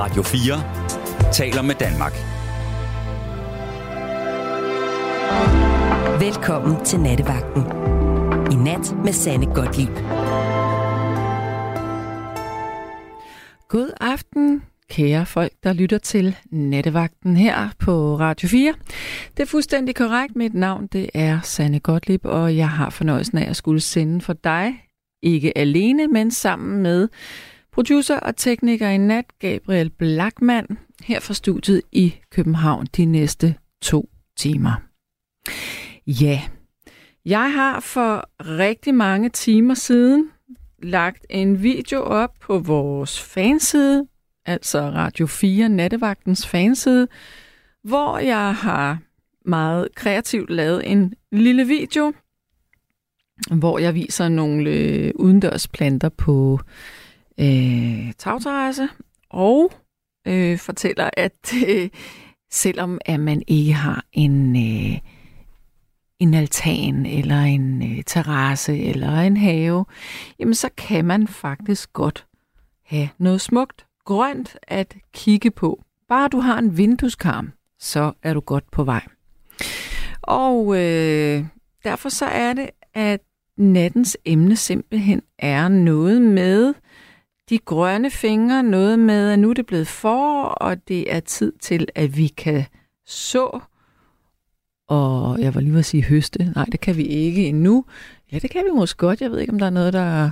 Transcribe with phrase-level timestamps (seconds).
[0.00, 2.12] Radio 4 taler med Danmark.
[6.20, 7.62] Velkommen til Nattevagten.
[8.52, 9.96] I nat med Sanne Godtlip.
[13.68, 18.74] God aften, kære folk, der lytter til Nattevagten her på Radio 4.
[19.36, 20.36] Det er fuldstændig korrekt.
[20.36, 24.32] Mit navn det er Sanne Gottlieb, og jeg har fornøjelsen af at skulle sende for
[24.32, 24.84] dig,
[25.22, 27.08] ikke alene, men sammen med
[27.80, 30.66] producer og tekniker i nat, Gabriel Blackman,
[31.02, 34.72] her fra studiet i København de næste to timer.
[36.06, 36.42] Ja,
[37.24, 40.30] jeg har for rigtig mange timer siden
[40.82, 44.06] lagt en video op på vores fanside,
[44.46, 47.08] altså Radio 4 Nattevagtens fanside,
[47.82, 48.98] hvor jeg har
[49.44, 52.12] meget kreativt lavet en lille video,
[53.50, 56.60] hvor jeg viser nogle øh, udendørsplanter udendørs planter på
[57.40, 58.88] øh, tagterrasse,
[59.30, 59.72] og
[60.26, 61.88] øh, fortæller, at øh,
[62.50, 64.98] selvom at man ikke har en, øh,
[66.18, 69.84] en altan, eller en øh, terrasse, eller en have,
[70.38, 72.26] jamen så kan man faktisk godt
[72.84, 75.84] have noget smukt grønt at kigge på.
[76.08, 79.02] Bare du har en vindueskarm, så er du godt på vej.
[80.22, 81.44] Og øh,
[81.84, 83.20] derfor så er det, at
[83.56, 86.74] nattens emne simpelthen er noget med
[87.50, 91.52] de grønne fingre, noget med, at nu er det blevet forår, og det er tid
[91.60, 92.64] til, at vi kan
[93.06, 93.60] så,
[94.90, 96.52] og jeg var lige ved at sige høste.
[96.54, 97.84] Nej, det kan vi ikke endnu.
[98.32, 99.20] Ja, det kan vi måske godt.
[99.20, 100.30] Jeg ved ikke, om der er noget, der...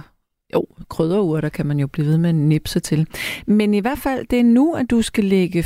[0.55, 3.06] Jo, krydderurter kan man jo blive ved med at nipse til.
[3.46, 5.64] Men i hvert fald, det er nu, at du skal lægge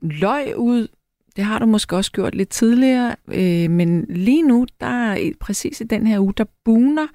[0.00, 0.88] løg ud.
[1.36, 5.80] Det har du måske også gjort lidt tidligere, øh, men lige nu, der er præcis
[5.80, 7.06] i den her uge, der buner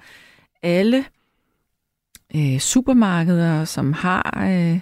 [0.62, 1.04] alle
[2.36, 4.80] øh, supermarkeder, som har øh,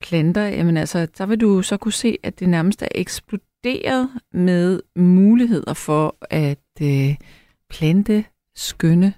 [0.00, 4.80] planter, jamen altså, der vil du så kunne se, at det nærmest er eksploderet med
[4.96, 7.16] muligheder for at øh,
[7.70, 8.24] plante
[8.56, 9.14] skønne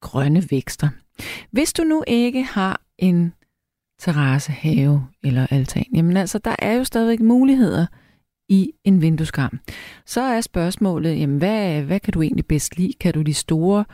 [0.00, 0.88] grønne vækster.
[1.50, 3.32] Hvis du nu ikke har en
[4.00, 7.86] terrasse, have eller altan, jamen altså, der er jo stadigvæk muligheder
[8.48, 9.60] i en vindueskarm.
[10.06, 12.92] Så er spørgsmålet, jamen hvad, hvad kan du egentlig bedst lide?
[13.00, 13.84] Kan du de store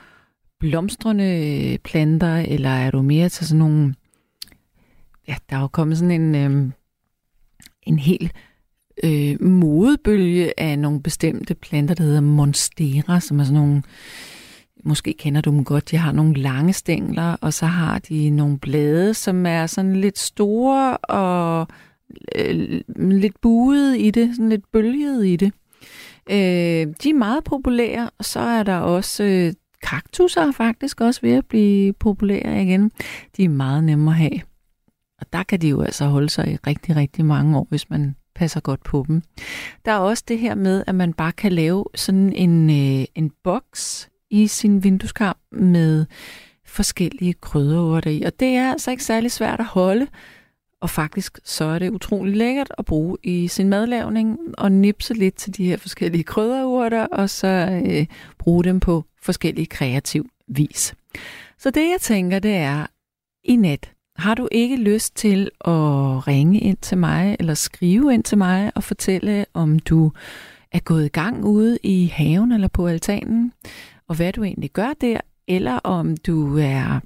[0.61, 1.25] blomstrende
[1.73, 3.95] øh, planter, eller er du mere til sådan nogle...
[5.29, 6.73] Ja, der er jo kommet sådan en, øh,
[7.83, 8.33] en hel
[9.05, 13.83] øh, modebølge af nogle bestemte planter, der hedder monstera, som er sådan nogle...
[14.85, 15.91] Måske kender du dem godt.
[15.91, 20.19] De har nogle lange stængler, og så har de nogle blade, som er sådan lidt
[20.19, 21.67] store og
[22.35, 25.53] øh, lidt buede i det, sådan lidt bølget i det.
[26.31, 29.53] Øh, de er meget populære, og så er der også øh,
[29.83, 32.93] kaktusser er faktisk også ved at blive populære igen.
[33.37, 34.41] De er meget nemme at have.
[35.21, 38.17] Og der kan de jo altså holde sig i rigtig, rigtig mange år, hvis man
[38.35, 39.23] passer godt på dem.
[39.85, 43.31] Der er også det her med, at man bare kan lave sådan en, øh, en
[43.45, 46.07] boks i sin vindueskarm med
[46.67, 48.23] forskellige krydderurter i.
[48.23, 50.07] Og det er altså ikke særlig svært at holde,
[50.81, 55.35] og faktisk så er det utrolig lækkert at bruge i sin madlavning og nipse lidt
[55.35, 58.07] til de her forskellige krydderurter, og så øh,
[58.39, 60.95] bruge dem på forskellige kreativ vis.
[61.59, 62.87] Så det jeg tænker, det er,
[63.45, 65.71] i nat, har du ikke lyst til at
[66.29, 70.13] ringe ind til mig, eller skrive ind til mig og fortælle, om du
[70.73, 73.53] er gået i gang ude i haven eller på altanen,
[74.09, 77.01] og hvad du egentlig gør der, eller om du er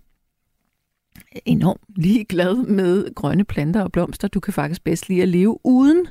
[1.45, 4.29] enormt ligeglad med grønne planter og blomster.
[4.29, 6.07] Du kan faktisk bedst lide at leve uden.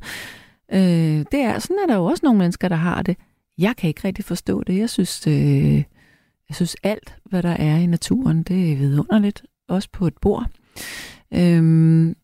[0.74, 3.18] Øh, det er, sådan er der jo også nogle mennesker, der har det.
[3.58, 4.78] Jeg kan ikke rigtig forstå det.
[4.78, 5.76] Jeg synes, øh,
[6.50, 9.44] jeg synes alt, hvad der er i naturen, det er vidunderligt.
[9.70, 10.46] Også på et bord.
[11.34, 12.16] Øh,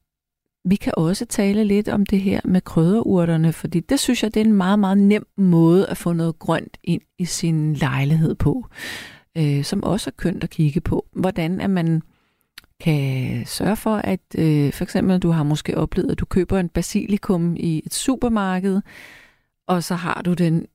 [0.66, 4.42] vi kan også tale lidt om det her med krydderurterne, fordi det synes jeg, det
[4.42, 8.66] er en meget, meget nem måde at få noget grønt ind i sin lejlighed på,
[9.38, 11.06] øh, som også er kønt at kigge på.
[11.14, 12.02] Hvordan er man
[12.80, 16.70] kan sørge for, at øh, for eksempel du har måske oplevet, at du køber en
[16.70, 18.81] basilikum i et supermarked,
[19.68, 20.66] og så har du den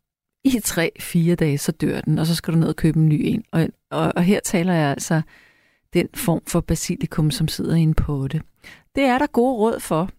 [0.44, 3.08] i tre, fire dage, så dør den, og så skal du ned og købe en
[3.08, 3.44] ny en.
[3.52, 5.22] Og, og, og her taler jeg altså
[5.94, 8.40] den form for basilikum, som sidder i en potte.
[8.94, 10.10] Det er der gode råd for,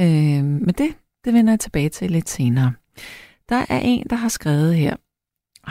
[0.00, 0.94] øh, men det,
[1.24, 2.72] det vender jeg tilbage til lidt senere.
[3.48, 4.96] Der er en, der har skrevet her.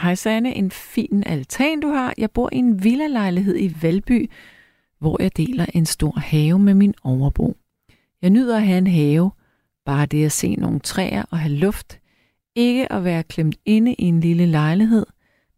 [0.02, 2.14] Hej Sanne, en fin altan du har.
[2.18, 4.30] Jeg bor i en villa-lejlighed i Valby,
[5.00, 7.56] hvor jeg deler en stor have med min overbo.
[8.22, 9.32] Jeg nyder at have en have,
[9.86, 12.00] bare det at se nogle træer og have luft,
[12.56, 15.06] ikke at være klemt inde i en lille lejlighed,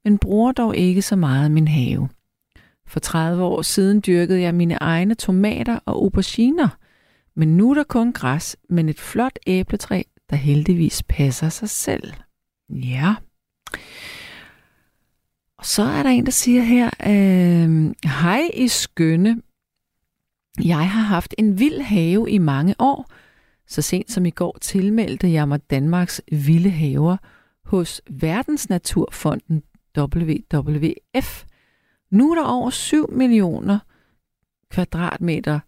[0.04, 2.10] men bruger dog ikke så meget min have.
[2.88, 6.68] For 30 år siden dyrkede jeg mine egne tomater og auberginer,
[7.36, 12.14] Men nu er der kun græs, men et flot æbletræ, der heldigvis passer sig selv.
[12.70, 13.16] Ja.
[15.62, 19.42] Og så er der en, der siger her, øh, hej i skønne.
[20.63, 23.12] Jeg har haft en vild have i mange år.
[23.68, 27.18] Så sent som i går tilmeldte jeg mig Danmarks vilde haver
[27.66, 29.63] hos Verdensnaturfonden
[29.98, 31.46] WWF.
[32.12, 33.80] Nu er der over 7 millioner
[34.69, 35.60] kvadratmeter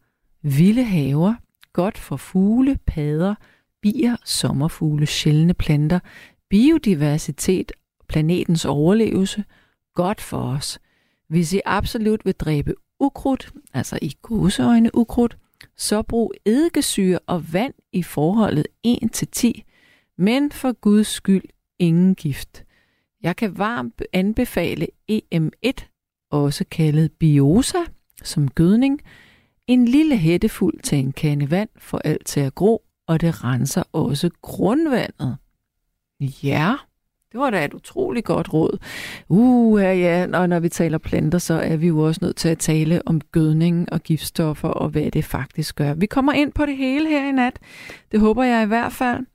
[0.41, 1.33] vilde haver,
[1.73, 3.35] godt for fugle, padder,
[3.81, 5.99] bier, sommerfugle, sjældne planter,
[6.49, 7.71] biodiversitet,
[8.07, 9.43] planetens overlevelse,
[9.93, 10.79] godt for os.
[11.27, 15.37] Hvis I absolut vil dræbe ukrudt, altså i gåseøjne ukrudt,
[15.77, 19.63] så brug eddikesyre og vand i forholdet 1 til 10,
[20.17, 21.43] men for Guds skyld
[21.79, 22.63] ingen gift.
[23.21, 25.71] Jeg kan varmt anbefale EM1,
[26.31, 27.77] også kaldet Biosa,
[28.23, 29.01] som gødning.
[29.67, 33.83] En lille hættefuld til en kande vand får alt til at gro, og det renser
[33.91, 35.37] også grundvandet.
[36.19, 36.75] Ja,
[37.33, 38.77] det var da et utroligt godt råd.
[39.29, 42.49] Uh, ja, ja, og når vi taler planter, så er vi jo også nødt til
[42.49, 45.93] at tale om gødning og giftstoffer og hvad det faktisk gør.
[45.93, 47.59] Vi kommer ind på det hele her i nat.
[48.11, 49.25] Det håber jeg i hvert fald.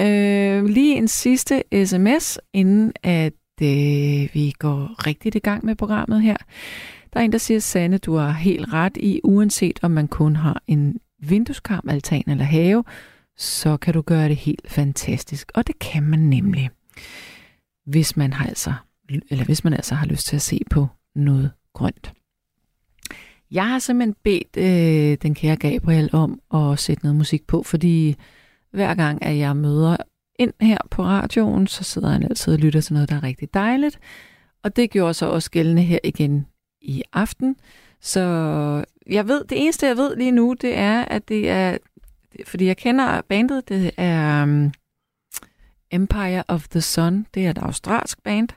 [0.00, 3.32] Øh, lige en sidste sms, inden at
[3.62, 6.36] øh, vi går rigtigt i gang med programmet her.
[7.12, 10.36] Der er en, der siger, Sanne, du har helt ret i, uanset om man kun
[10.36, 12.84] har en vindueskarm, altan eller have,
[13.36, 15.52] så kan du gøre det helt fantastisk.
[15.54, 16.70] Og det kan man nemlig,
[17.86, 18.72] hvis man har altså,
[19.30, 22.12] eller hvis man altså har lyst til at se på noget grønt.
[23.50, 28.16] Jeg har simpelthen bedt øh, den kære Gabriel om at sætte noget musik på, fordi
[28.70, 29.96] hver gang, at jeg møder
[30.38, 33.54] ind her på radioen, så sidder han altid og lytter til noget, der er rigtig
[33.54, 33.98] dejligt.
[34.62, 36.46] Og det gjorde så også gældende her igen
[36.80, 37.56] i aften.
[38.00, 38.20] Så
[39.06, 41.78] jeg ved, det eneste jeg ved lige nu, det er, at det er,
[42.46, 44.72] fordi jeg kender bandet, det er um,
[45.92, 48.48] Empire of the Sun, det er et australsk band,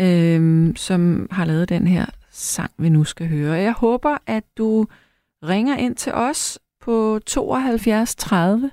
[0.00, 3.54] øh, som har lavet den her sang, vi nu skal høre.
[3.54, 4.86] Jeg håber, at du
[5.42, 8.70] ringer ind til os på 72 30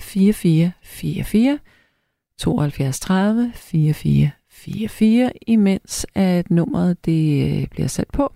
[0.00, 1.58] 4444
[2.38, 8.32] 72 30 4444, imens at nummeret det øh, bliver sat på.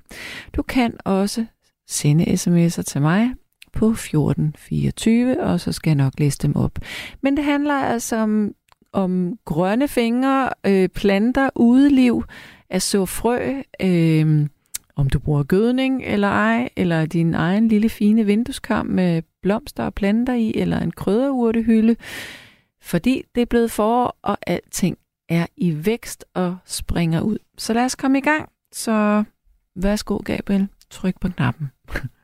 [0.56, 1.46] Du kan også
[1.88, 3.30] sende sms'er til mig
[3.72, 6.78] på 1424, og så skal jeg nok læse dem op.
[7.20, 8.54] Men det handler altså om,
[8.92, 12.24] om grønne fingre, øh, planter, udeliv,
[12.70, 14.46] at så frø, øh,
[14.96, 19.94] om du bruger gødning eller ej, eller din egen lille fine vinduskarm med blomster og
[19.94, 21.96] planter i, eller en krydderurtehylde,
[22.82, 24.98] fordi det er blevet forår, og alting
[25.28, 27.38] er i vækst og springer ud.
[27.58, 28.48] Så lad os komme i gang.
[28.72, 29.24] Så
[29.76, 30.68] værsgo, Gabriel.
[30.90, 31.70] Tryk på knappen.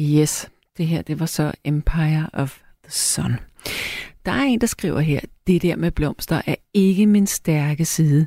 [0.00, 3.32] Yes, det her, det var så Empire of the Sun.
[4.24, 8.26] Der er en, der skriver her, det der med blomster er ikke min stærke side.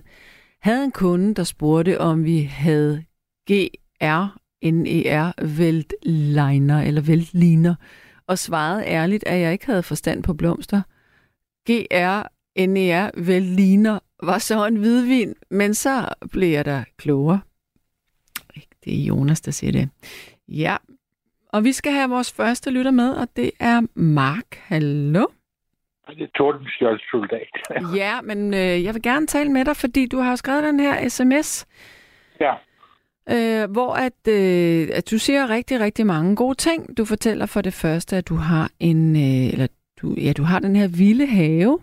[0.61, 3.03] Havde en kunde, der spurgte, om vi havde
[3.47, 7.75] GR, NER, Veltliner eller Weltliner,
[8.27, 10.81] og svarede ærligt, at jeg ikke havde forstand på blomster.
[11.65, 12.27] GR,
[12.67, 17.39] NER, Veltliner var så en hvidvin, men så blev jeg der klogere.
[18.83, 19.89] Det er Jonas, der siger det.
[20.47, 20.77] Ja,
[21.53, 24.45] og vi skal have vores første lytter med, og det er Mark.
[24.57, 25.25] Hallo?
[26.07, 27.53] Det er Tordenskjold soldat.
[28.01, 31.09] ja, men øh, jeg vil gerne tale med dig, fordi du har skrevet den her
[31.09, 31.67] sms.
[32.39, 32.53] Ja.
[33.29, 36.97] Øh, hvor at, øh, at du siger rigtig, rigtig mange gode ting.
[36.97, 39.67] Du fortæller for det første, at du har en, øh, eller
[40.01, 41.79] du, ja, du har den her vilde have.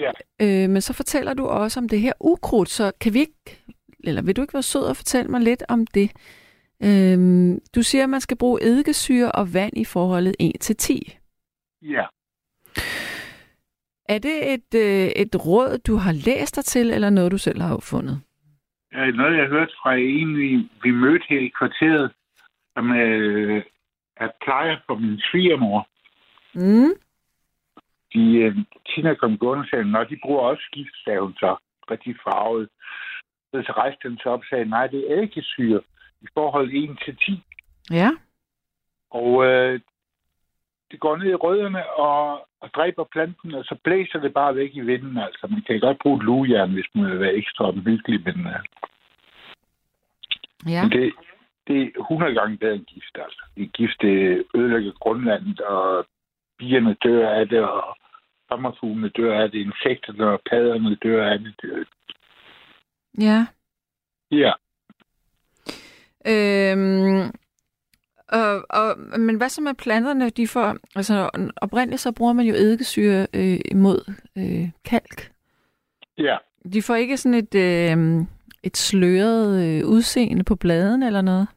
[0.00, 0.10] Ja.
[0.42, 3.60] Øh, men så fortæller du også om det her ukrudt, så kan vi ikke,
[4.04, 6.10] eller vil du ikke være sød og fortælle mig lidt om det?
[6.82, 7.18] Øh,
[7.74, 11.18] du siger, at man skal bruge eddikesyre og vand i forholdet 1 til 10.
[11.82, 12.04] Ja.
[14.08, 17.60] Er det et, øh, et råd, du har læst dig til, eller noget, du selv
[17.60, 18.20] har opfundet?
[18.92, 22.12] Ja, noget, jeg har hørt fra en, vi, vi mødte her i kvarteret,
[22.74, 23.62] som øh,
[24.16, 25.88] er plejer for min svigermor.
[26.54, 26.92] Mm.
[28.14, 28.56] De, øh,
[28.86, 31.56] Tina kom gående og sagde, når de bruger også gift, sagde hun så,
[31.90, 32.68] rigtig farvet.
[33.52, 35.80] Så rejste den sig op og sagde, nej, det er eddikesyre
[36.22, 37.42] i forhold 1 til 10.
[37.90, 38.10] Ja.
[39.10, 39.80] Og øh,
[40.90, 44.70] det går ned i rødderne og, og dræber planten, og så blæser det bare væk
[44.74, 45.18] i vinden.
[45.18, 48.60] Altså, man kan godt bruge et lugejern, hvis man vil være ekstra omhyggelig, men, uh,
[50.72, 50.82] ja.
[50.82, 51.12] men det,
[51.66, 53.18] det er 100 gange bedre end gift.
[53.24, 53.42] Altså.
[53.56, 56.06] Det gift det ødelægger grundlandet, og
[56.58, 57.96] bierne dør af det, og
[58.48, 61.86] sommerfuglene dør af det, insekterne og padderne dør af det.
[63.18, 63.46] Ja.
[64.30, 64.52] Ja.
[66.26, 67.30] Øhm,
[68.28, 70.30] og, og, men hvad så med planterne?
[70.30, 75.32] De får, altså, oprindeligt så bruger man jo eddikesyre øh, imod øh, kalk.
[76.18, 76.36] Ja.
[76.72, 78.26] De får ikke sådan et, øh,
[78.62, 81.48] et sløret øh, udseende på bladen eller noget?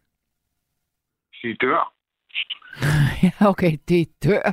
[1.43, 1.93] De dør.
[3.23, 4.51] ja, okay, det dør.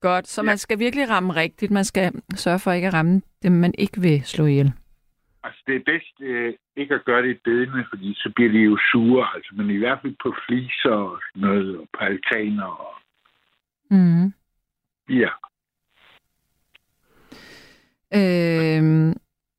[0.00, 0.46] Godt, så Ja.
[0.46, 1.70] man skal virkelig ramme rigtigt.
[1.72, 4.72] Man skal sørge for ikke at ramme dem, man ikke vil slå ihjel.
[5.44, 8.58] Altså, det er bedst øh, ikke at gøre det i bedene, fordi så bliver de
[8.58, 9.26] jo sure.
[9.34, 12.64] Altså, men i hvert fald på fliser og sådan noget, og på altaner.
[12.64, 12.94] Og,
[13.90, 14.32] Mm.
[15.08, 15.28] ja.
[18.14, 18.82] Øh,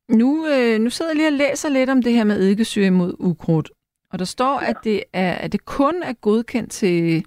[0.09, 3.13] nu, øh, nu sidder jeg lige og læser lidt om det her med eddikesyre imod
[3.19, 3.71] ukrudt.
[4.11, 4.69] Og der står, ja.
[4.69, 7.25] at, det er, at det kun er godkendt til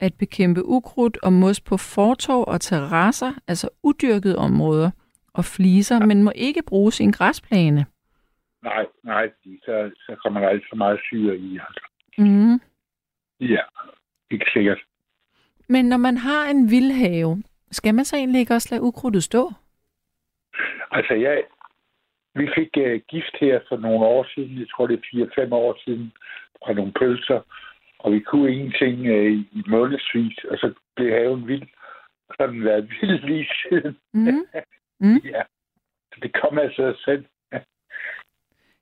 [0.00, 4.90] at bekæmpe ukrudt og mos på fortov og terrasser, altså udyrkede områder
[5.34, 6.06] og fliser, ja.
[6.06, 7.86] men må ikke bruges i en græsplæne.
[8.62, 9.30] Nej, nej,
[9.64, 11.58] så, så kommer der alt for meget syre i.
[11.58, 11.86] Altså.
[12.18, 12.60] Mm.
[13.40, 13.62] Ja,
[14.30, 14.78] ikke sikkert.
[15.68, 19.52] Men når man har en vildhave, skal man så egentlig ikke også lade ukrudtet stå?
[20.90, 21.44] Altså, jeg,
[22.34, 25.78] vi fik uh, gift her for nogle år siden, jeg tror det er 4-5 år
[25.84, 26.12] siden,
[26.64, 27.40] fra nogle pølser,
[27.98, 31.68] og vi kunne ingenting uh, i månedsvis, og så blev haven vild.
[32.28, 33.98] Og så har den været vild lige siden.
[34.12, 34.46] Mm.
[35.00, 35.20] Mm.
[35.24, 35.42] ja,
[36.12, 37.24] så det kom altså selv.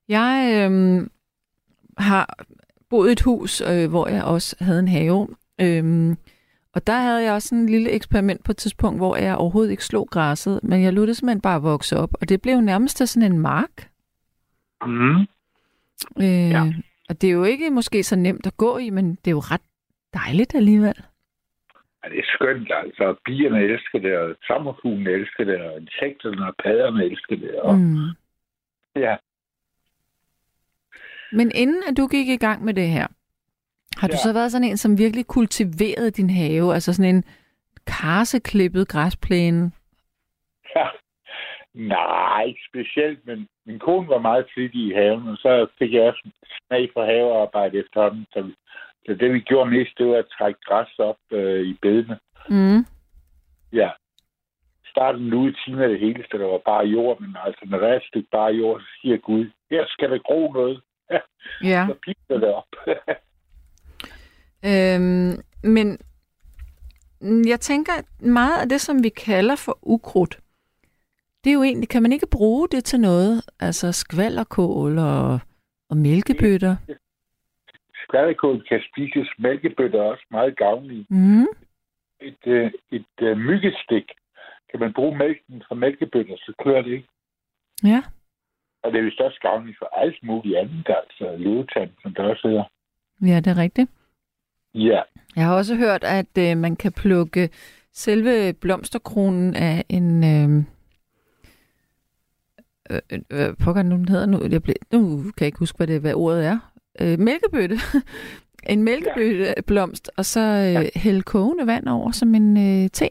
[0.09, 1.11] Jeg øhm,
[1.99, 2.39] har
[2.91, 5.29] boet i et hus, øh, hvor jeg også havde en have.
[5.61, 6.17] Øhm,
[6.75, 9.85] og der havde jeg også en lille eksperiment på et tidspunkt, hvor jeg overhovedet ikke
[9.85, 12.15] slog græsset, men jeg lod det simpelthen bare vokse op.
[12.21, 13.91] Og det blev nærmest til sådan en mark.
[14.87, 15.21] Mm.
[16.23, 16.63] Øh, Ja.
[17.09, 19.39] Og det er jo ikke måske så nemt at gå i, men det er jo
[19.39, 19.61] ret
[20.15, 21.03] dejligt alligevel.
[22.05, 23.15] Ja, det er skønt, altså.
[23.25, 27.55] Bierne elsker det, og sommerfuglen elsker det, og insekterne og padderne elsker det.
[27.61, 27.79] Og.
[27.79, 28.09] Mm.
[28.97, 29.17] Ja,
[31.37, 33.07] Men inden at du gik i gang med det her,
[33.97, 34.17] har du Ja.
[34.27, 36.75] så været sådan en, som virkelig kultiverede din have?
[36.75, 37.25] Altså sådan en
[37.87, 39.71] karseklippet græsplæne?
[40.77, 40.87] ja.
[41.75, 46.03] Nej, ikke specielt, men min kone var meget flittig i haven, og så fik jeg
[46.03, 46.29] også
[46.67, 48.27] smag for havearbejde efterhånden.
[48.33, 48.51] Så,
[49.07, 52.19] så det, vi gjorde mest, det var at trække græs op øh, i bedene.
[52.49, 52.87] Mm.
[53.73, 53.91] Ja.
[54.87, 57.79] Starten nu i timen af det hele, så der var bare jord, men altså, når
[57.79, 60.81] der er et stykke bare jord, så siger Gud, her skal der gro noget.
[61.63, 61.87] Ja.
[61.89, 62.73] Så pister det op.
[64.65, 65.99] Øhm, men
[67.47, 70.41] jeg tænker, at meget af det, som vi kalder for ukrudt,
[71.45, 73.43] det er jo egentlig, kan man ikke bruge det til noget?
[73.61, 75.41] Altså skvallerkål og,
[75.91, 76.77] og mælkebøtter?
[78.05, 81.07] Skvalderkål kan spises, mælkebøtter er også meget gavnlige.
[81.11, 81.47] Mm.
[82.21, 84.05] Et, øh, et øh, myggestik,
[84.71, 87.09] kan man bruge mælken fra mælkebøtter, så klør det ikke.
[87.85, 88.03] Ja.
[88.87, 92.49] Og det er vist også gavnligt for alt muligt andet, altså løvetand, som der også
[92.49, 92.65] hedder.
[93.23, 93.91] ja, det er rigtigt.
[94.75, 95.03] Ja,
[95.37, 97.51] Jeg har også hørt, at øh, man kan plukke
[97.93, 100.25] selve blomsterkronen af en...
[100.25, 100.65] Øh,
[102.91, 105.87] øh, øh, pokker nu den hedder nu, jeg blev, nu kan jeg ikke huske, hvad,
[105.87, 106.59] det, hvad ordet er.
[107.01, 107.77] Øh, mælkebøtte.
[108.73, 111.01] en mælkebøtteblomst, og så øh, ja.
[111.01, 113.09] hælde kogende vand over som en øh, te.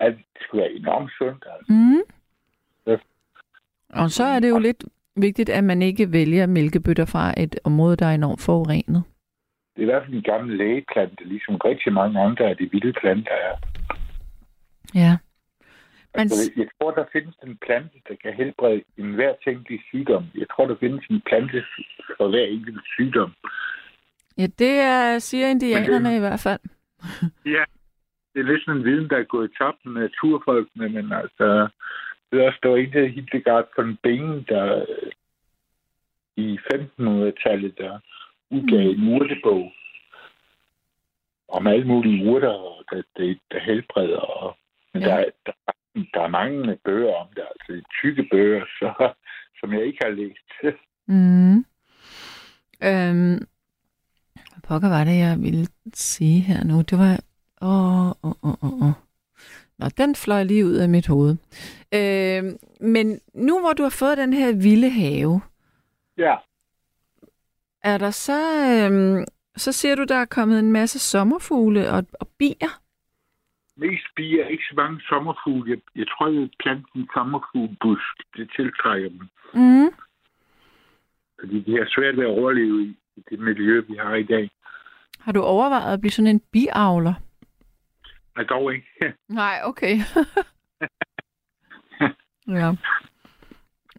[0.00, 1.44] Ja, det skulle være enormt sundt.
[1.54, 1.72] Altså.
[1.72, 2.19] Mm.
[3.92, 4.84] Og så er det jo lidt
[5.16, 9.02] vigtigt, at man ikke vælger mælkebøtter fra et område, der er enormt forurenet.
[9.76, 12.92] Det er i hvert fald en gammel lægeplante, ligesom rigtig mange andre af de vilde
[12.92, 13.56] planter er.
[14.94, 15.16] Ja.
[16.14, 16.20] Men...
[16.20, 20.24] Altså, jeg tror, der findes en plante, der kan helbrede enhver tænkelig sygdom.
[20.34, 21.64] Jeg tror, der findes en plante
[22.16, 23.32] for hver enkelt sygdom.
[24.38, 26.60] Ja, det er, siger indianerne det, i hvert fald.
[27.56, 27.64] ja,
[28.32, 31.68] det er lidt sådan en viden, der er gået tabt med naturfolkene, men altså,
[32.32, 34.86] der en, der Hildegard von Bingen, der
[36.36, 37.98] i 1500-tallet, der
[38.50, 39.02] udgav mm.
[39.02, 39.72] en urtebog
[41.48, 44.18] om alle mulige urter, der, der, der helbreder.
[44.18, 44.56] Og,
[44.94, 45.08] men ja.
[45.08, 45.52] der, der,
[46.14, 49.12] der er mange bøger om det, altså tykke bøger, så,
[49.60, 50.76] som jeg ikke har læst.
[51.06, 51.64] mm.
[52.82, 53.38] Øhm,
[54.50, 56.82] hvad pokker var det, jeg ville sige her nu?
[56.82, 57.20] Det var...
[57.62, 59.09] Åh, åh, åh, åh.
[59.80, 61.36] Nå, den fløj lige ud af mit hoved.
[61.94, 62.42] Øh,
[62.80, 65.40] men nu hvor du har fået den her vilde have,
[66.18, 66.36] ja.
[67.82, 68.40] er der så...
[68.72, 72.72] Øh, så ser du, der er kommet en masse sommerfugle og, og bier?
[73.76, 75.70] Mest bier, ikke så mange sommerfugle.
[75.70, 79.28] Jeg, jeg tror, at planten sommerfuglebusk, det tiltrækker dem.
[79.54, 79.90] Mm.
[81.40, 84.50] Fordi det er svært ved at overleve i, i det miljø, vi har i dag.
[85.20, 87.14] Har du overvejet at blive sådan en biavler?
[88.36, 88.86] Nej, dog ikke.
[89.28, 89.96] Nej, okay.
[92.60, 92.76] ja.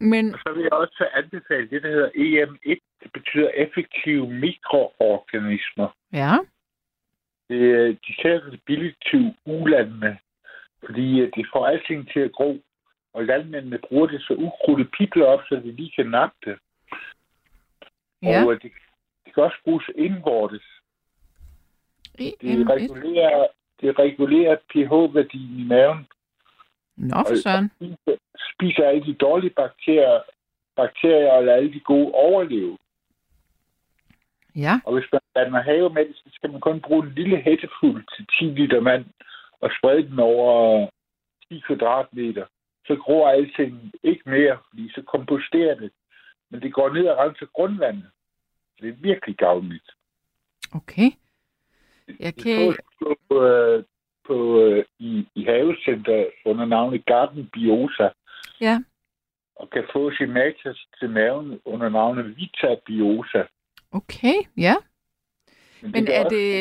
[0.02, 0.34] Men...
[0.34, 2.80] Og så vil jeg også anbefale det, der hedder EM1.
[3.04, 5.96] Det betyder effektive mikroorganismer.
[6.14, 6.34] Ja.
[7.50, 10.18] Det, de sælger det billigt til ulandene,
[10.86, 12.62] fordi øh, det får alting til at gro.
[13.14, 16.60] Og landmændene bruger det så ukrudte pipler op, så de lige kan nappe det.
[18.22, 18.46] Ja.
[18.46, 18.72] Og øh, det,
[19.26, 20.64] det kan også bruges indvortes.
[22.18, 23.48] Det regulerer,
[23.82, 26.08] det regulerer pH-værdien i maven.
[26.96, 27.72] Nå, for søren.
[27.76, 28.18] Spiser,
[28.54, 30.22] spiser alle de dårlige bakterier,
[30.76, 32.78] bakterier og lader alle de gode overleve.
[34.56, 34.80] Ja.
[34.86, 38.04] Og hvis man blander have med det, så skal man kun bruge en lille hættefuld
[38.16, 39.06] til 10 liter vand
[39.62, 40.88] og sprede den over
[41.50, 42.46] 10 kvadratmeter.
[42.88, 45.92] Så gror alting ikke mere, fordi så komposterer det.
[46.50, 48.10] Men det går ned og renser grundvandet.
[48.82, 49.90] Det er virkelig gavnligt.
[50.76, 51.12] Okay.
[52.20, 52.74] Jeg kan...
[53.00, 53.84] På, på, øh,
[54.28, 58.10] på, øh, i, i havecenter under navnet Garden Biosa.
[58.62, 58.80] Ja.
[59.56, 63.44] Og kan få sin matrix til maven under navnet Vita Biosa.
[63.92, 64.76] Okay, ja.
[65.82, 66.36] Men, Men er også...
[66.36, 66.52] det...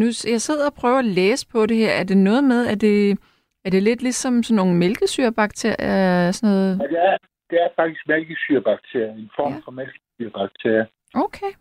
[0.00, 1.90] Nu, jeg sidder og prøver at læse på det her.
[1.90, 3.18] Er det noget med, at det,
[3.64, 6.32] er det lidt ligesom sådan nogle mælkesyrebakterier?
[6.32, 6.78] Sådan noget?
[6.80, 7.16] Ja, det er,
[7.50, 9.12] det er faktisk mælkesyrebakterier.
[9.12, 9.60] En form ja.
[9.64, 10.86] for mælkesyrebakterier.
[11.14, 11.52] Okay.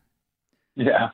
[0.77, 1.07] Ja.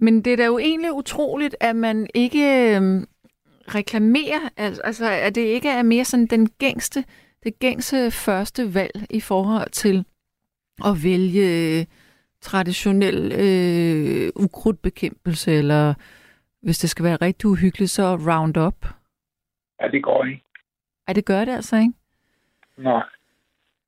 [0.00, 3.06] Men det er da jo egentlig utroligt, at man ikke øhm,
[3.74, 7.04] reklamerer, altså at det ikke er mere sådan den gængste,
[7.42, 10.04] det gængse første valg i forhold til
[10.84, 11.86] at vælge
[12.40, 15.94] traditionel øh, ukrudtbekæmpelse, eller
[16.62, 18.86] hvis det skal være rigtig uhyggeligt, så Roundup.
[19.80, 20.44] Ja, det går ikke.
[21.08, 21.92] Ja, det gør det altså ikke?
[22.76, 23.02] Nej.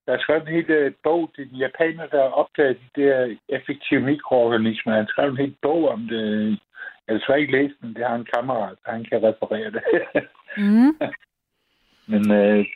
[0.07, 3.03] Der er skrevet en hel uh, bog, det er de japanere, der har opdaget de
[3.03, 4.95] der effektive mikroorganismer.
[4.95, 6.59] Han skrev en hel bog om det.
[7.09, 9.83] Jeg har ikke læst den, det har en kammerat, han kan referere det.
[10.57, 10.93] mm.
[12.12, 12.67] Men uh,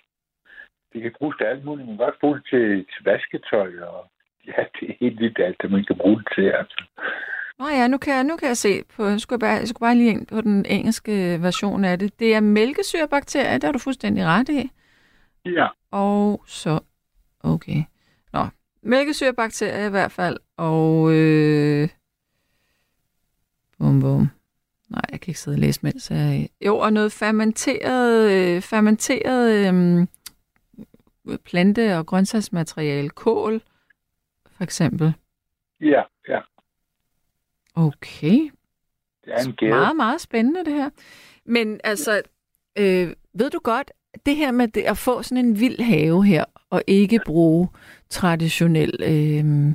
[0.93, 1.89] det kan bruges til alt muligt.
[1.89, 4.11] Man kan også bruge det til, til vasketøj, og
[4.47, 6.49] ja, det er helt vildt alt, det man kan bruge det til.
[6.61, 6.85] Altså.
[7.59, 9.87] Nå ja, nu kan jeg, nu kan jeg se på, jeg skulle, bare, jeg skulle
[9.87, 12.21] bare lige ind på den engelske version af det.
[12.21, 14.71] Det er mælkesyrebakterier, det har du fuldstændig ret i.
[15.45, 15.67] Ja.
[15.91, 16.81] Og så
[17.41, 17.85] Okay.
[18.33, 18.47] Nå,
[18.83, 21.13] mælkesyrebakterier i hvert fald, og...
[21.13, 21.89] Øh,
[23.79, 24.29] bum, bum.
[24.89, 26.49] Nej, jeg kan ikke sidde og læse, mens jeg...
[26.61, 30.07] Jo, og noget fermenteret, øh, fermenteret øh,
[31.45, 33.09] plante- og grøntsagsmateriale.
[33.09, 33.63] Kål,
[34.57, 35.13] for eksempel.
[35.81, 36.41] Ja, ja.
[37.75, 38.51] Okay.
[39.25, 39.71] Det er en gæde.
[39.71, 40.91] Meget, meget spændende, det her.
[41.45, 42.23] Men altså,
[42.79, 43.91] øh, ved du godt,
[44.27, 47.69] det her med det, at få sådan en vild have her, og ikke bruge
[48.09, 49.75] traditionel øh,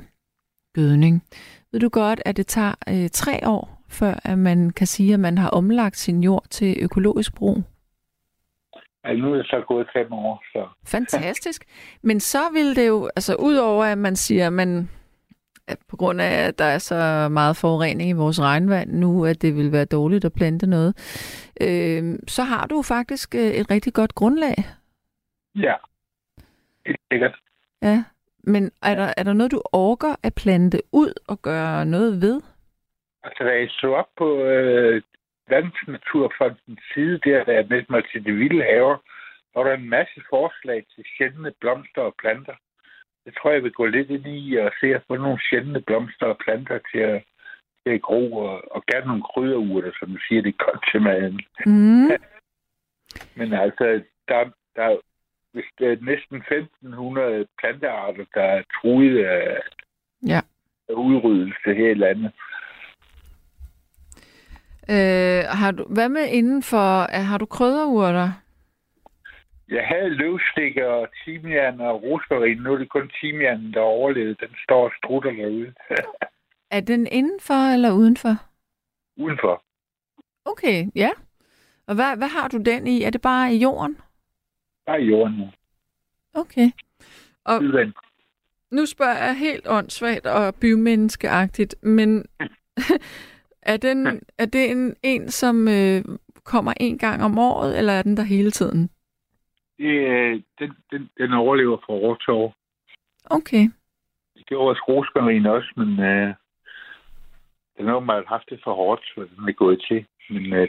[0.74, 1.22] gødning.
[1.72, 5.20] Ved du godt, at det tager øh, tre år, før at man kan sige, at
[5.20, 7.62] man har omlagt sin jord til økologisk brug?
[9.04, 10.42] Ja, nu er det så gået fem år.
[10.52, 10.68] Så.
[10.86, 11.64] Fantastisk.
[12.02, 14.90] Men så vil det jo, altså udover at man siger, at man,
[15.68, 19.42] at på grund af, at der er så meget forurening i vores regnvand nu, at
[19.42, 20.94] det vil være dårligt at plante noget,
[21.60, 24.54] øh, så har du faktisk øh, et rigtig godt grundlag.
[25.54, 25.74] Ja,
[26.86, 27.34] helt sikkert.
[27.82, 28.04] Ja,
[28.38, 32.42] men er der, er der noget, du orker at plante ud og gøre noget ved?
[33.24, 35.02] Altså, da jeg så op på øh,
[35.50, 38.96] Landsnaturfondens side, der, der er med mig til de vilde haver,
[39.54, 42.54] var der en masse forslag til sjældne blomster og planter.
[43.24, 46.26] Det tror jeg vil gå lidt ind i og se at få nogle sjældne blomster
[46.26, 47.22] og planter til at,
[47.82, 51.02] til at gro, og, og gerne nogle krydderurter, som du siger, det er godt til
[51.02, 51.40] maden.
[51.66, 52.08] Mm.
[53.38, 55.00] Men altså, der, der,
[55.52, 59.58] hvis der er næsten 1500 plantearter, der er truet af,
[60.26, 60.40] Ja.
[60.88, 62.32] af udryddelse her i landet.
[64.90, 68.32] Øh, har du, hvad med inden for, øh, har du krydderurter?
[69.68, 72.58] Jeg havde løvstikker og timian og rosmarin.
[72.58, 74.34] Nu er det kun timianen, der overlevede.
[74.40, 75.72] Den står og strutter derude.
[76.70, 78.34] Er den indenfor eller udenfor?
[79.16, 79.62] Udenfor.
[80.44, 81.10] Okay, ja.
[81.86, 83.02] Og hvad, hvad har du den i?
[83.02, 83.96] Er det bare i jorden?
[84.86, 85.50] Bare i jorden nu.
[86.34, 86.70] Okay.
[87.44, 87.96] Og Udvendt.
[88.70, 92.24] nu spørger jeg helt åndssvagt og bymenneskeagtigt, men
[93.72, 96.04] er, den, er det en, en som øh,
[96.44, 98.90] kommer en gang om året, eller er den der hele tiden?
[99.78, 102.54] Det, øh, den, den, den overlever fra år til år.
[103.24, 103.64] Okay.
[104.34, 106.34] Det gjorde rosmarin også, men øh,
[107.76, 110.06] den har åbenbart haft det for hårdt, så den er gået til.
[110.30, 110.68] Men øh,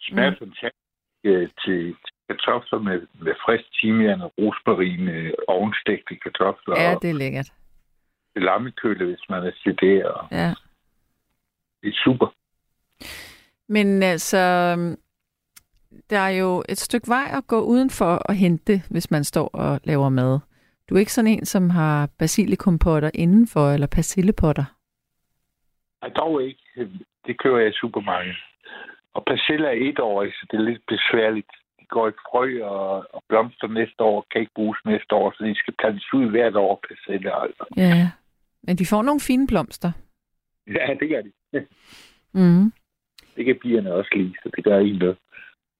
[0.00, 0.36] smager mm.
[0.36, 1.96] fantastisk øh, til
[2.28, 7.52] kartofler med, med frisk timian og rosmarin, øh, ovenstegte kartofler Ja, det er lækkert.
[8.36, 10.08] lammekølle, hvis man er.
[10.08, 10.54] Og Ja.
[11.82, 12.26] det er super.
[13.68, 14.38] Men altså,
[16.10, 19.80] der er jo et stykke vej at gå udenfor og hente hvis man står og
[19.84, 20.38] laver mad.
[20.88, 24.64] Du er ikke sådan en, som har basilikumpotter indenfor, eller persillepotter.
[26.02, 26.60] Nej, dog ikke.
[27.26, 28.36] Det køber jeg i supermarkedet.
[29.14, 31.50] Og persille er et år, så det er lidt besværligt.
[31.94, 35.54] Går i frø og, og blomster næste år, kan ikke bruges næste år, så de
[35.54, 37.64] skal plantes ud hvert år, persille altså.
[37.76, 38.10] Ja.
[38.66, 39.92] Men de får nogle fine blomster.
[40.66, 41.32] Ja, det gør de.
[42.36, 42.72] Mm.
[43.36, 45.16] Det kan pigerne også lide, så det gør ikke noget.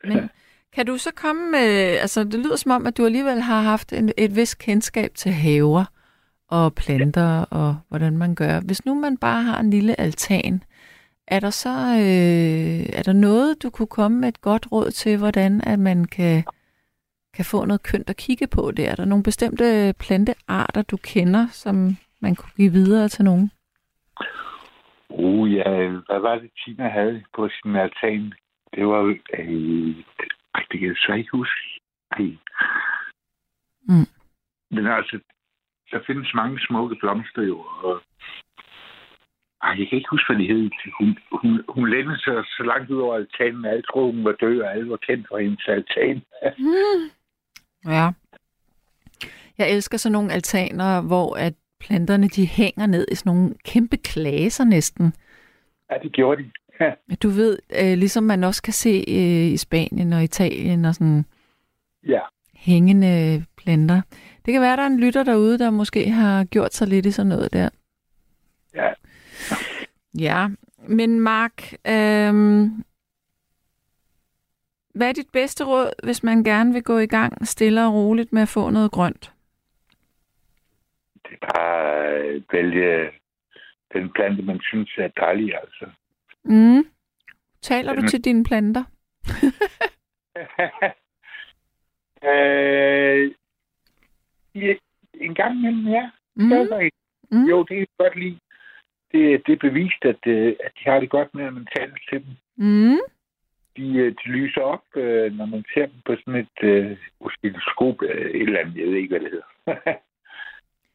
[0.04, 0.30] Men
[0.74, 3.92] kan du så komme med, altså det lyder som om, at du alligevel har haft
[3.92, 5.84] en, et vis kendskab til haver
[6.48, 8.60] og planter og hvordan man gør.
[8.60, 10.62] Hvis nu man bare har en lille altan,
[11.26, 11.70] er der så
[12.04, 16.04] øh, er der noget, du kunne komme med et godt råd til, hvordan at man
[16.04, 16.44] kan,
[17.34, 18.90] kan få noget kønt at kigge på der?
[18.90, 23.50] Er der nogle bestemte plantearter, du kender, som man kunne give videre til nogen?
[25.08, 28.32] Uh, ja, hvad var det, Tina havde på sin altan?
[28.74, 29.02] Det var,
[29.38, 29.96] øh,
[30.70, 31.80] det kan jeg så ikke huske.
[32.10, 32.36] Ej.
[33.88, 34.08] Mm.
[34.70, 35.18] Men altså,
[35.90, 38.02] der findes mange smukke blomster jo, og
[39.64, 40.70] ej, jeg kan ikke huske, hvad de hed.
[40.98, 44.36] Hun, hun, hun lændede sig så langt ud over altanen, at alle troede, hun var
[44.40, 46.22] død, og alle var kendt for hendes altan.
[46.58, 47.10] Mm.
[47.86, 48.10] Ja.
[49.58, 53.96] Jeg elsker sådan nogle altaner, hvor at planterne de hænger ned i sådan nogle kæmpe
[53.96, 55.14] klaser næsten.
[55.90, 56.50] ja, det gjorde de.
[57.22, 61.24] Du ved, øh, ligesom man også kan se øh, i Spanien og Italien og sådan
[62.06, 62.20] ja.
[62.54, 64.02] hængende planter.
[64.44, 67.10] Det kan være, der er en lytter derude, der måske har gjort sig lidt i
[67.10, 67.68] sådan noget der.
[68.74, 68.88] Ja.
[70.18, 70.48] Ja,
[70.88, 72.34] men Mark, øh,
[74.94, 78.32] hvad er dit bedste råd, hvis man gerne vil gå i gang stille og roligt
[78.32, 79.32] med at få noget grønt?
[81.22, 83.10] Det er bare at vælge
[83.92, 85.86] den plante, man synes er dejlig, altså.
[86.44, 86.84] Mm.
[87.62, 88.84] Taler du til dine planter?
[92.30, 93.34] øh,
[95.14, 96.10] en gang imellem, ja.
[96.34, 96.52] Mm.
[97.30, 97.44] Mm.
[97.44, 98.38] Jo, det kan jeg godt lide.
[99.14, 101.94] Det, det er bevist, at, øh, at de har det godt med, at man taler
[102.08, 102.32] til dem.
[102.56, 103.00] Mm.
[103.76, 108.02] De, øh, de lyser op, øh, når man ser dem på sådan et øh, oscilloskop,
[108.02, 109.98] øh, et eller andet, jeg ved ikke, hvad det hedder.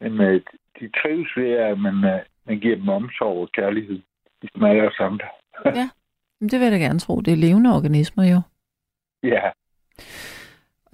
[0.00, 0.40] Men øh,
[0.80, 4.00] de trives ved, at man, øh, man giver dem omsorg og kærlighed.
[4.42, 5.28] Ligesom alle os andre.
[6.40, 7.20] Men Det vil jeg da gerne tro.
[7.20, 8.40] Det er levende organismer jo.
[9.22, 9.50] ja,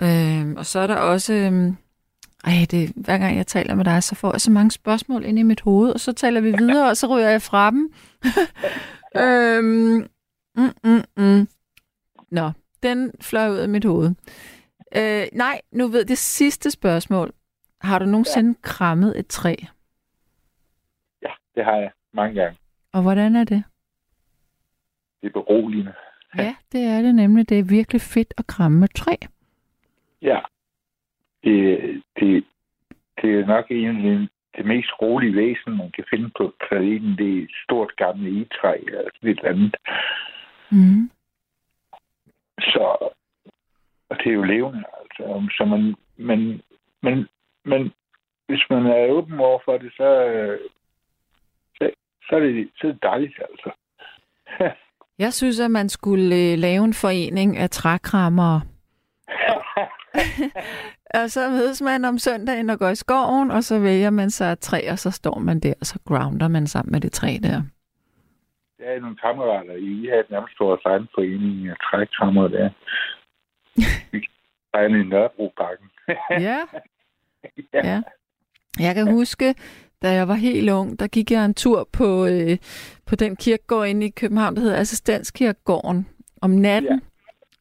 [0.03, 1.35] Øhm, og så er der også...
[1.35, 1.77] Øhm,
[2.47, 5.39] ej, det, hver gang jeg taler med dig, så får jeg så mange spørgsmål ind
[5.39, 7.93] i mit hoved, og så taler vi videre, og så ryger jeg fra dem.
[9.23, 10.09] øhm,
[10.57, 11.49] mm, mm, mm.
[12.31, 12.51] Nå,
[12.83, 14.15] den fløj ud af mit hoved.
[14.97, 17.33] Øh, nej, nu ved det sidste spørgsmål.
[17.81, 18.69] Har du nogensinde ja.
[18.69, 19.55] krammet et træ?
[21.23, 22.59] ja, det har jeg mange gange.
[22.93, 23.65] Og hvordan er det?
[25.21, 25.93] Det er beroligende.
[26.39, 27.49] Ja, det er det nemlig.
[27.49, 29.17] Det er virkelig fedt at kramme et træ.
[30.23, 30.41] Ja.
[31.47, 32.45] Det, det,
[33.23, 37.39] det er nok en af det mest rolige væsen, man kan finde på planeten, det
[37.39, 39.77] er et stort gammelt egetræ eller sådan et eller andet.
[40.71, 41.11] Mm.
[42.61, 42.85] Så,
[44.11, 45.49] og det er jo levende, altså.
[45.57, 46.63] Så man, men,
[47.03, 47.29] men,
[47.65, 47.93] men
[48.47, 50.09] hvis man er åben over for det, så,
[51.77, 51.91] så,
[52.29, 53.71] så, er, det, så er det dejligt, altså.
[55.19, 58.61] Jeg synes, at man skulle øh, lave en forening af trækrammer.
[61.21, 64.53] og så mødes man om søndagen og går i skoven, og så vælger man sig
[64.53, 67.39] et træ, og så står man der, og så grounder man sammen med det træ
[67.43, 67.63] der.
[68.79, 69.75] Jeg er nogle kammerater.
[69.75, 72.71] I har nærmest vores egen forening af trækrammer der.
[74.13, 74.29] Vi
[74.75, 75.91] tegner i Nørrebroparken.
[76.31, 76.59] ja.
[77.73, 77.81] ja.
[77.85, 78.03] ja.
[78.81, 79.55] Jeg kan huske,
[80.03, 82.57] da jeg var helt ung, der gik jeg en tur på, øh,
[83.07, 86.09] på den kirkegård inde i København, der hedder Assistenskirkegården,
[86.43, 86.99] om natten, ja.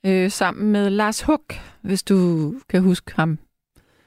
[0.06, 2.16] Øh, sammen med Lars Huck, hvis du
[2.70, 3.40] kan huske ham.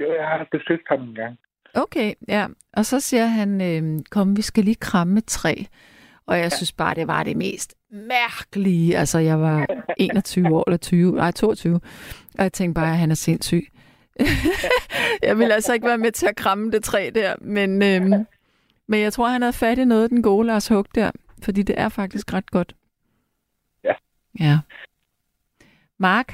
[0.01, 1.39] Jo, jeg har besøgt ham en gang.
[1.75, 2.47] Okay, ja.
[2.73, 5.55] Og så siger han, øh, kom, vi skal lige kramme træ.
[6.27, 6.49] Og jeg ja.
[6.49, 8.97] synes bare, det var det mest mærkelige.
[8.99, 9.67] Altså, jeg var
[9.99, 11.81] 21 år, eller 20, nej, 22.
[12.39, 13.67] Og jeg tænkte bare, at han er sindssyg.
[15.23, 18.27] jeg vil altså ikke være med til at kramme det træ der, men, øhm,
[18.89, 21.11] men jeg tror, han havde fat i noget, den gode Lars Hug der,
[21.43, 22.75] fordi det er faktisk ret godt.
[23.85, 23.95] Ja.
[24.41, 24.59] Ja.
[25.99, 26.33] Mark,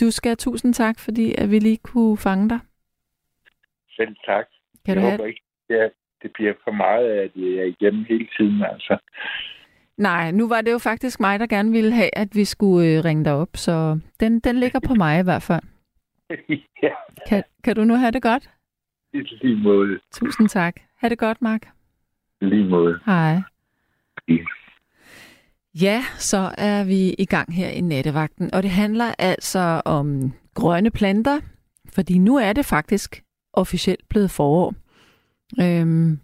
[0.00, 2.60] du skal have tusind tak, fordi at vi lige kunne fange dig.
[3.96, 4.46] Selv tak.
[4.86, 5.10] Kan du jeg have...
[5.10, 5.88] håber ikke, ja,
[6.22, 8.98] det bliver for meget, at jeg er igennem hele tiden, altså.
[9.96, 13.04] Nej, nu var det jo faktisk mig, der gerne ville have, at vi skulle øh,
[13.04, 15.62] ringe dig op, så den, den ligger på mig i hvert fald.
[16.82, 16.94] ja.
[17.28, 18.50] Kan, kan du nu have det godt?
[19.12, 20.00] I lige måde.
[20.12, 20.80] Tusind tak.
[20.96, 21.68] Ha' det godt, Mark.
[22.40, 23.00] Lige måde.
[23.06, 23.36] Hej.
[24.28, 24.34] Ja.
[25.74, 30.90] Ja, så er vi i gang her i nattevagten, og det handler altså om grønne
[30.90, 31.40] planter,
[31.92, 34.74] fordi nu er det faktisk officielt blevet forår.
[35.60, 36.18] Øhm,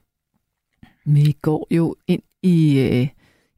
[1.06, 3.08] vi går jo ind i, øh,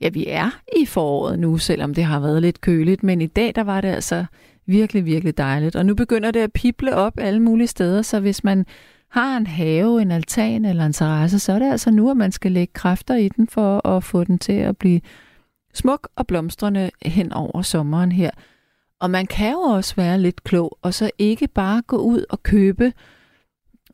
[0.00, 3.52] ja vi er i foråret nu, selvom det har været lidt køligt, men i dag
[3.54, 4.24] der var det altså
[4.66, 5.76] virkelig, virkelig dejligt.
[5.76, 8.66] Og nu begynder det at pible op alle mulige steder, så hvis man
[9.10, 12.32] har en have, en altan eller en terrasse, så er det altså nu, at man
[12.32, 15.00] skal lægge kræfter i den for at få den til at blive
[15.78, 18.30] smuk og blomstrende hen over sommeren her.
[19.00, 22.42] Og man kan jo også være lidt klog, og så ikke bare gå ud og
[22.42, 22.92] købe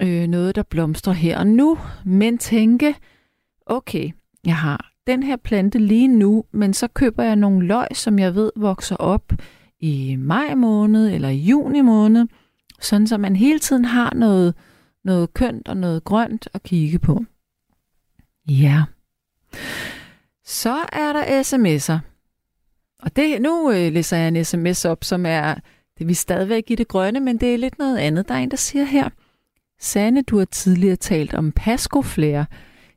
[0.02, 2.94] øh, noget, der blomstrer her og nu, men tænke,
[3.66, 4.10] okay,
[4.46, 8.34] jeg har den her plante lige nu, men så køber jeg nogle løg, som jeg
[8.34, 9.32] ved vokser op
[9.80, 12.26] i maj måned eller i juni måned,
[12.80, 14.54] sådan så man hele tiden har noget,
[15.04, 17.24] noget kønt og noget grønt at kigge på.
[18.48, 18.84] Ja.
[20.44, 21.98] Så er der sms'er.
[23.02, 25.54] Og det, nu øh, læser jeg en sms op, som er,
[25.98, 28.28] det vi stadigvæk i det grønne, men det er lidt noget andet.
[28.28, 29.08] Der er en, der siger her,
[29.80, 32.46] Sanne, du har tidligere talt om pascoflære.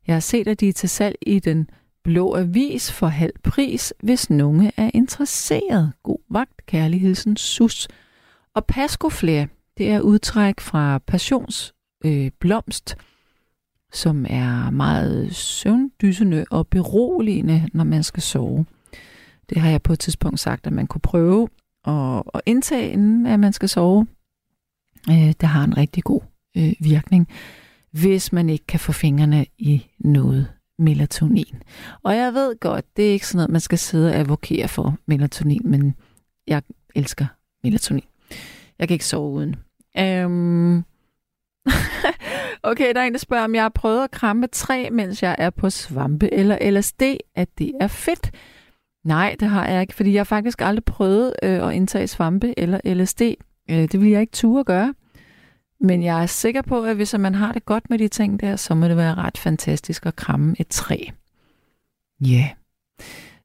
[0.08, 1.70] Jeg har set, at de er til salg i den
[2.04, 5.94] blå avis for halv pris, hvis nogen er interesseret.
[6.04, 7.88] God vagt, kærlig sus.
[8.56, 13.17] Og pascoflære, det er udtræk fra passionsblomst, øh,
[13.94, 18.66] som er meget søvndysende og beroligende, når man skal sove.
[19.50, 21.50] Det har jeg på et tidspunkt sagt, at man kunne prøve
[21.88, 24.08] at, at indtage, inden at man skal sove.
[25.10, 26.22] Øh, det har en rigtig god
[26.58, 27.28] øh, virkning,
[27.92, 30.48] hvis man ikke kan få fingrene i noget
[30.80, 31.64] melatonin.
[32.04, 34.98] Og jeg ved godt, det er ikke sådan noget, man skal sidde og advokere for
[35.06, 35.96] melatonin, men
[36.48, 36.62] jeg
[36.96, 37.26] elsker
[37.64, 38.04] melatonin.
[38.80, 39.56] Jeg kan ikke sove uden.
[39.98, 40.84] Øhm...
[42.64, 45.36] okay, der er en, der spørger, om jeg har prøvet at kramme træ, mens jeg
[45.38, 47.02] er på svampe eller LSD,
[47.36, 48.32] at det er fedt.
[49.06, 52.60] Nej, det har jeg ikke, fordi jeg har faktisk aldrig prøvet øh, at indtage svampe
[52.60, 53.22] eller LSD.
[53.70, 54.94] Øh, det vil jeg ikke ture at gøre.
[55.80, 58.56] Men jeg er sikker på, at hvis man har det godt med de ting der,
[58.56, 60.98] så må det være ret fantastisk at kramme et træ.
[62.22, 62.28] Ja.
[62.28, 62.50] Yeah.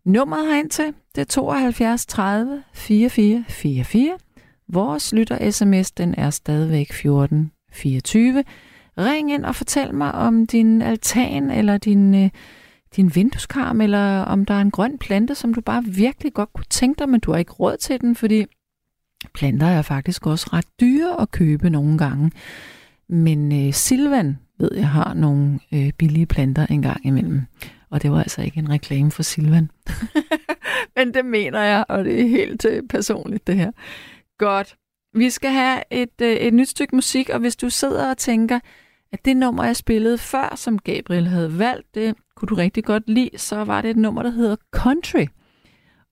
[0.04, 4.18] Nummeret herind til, det er 72 30 44 44.
[4.68, 8.44] Vores lytter sms, den er stadigvæk 14 24.
[8.98, 12.30] Ring ind og fortæl mig om din altan, eller din, øh,
[12.96, 16.66] din vindueskarm, eller om der er en grøn plante, som du bare virkelig godt kunne
[16.70, 18.44] tænke dig, men du har ikke råd til den, fordi
[19.34, 22.30] Planter er faktisk også ret dyre at købe nogle gange.
[23.08, 27.42] Men øh, Silvan ved jeg har nogle øh, billige planter en gang imellem.
[27.90, 29.70] Og det var altså ikke en reklame for Silvan.
[30.96, 33.72] Men det mener jeg, og det er helt øh, personligt det her.
[34.38, 34.76] Godt.
[35.14, 38.60] Vi skal have et, øh, et nyt stykke musik, og hvis du sidder og tænker,
[39.12, 43.02] at det nummer, jeg spillede før, som Gabriel havde valgt, det kunne du rigtig godt
[43.06, 45.26] lide, så var det et nummer, der hedder Country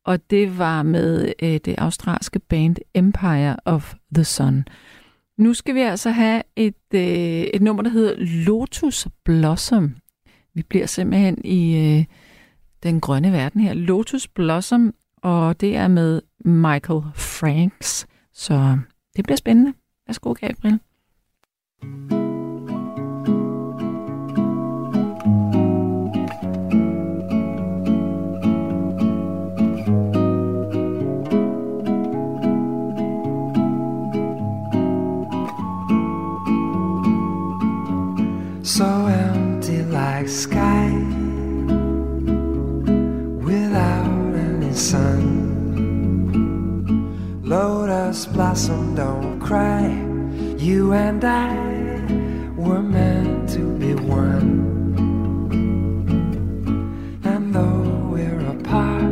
[0.05, 4.65] og det var med øh, det australske band Empire of the Sun.
[5.39, 9.97] nu skal vi altså have et, øh, et nummer, der hedder Lotus Blossom.
[10.55, 12.05] Vi bliver simpelthen i øh,
[12.83, 13.75] den grønne verden her.
[13.75, 18.07] Lotus Blossom, og det er med Michael Franks.
[18.41, 18.79] Så øh,
[19.17, 19.73] det bliver spændende.
[20.07, 20.81] Værsgo, Gabriel.
[38.65, 40.91] so empty like sky
[43.45, 45.41] without any sun.
[48.11, 49.87] Blossom, don't cry.
[50.59, 51.55] You and I
[52.57, 54.67] were meant to be one.
[57.23, 59.05] And though we're apart,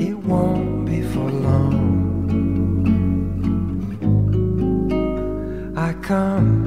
[0.00, 2.12] it won't be for long.
[5.76, 6.61] I come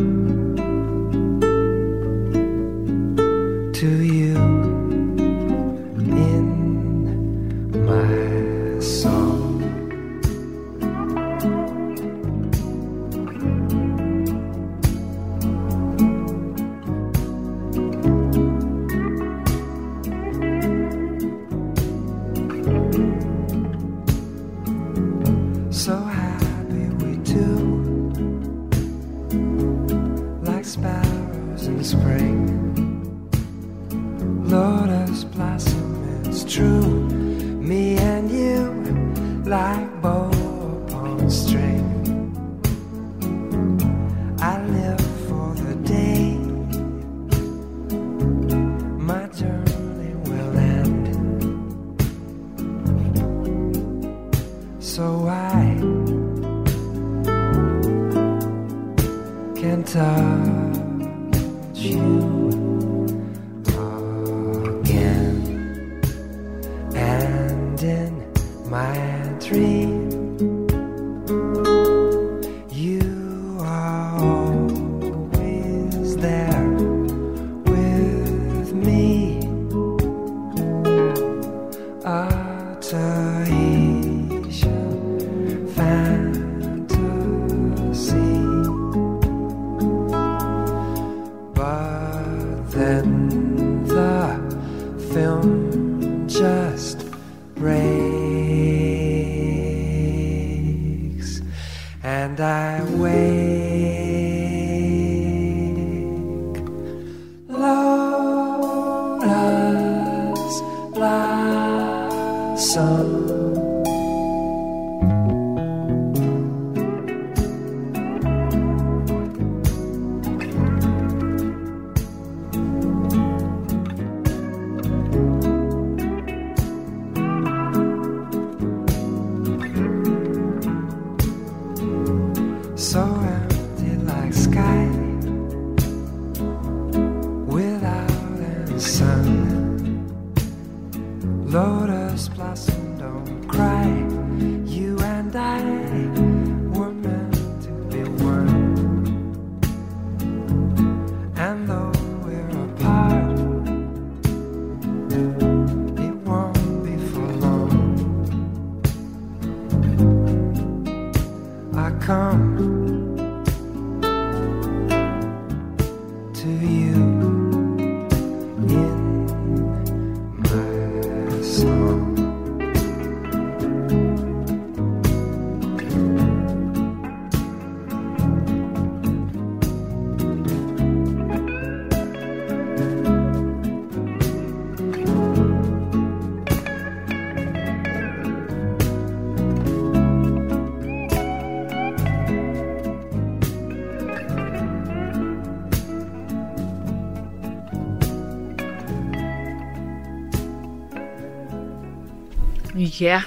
[203.02, 203.22] Ja,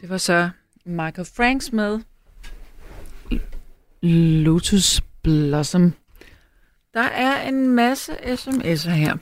[0.00, 0.50] det var så
[0.84, 2.00] Michael Franks med
[4.42, 5.92] Lotus Blossom.
[6.94, 9.16] Der er en masse sms'er her.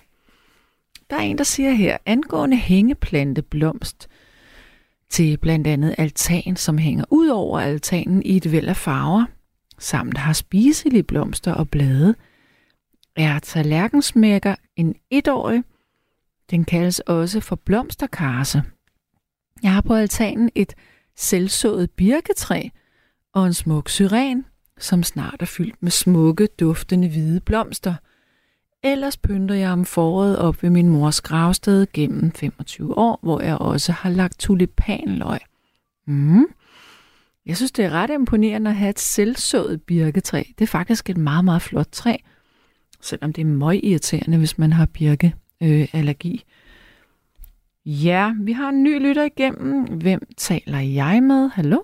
[1.10, 4.08] Der er en, der siger her, angående hængeplante blomst
[5.10, 9.24] til blandt andet altan, som hænger ud over altanen i et væld af farver,
[9.78, 12.14] samt har spiselige blomster og blade,
[13.16, 15.62] er tallerkensmækker en etårig.
[16.50, 18.62] Den kaldes også for blomsterkarse.
[19.62, 20.74] Jeg har på altanen et
[21.16, 22.68] selvsået birketræ,
[23.32, 24.44] og en smuk syren,
[24.78, 27.94] som snart er fyldt med smukke, duftende hvide blomster.
[28.84, 33.58] Ellers pynter jeg om foråret op ved min mors gravsted gennem 25 år, hvor jeg
[33.58, 35.38] også har lagt tulipanløg.
[36.06, 36.46] Mm.
[37.46, 40.42] Jeg synes, det er ret imponerende at have et selvsået birketræ.
[40.58, 42.16] Det er faktisk et meget, meget flot træ,
[43.00, 46.34] selvom det er møg irriterende, hvis man har birkeallergi.
[46.34, 46.61] Øh,
[47.86, 49.84] ja, vi har en ny lytter igennem.
[50.02, 51.50] Hvem taler jeg med?
[51.54, 51.78] Hallo?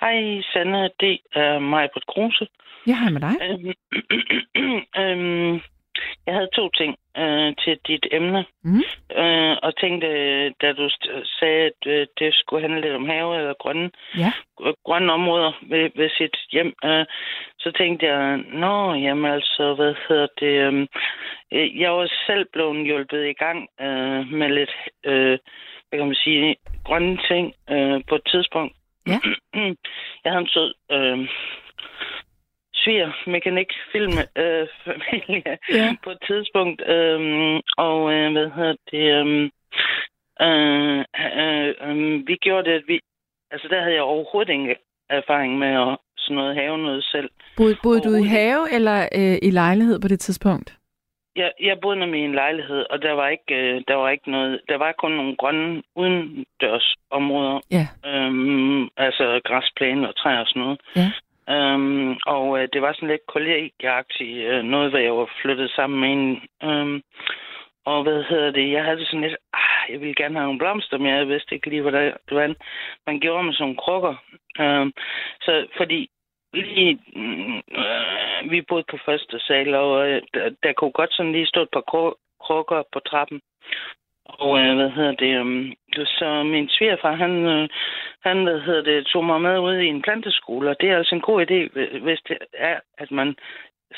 [0.00, 0.90] Hej, Sanne.
[1.00, 2.46] Det er mig på Kruse.
[2.86, 3.36] Jeg har med dig.
[3.42, 3.72] Øhm,
[5.00, 5.60] øhm,
[6.26, 8.82] jeg havde to ting øh, til dit emne, Mm.
[9.22, 10.08] øh, og tænkte,
[10.50, 10.88] da du
[11.38, 14.32] sagde, at øh, det skulle handle lidt om have eller grønne, Ja.
[14.84, 17.06] grønne områder ved, ved sit hjem, øh,
[17.58, 20.86] så tænkte jeg, nå, jamen altså, hvad hedder det, øh,
[21.52, 24.74] øh, jeg var selv blevet hjulpet i gang øh, med lidt,
[25.04, 25.38] øh,
[25.88, 28.74] hvad kan man sige, grønne ting øh, på et tidspunkt.
[29.06, 29.18] Ja.
[30.24, 31.28] jeg havde en sød øh,
[32.84, 35.96] sviger mekanik film øh, familie Ja.
[36.04, 39.44] på et tidspunkt øhm, og øh, hvad hedder det øhm,
[40.46, 40.98] øh,
[41.40, 43.00] øh, øh, vi gjorde det at vi
[43.50, 44.74] altså der havde jeg overhovedet ingen
[45.10, 49.36] erfaring med at sådan noget have noget selv Boede, boede du i have eller øh,
[49.42, 50.74] i lejlighed på det tidspunkt?
[51.36, 54.30] jeg, jeg boede nemlig i en lejlighed og der var ikke øh, der var ikke
[54.30, 57.86] noget der var kun nogle grønne udendørsområder Ja.
[58.10, 61.10] øhm, altså græsplæne og træer og sådan noget Ja.
[61.48, 66.00] Øhm, og øh, det var sådan lidt kollegiagtigt, øh, noget, hvor jeg var flyttet sammen
[66.00, 66.42] med en.
[66.68, 67.02] Øhm,
[67.86, 68.72] og hvad hedder det?
[68.72, 71.54] Jeg havde det sådan lidt, ah, jeg ville gerne have nogle blomster, men jeg vidste
[71.54, 72.54] ikke lige, hvordan hvordan
[73.06, 74.14] man gjorde med sådan nogle krukker.
[74.60, 74.92] Øhm,
[75.40, 76.08] så fordi
[76.54, 81.46] lige, øh, vi boede på første sal, og øh, der, der kunne godt sådan lige
[81.46, 83.40] stå et par krukker på trappen.
[84.26, 85.40] Og øh, hvad hedder det?
[85.40, 85.72] Um,
[86.06, 87.68] så min svigerfar, han, øh,
[88.20, 91.14] han hvad hedder det, tog mig med ud i en planteskole, og det er altså
[91.14, 93.36] en god idé, hvis det er, at man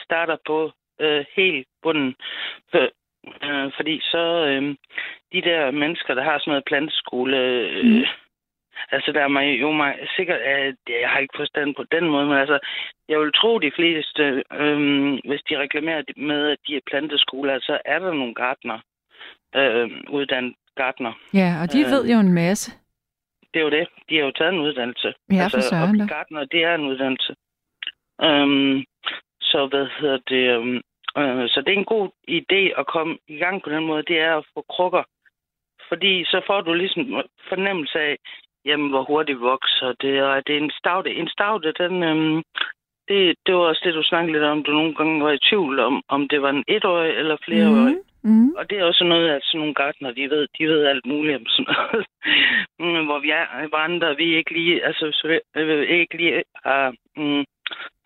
[0.05, 2.15] starter på øh, helt bunden.
[2.71, 2.91] For,
[3.45, 4.77] øh, fordi så øh,
[5.33, 8.05] de der mennesker, der har sådan noget planteskole, øh, Mm.
[8.91, 12.27] altså der er mig jo mig, sikkert, at jeg har ikke forstand på den måde,
[12.27, 12.59] men altså,
[13.09, 14.79] jeg vil tro de fleste, øh,
[15.25, 18.79] hvis de reklamerer med, at de er planteskoler, så er der nogle gartner,
[19.55, 21.13] øh, uddannet gartner.
[21.35, 21.91] Ja, og de Øh.
[21.91, 22.73] ved jo en masse.
[23.55, 23.87] Det er jo det.
[24.09, 25.15] De har jo taget en uddannelse.
[25.33, 26.15] Ja, for søren og da.
[26.15, 27.35] gartner, det er en uddannelse.
[28.23, 28.85] Øhm,
[29.41, 30.45] så hvad hedder det?
[30.57, 30.77] øhm,
[31.19, 34.03] øh, så det er en god idé at komme i gang på den måde.
[34.03, 35.03] Det er at få krukker.
[35.89, 38.17] Fordi så får du ligesom fornemmelse af,
[38.65, 40.23] jamen, hvor hurtigt vokser det.
[40.23, 41.15] Og det er en stavte.
[41.15, 42.03] En stavte, den...
[42.03, 42.43] Øhm,
[43.09, 44.63] det, det var også det, du snakkede lidt om.
[44.63, 47.95] Du nogle gange var i tvivl om, om det var en etårig eller flereårig.
[47.95, 48.03] Mm.
[48.27, 48.51] Mm.
[48.59, 51.37] Og det er også noget, at sådan nogle gartner, de ved, de ved alt muligt
[51.37, 52.07] om sådan noget.
[52.79, 57.45] Mm, Hvor vi er andre, vi ikke lige, altså, øh, ikke lige har mm,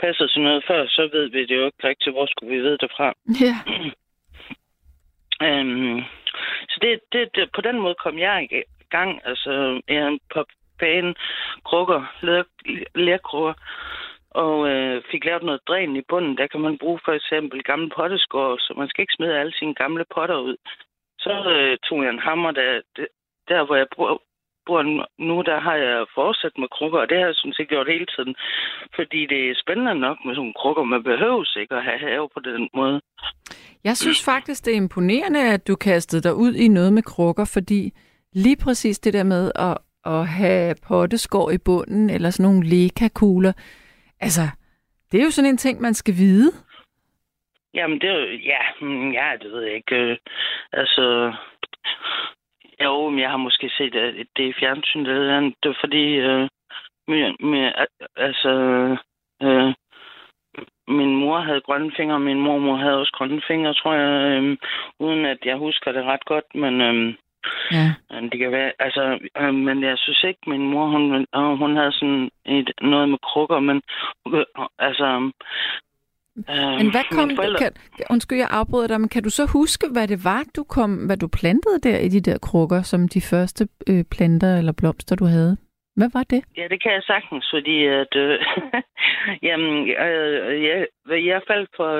[0.01, 2.79] passet sådan noget før, så ved vi det jo ikke rigtigt, hvor skulle vi vide
[2.79, 3.13] det fra.
[3.45, 3.55] Ja.
[5.47, 6.01] Øhm,
[6.69, 9.21] så det, det, det, på den måde kom jeg i gang.
[9.25, 10.45] Altså, jeg havde en par
[10.79, 11.15] pæne
[11.65, 13.55] krukker, lær- lærkrukker,
[14.31, 16.37] og øh, fik lavet noget dræn i bunden.
[16.37, 19.75] Der kan man bruge for eksempel gamle potteskår, så man skal ikke smide alle sine
[19.75, 20.57] gamle potter ud.
[21.19, 22.81] Så øh, tog jeg en hammer, der,
[23.49, 24.23] der hvor jeg bor,
[24.67, 24.83] bor
[25.29, 28.07] nu, der har jeg fortsat med krukker, og det har jeg sådan set gjort hele
[28.15, 28.35] tiden.
[28.97, 30.83] Fordi det er spændende nok med sådan krukker.
[30.83, 33.01] Man behøver ikke at have have på den måde.
[33.85, 37.45] Jeg synes faktisk, det er imponerende, at du kastede dig ud i noget med krukker,
[37.45, 37.93] fordi
[38.33, 39.79] lige præcis det der med at,
[40.15, 43.53] at have potteskår i bunden, eller sådan nogle lekakugler,
[44.21, 44.41] altså,
[45.13, 46.53] det er jo sådan en ting, man skal vide.
[47.75, 48.27] Jamen, det er jo...
[48.27, 49.97] Ja, mm, ja det ved jeg ikke.
[49.97, 50.17] Øh,
[50.73, 51.33] altså...
[52.83, 55.55] Jo, men jeg har måske set at det i fjernsynet eller andet.
[55.63, 56.05] Det er fordi...
[56.05, 56.49] Øh,
[57.09, 57.73] med, med,
[58.17, 58.51] altså...
[59.43, 59.75] Øh,
[60.89, 64.43] min mor havde grønne fingre, og min mormor havde også grønne fingre, tror jeg.
[64.43, 64.57] Øh,
[64.99, 66.81] uden at jeg husker det ret godt, men...
[66.81, 67.15] Øh,
[67.73, 67.93] Ja.
[68.11, 71.77] men det kan være, altså, øh, men jeg synes ikke, min mor, hun, øh, hun
[71.77, 73.83] havde sådan et, noget med krukker, men
[74.35, 74.45] øh,
[74.79, 75.31] altså...
[76.51, 77.73] Øh, Men hvad kom, forældre, kan,
[78.11, 81.17] undskyld, jeg afbryder dig, men kan du så huske, hvad det var, du kom, hvad
[81.17, 85.25] du plantede der i de der krukker, som de første øh, planter eller blomster, du
[85.25, 85.57] havde?
[85.97, 86.43] Hvad var det?
[86.57, 88.39] Ja, det kan jeg sagtens, fordi at, øh,
[89.49, 90.87] jamen, øh, jeg,
[91.31, 91.91] jeg faldt for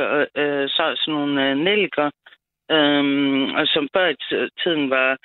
[0.43, 2.11] øh, så, sådan nogle øh, nælker,
[2.77, 3.05] øh,
[3.59, 4.17] og som før i
[4.63, 5.17] tiden var,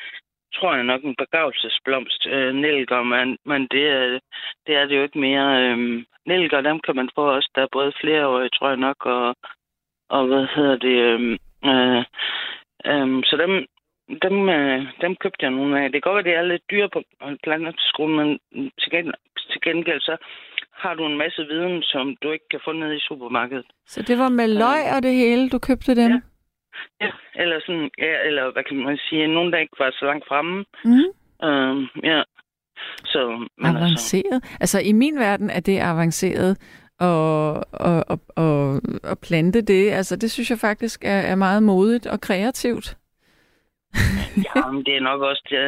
[0.56, 4.20] tror jeg nok, en begavelsesblomst, øh, nælker, men, men det, er,
[4.68, 5.48] det er det jo ikke mere.
[5.64, 9.06] Øh, nælker, dem kan man få også, der er både flere år, tror jeg nok,
[9.06, 9.36] og,
[10.10, 11.22] og hvad hedder det, øh,
[11.70, 12.04] øh,
[12.92, 13.54] øh, så dem,
[14.26, 15.92] dem, øh, dem købte jeg nogle af.
[15.92, 17.04] Det kan godt være, det er lidt dyre på
[17.44, 18.40] planteskolen, men
[18.80, 19.14] til, gen,
[19.52, 20.18] til gengæld så
[20.74, 23.66] har du en masse viden, som du ikke kan få ned i supermarkedet.
[23.86, 26.12] Så det var med løg og det hele, du købte dem?
[26.12, 26.20] Ja.
[27.02, 30.26] Ja, eller sådan, ja, eller hvad kan man sige, nogen, der ikke var så langt
[30.28, 30.66] fremme.
[30.86, 31.48] Mm.
[31.48, 32.24] Øhm, ja.
[33.06, 34.58] Så, men altså, Avanceret.
[34.60, 36.58] Altså, i min verden er det avanceret
[37.00, 39.92] og, og, og, og, og plante det.
[39.92, 42.98] Altså, det synes jeg faktisk er, er meget modigt og kreativt.
[44.56, 45.60] ja, men det er nok også det,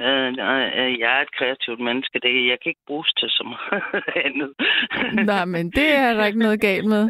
[0.00, 2.18] øh, øh, jeg er et kreativt menneske.
[2.22, 4.50] Det, jeg kan ikke bruges til så meget andet.
[5.26, 7.04] Nej, men det er der ikke noget galt med.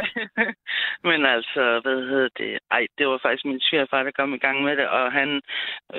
[1.09, 2.59] men altså, hvad hedder det?
[2.71, 5.41] Ej, det var faktisk min svigerfar, der kom i gang med det, og han,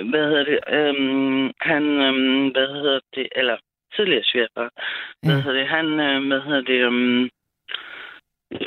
[0.10, 3.58] hvad hedder det, øhm, han, øhm, hvad hedder det, eller
[3.96, 4.70] tidligere svigerfar,
[5.24, 5.42] hvad Ja.
[5.42, 7.30] hedder det, han, øh, hvad hedder det, øhm,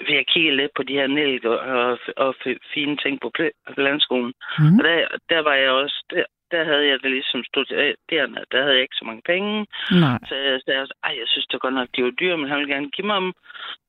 [0.08, 2.34] vi har kigget lidt på de her nælk og, og, og
[2.74, 3.32] fine ting på
[3.76, 4.32] landskolen.
[4.58, 4.78] Mm.
[4.78, 8.74] Og der, der var jeg også, der, der havde jeg det ligesom studerende, der havde
[8.74, 9.66] jeg ikke så mange penge.
[10.04, 10.18] Nej.
[10.28, 12.74] Så jeg sagde ej, jeg synes da godt nok, de var dyre, men han ville
[12.74, 13.32] gerne give mig dem.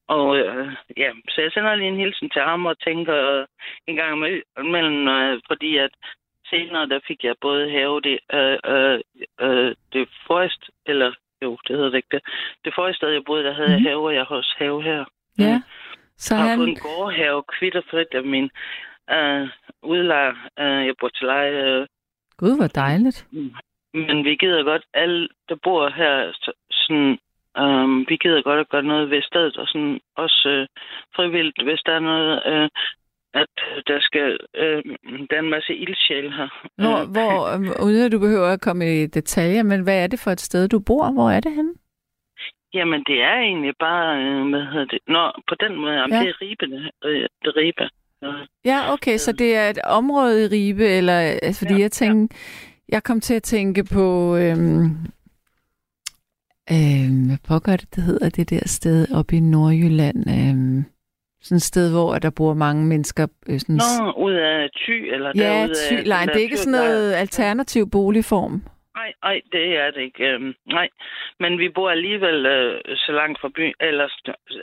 [0.07, 3.45] Og øh, ja, så jeg sender lige en hilsen til ham og tænker øh,
[3.87, 4.11] en gang
[4.59, 5.89] imellem, øh, fordi at
[6.49, 8.99] senere der fik jeg både have det, øh, øh,
[9.41, 11.11] øh, det forrest, eller
[11.43, 12.21] jo, det hedder det ikke det.
[12.65, 13.83] Det forreste sted, jeg boede, der havde Mhm.
[13.85, 15.05] jeg have, og jeg har også have her.
[15.39, 15.61] Ja.
[16.17, 16.57] Så Jeg har han...
[16.57, 18.49] fået en gårdhave kvitterfrit af min
[19.11, 19.47] øh,
[19.83, 20.33] udlejer.
[20.59, 21.51] Øh, jeg bor til leje.
[21.51, 21.87] Øh,
[22.41, 23.19] Gud, hvor dejligt.
[23.93, 26.13] men vi gider godt, alle der bor her,
[26.43, 27.11] så, sådan,
[27.61, 30.67] øh, vi gider godt at gøre noget ved stedet, og sådan også øh,
[31.15, 32.69] frivilligt, hvis der er noget, øh,
[33.33, 33.53] at
[33.87, 34.83] der skal, øh,
[35.29, 36.47] der er en masse ildsjæl her.
[36.83, 40.07] Hvor, Øh, hvor, øh, uden at du behøver at komme i detaljer, men hvad er
[40.07, 41.11] det for et sted, du bor?
[41.13, 41.73] Hvor er det henne?
[42.73, 46.19] Jamen, det er egentlig bare, øh, hvad hedder det, Nå, på den måde, jamen, Ja.
[46.23, 47.89] det er Ribe, det, øh, det er Ribe.
[48.65, 52.37] Ja, okay, så det er et område i Ribe, eller altså, fordi Ja, jeg tænkte,
[52.89, 54.85] jeg kom til at tænke på, øhm,
[56.71, 60.85] øhm, hvad pokker det, det hedder det der sted oppe i Nordjylland, øhm,
[61.41, 63.27] sådan et sted, hvor der bor mange mennesker.
[63.49, 65.75] Øh, sådan, Nå, ud af Thy, eller ja, derude af...
[65.89, 68.63] Thylejen, den det er ikke sådan noget alternativ boligform.
[69.23, 70.23] Nej, det er det ikke.
[70.23, 70.89] Øhm, nej,
[71.39, 74.07] men vi bor alligevel øh, så langt fra byen, eller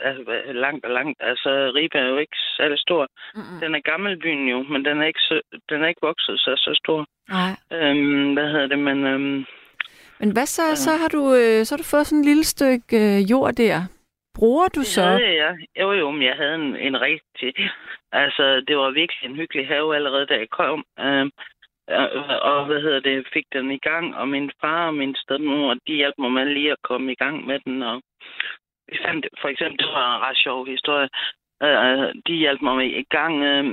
[0.01, 1.17] altså, langt og langt.
[1.19, 3.07] Altså, Ribe er jo ikke særlig stor.
[3.35, 3.59] Mm-mm.
[3.61, 6.79] Den er gammelbyen jo, men den er ikke, så, den er ikke vokset så, så
[6.83, 7.05] stor.
[7.29, 7.53] Nej.
[7.73, 9.05] Øhm, hvad hedder det, men...
[9.07, 9.45] Øhm,
[10.19, 10.75] Men hvad så?
[10.75, 13.79] Så har du, øh, så har du fået sådan et lille stykke øh, jord der.
[14.35, 15.01] Bruger du det så?
[15.01, 15.57] havde jeg.
[15.81, 17.53] Jo, jo, men jeg havde en, en rigtig...
[18.11, 20.83] Altså, det var virkelig en hyggelig have allerede, da jeg kom.
[20.99, 21.31] Øhm,
[21.89, 22.07] og,
[22.41, 25.93] og hvad hedder det, fik den i gang, og min far og min stedmor, de
[25.93, 28.01] hjalp mig med lige at komme i gang med den, og
[28.87, 31.09] vi fandt, for eksempel, det var en ret sjov historie,
[31.63, 33.65] øh, de hjalp mig med i gang, øh,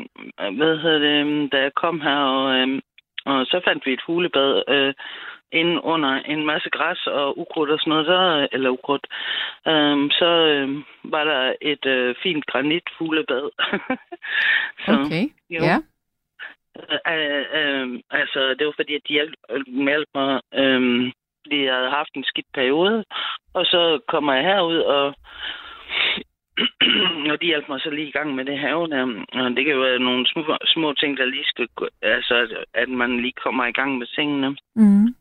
[0.56, 2.80] hvad hedder det, da jeg kom her, og, øh,
[3.26, 4.94] og så fandt vi et hulebad, øh,
[5.52, 9.06] inde under en masse græs og ukrudt og sådan noget, der, eller ukrudt,
[9.66, 10.68] øhm, så øh,
[11.04, 13.50] var der et øh, fint granitfuglebad.
[14.84, 15.62] så, Okay, jo.
[15.64, 15.76] ja.
[17.14, 19.34] Øh, øh, altså, det var fordi, at de hjalp,
[20.14, 21.12] mig, øh,
[21.44, 23.04] fordi jeg havde haft en skidt periode,
[23.54, 25.14] og så kommer jeg herud, og
[27.32, 29.02] og de hjalp mig så lige i gang med det have der.
[29.32, 31.68] Og det kan jo være nogle små, små ting, der lige skal
[32.02, 34.56] altså, at man lige kommer i gang med tingene.
[34.76, 35.14] Mm.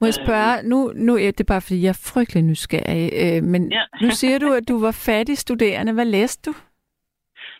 [0.00, 3.72] Må jeg spørge, nu, nu er det bare, fordi jeg er frygtelig nysgerrig, øh, men
[3.72, 3.82] Ja.
[4.02, 5.92] nu siger du, at du var fattig studerende.
[5.92, 6.54] Hvad læste du?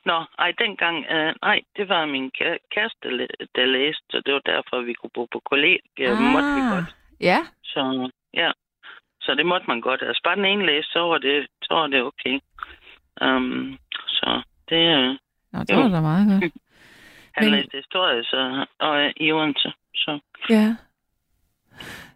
[0.04, 3.08] Nå, ej, dengang, øh, nej, det var min kæ- kæreste,
[3.56, 6.08] der- læste, så det var derfor, vi kunne bo på kollegie.
[6.10, 6.20] Ah.
[6.34, 6.88] Måtte vi godt.
[7.20, 8.50] Ja, Så, ja.
[9.20, 10.02] Så det måtte man godt.
[10.02, 12.40] Altså, bare den ene læste, så var det, så var det okay.
[13.20, 15.08] Um, så det, øh,
[15.52, 15.80] Nå, det Jo.
[15.80, 16.52] var da meget godt.
[17.36, 19.72] han Men- læste historie, så, og øh, i Odense.
[19.94, 20.18] Så.
[20.50, 20.76] Ja.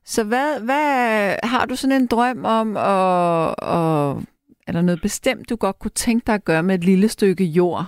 [0.04, 4.22] Så hvad, hvad har du sådan en drøm om, og, og
[4.68, 7.44] er der noget bestemt, du godt kunne tænke dig at gøre med et lille stykke
[7.44, 7.84] jord?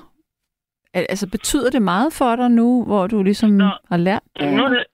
[0.95, 4.53] Al- Altså, betyder det meget for dig nu, hvor du ligesom Nå, har lært det?
[4.53, 4.85] Nu det,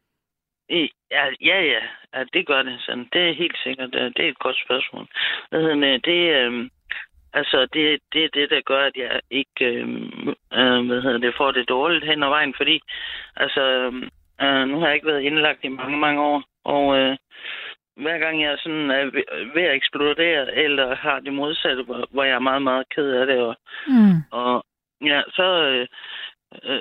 [1.11, 1.81] ja, ja, ja,
[2.15, 2.77] ja, det gør det.
[2.81, 3.09] Sådan.
[3.13, 3.93] Det er helt sikkert.
[3.93, 5.07] Det er et godt spørgsmål.
[5.51, 6.21] Hvad hedder det?
[6.37, 6.71] øh,
[7.33, 9.89] altså, det, det er det, der gør, at jeg ikke øh,
[10.59, 12.81] øh, hvad hedder det, får det dårligt hen ad vejen, fordi
[13.37, 13.63] altså,
[14.43, 17.17] øh, nu har jeg ikke været indlagt i mange, mange år, og øh,
[17.97, 19.05] hver gang jeg sådan er
[19.55, 23.27] ved- at eksplodere, eller har det modsatte, hvor, hvor jeg er meget, meget ked af
[23.27, 24.17] det, og, Mm.
[24.33, 24.65] og
[25.05, 25.87] ja, så, øh,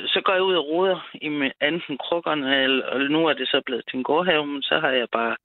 [0.07, 3.47] så går jeg ud og roder i med enten krukkerne, eller, og nu er det
[3.47, 5.36] så blevet til en gårdhave, men så har jeg bare,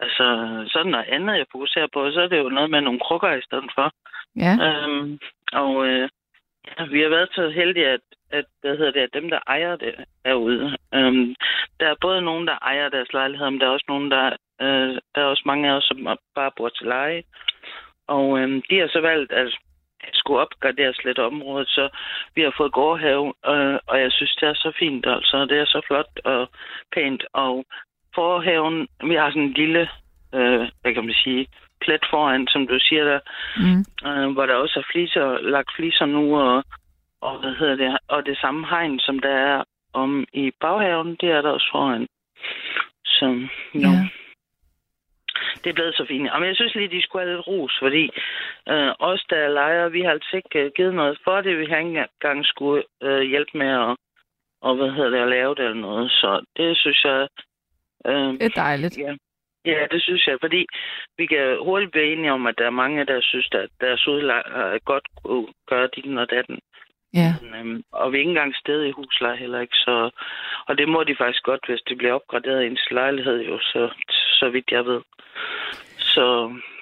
[0.00, 0.24] altså,
[0.72, 3.42] sådan noget andet, jeg fokuserer på, så er det jo noget med nogle krukker i
[3.42, 3.92] stedet for.
[4.36, 4.52] Ja.
[4.66, 5.18] Øhm,
[5.52, 6.08] og øh,
[6.78, 8.00] ja, vi har været så heldige, at,
[8.30, 9.94] at, hvad hedder det, at dem, der ejer det
[10.26, 11.34] herude, øhm,
[11.80, 14.94] der er både nogen, der ejer deres lejlighed, men der er også nogen, der, øh,
[15.14, 17.22] der er også mange af os, som bare bor til leje.
[18.08, 19.48] og øhm, de har så valgt at
[20.12, 21.88] skulle opgraderes lidt område, så
[22.34, 25.46] vi har fået gårdhave, øh, og jeg synes, det er så fint, altså.
[25.50, 26.48] Det er så flot og
[26.94, 27.64] pænt, og
[28.14, 29.88] forhaven, vi har sådan en lille,
[30.34, 31.46] øh, hvad kan man sige,
[31.80, 33.20] plet foran, som du siger der,
[33.56, 33.84] Mm.
[34.08, 36.64] øh, hvor der også er fliser, lagt fliser nu, og,
[37.20, 41.30] og hvad hedder det, og det samme hegn, som der er om i baghaven, det
[41.30, 42.06] er der også foran.
[43.04, 43.26] Så,
[43.74, 43.80] jo.
[43.80, 44.08] Ja.
[45.62, 46.28] Det er blevet så fint.
[46.38, 48.04] Men jeg synes lige, de skulle have lidt ros, fordi
[48.68, 51.58] øh, os, der er lejere, vi har altså ikke øh, givet noget for det.
[51.58, 53.96] Vi har ikke engang skulle øh, hjælpe med at,
[54.62, 56.10] og, hvad hedder det, at lave det eller noget.
[56.10, 57.28] Så det synes jeg...
[58.06, 58.98] Øh, Det er dejligt.
[58.98, 59.14] Ja.
[59.64, 60.66] ja, det synes jeg, fordi
[61.18, 64.78] vi kan hurtigt blive enige om, at der er mange, der synes, at deres udlejer
[64.78, 66.58] godt kunne gøre dit og datten.
[67.14, 67.32] Ja.
[67.54, 70.10] Øhm, og vi er ikke engang sted i husleje heller ikke, så...
[70.68, 73.90] Og det må de faktisk godt, hvis det bliver opgraderet i ens lejlighed, jo, så,
[74.10, 75.00] så vidt jeg ved.
[76.18, 76.26] Så,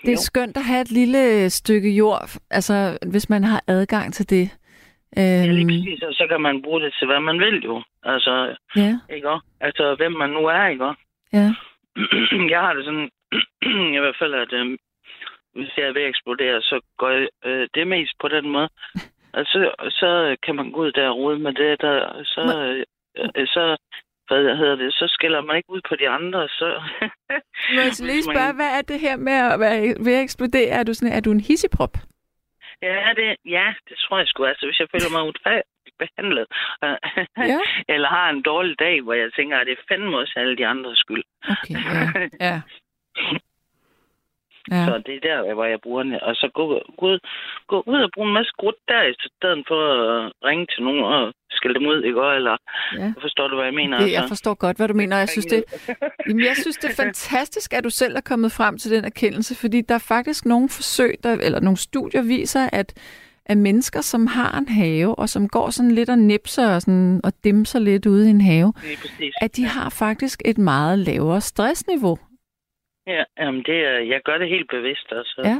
[0.02, 0.26] Det er jo.
[0.30, 4.46] skønt at have et lille stykke jord, altså hvis man har adgang til det.
[5.16, 7.82] Ja, lige Øhm, præcis, og så kan man bruge det til, hvad man vil jo.
[8.02, 9.46] Altså, ja, ikke også?
[9.60, 11.00] Altså, hvem man nu er, ikke også?
[11.32, 11.48] ja.
[12.54, 13.08] jeg har det sådan,
[13.96, 14.66] i hvert fald, at øh,
[15.54, 18.68] hvis jeg er ved at eksplodere, så går jeg, øh, det mest på den måde.
[19.32, 19.60] Og så,
[20.00, 22.42] så kan man gå ud der og rode med det der, så,
[23.16, 23.76] øh, så
[24.28, 26.68] hvad hedder det, så skælder man ikke ud på de andre, så...
[27.74, 30.68] Må jeg så lige spørge, hvad er det her med at være ved at eksplodere?
[30.68, 31.94] Er du, sådan, er du en hisseprop?
[32.82, 34.44] Ja, det, ja, det tror jeg sgu.
[34.44, 35.22] Altså, hvis jeg føler mig
[35.98, 36.46] behandlet,
[36.84, 36.96] øh,
[37.52, 37.60] Ja.
[37.94, 40.66] eller har en dårlig dag, hvor jeg tænker, at det er fandme også alle de
[40.66, 41.24] andres skyld.
[41.50, 41.74] Okay,
[42.40, 42.50] ja.
[42.50, 42.60] ja.
[44.70, 44.84] Ja.
[44.86, 46.12] Så det er der, hvor jeg bruger den.
[46.22, 46.64] Og så gå,
[46.98, 47.18] gå, ud,
[47.68, 51.04] gå ud og bruge en masse krudt der, i stedet for at ringe til nogen
[51.04, 52.20] og skælde dem ud, ikke?
[52.38, 52.56] Eller
[52.98, 53.12] ja.
[53.20, 53.98] forstår du, hvad jeg mener?
[53.98, 54.28] Det, jeg altså?
[54.28, 55.16] forstår godt, hvad du mener.
[55.16, 55.64] Jeg synes, det,
[56.28, 59.54] jamen, jeg synes, det er fantastisk, at du selv er kommet frem til den erkendelse,
[59.54, 62.88] fordi der er faktisk nogle forsøg, der, eller nogle studier viser, at,
[63.46, 67.20] at mennesker, som har en have, og som går sådan lidt og nipser og, sådan,
[67.24, 68.72] og dimser lidt ude i en have,
[69.40, 72.18] at de har faktisk et meget lavere stressniveau.
[73.06, 75.40] Ja, jamen det er, jeg gør det helt bevidst, altså.
[75.44, 75.58] Ja.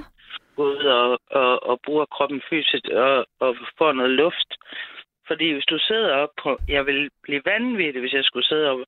[0.57, 4.51] Gå ud og, og, og bruger kroppen fysisk og, og får noget luft.
[5.26, 6.59] Fordi hvis du sidder op på...
[6.68, 8.78] Jeg vil blive vanvittig, hvis jeg skulle sidde op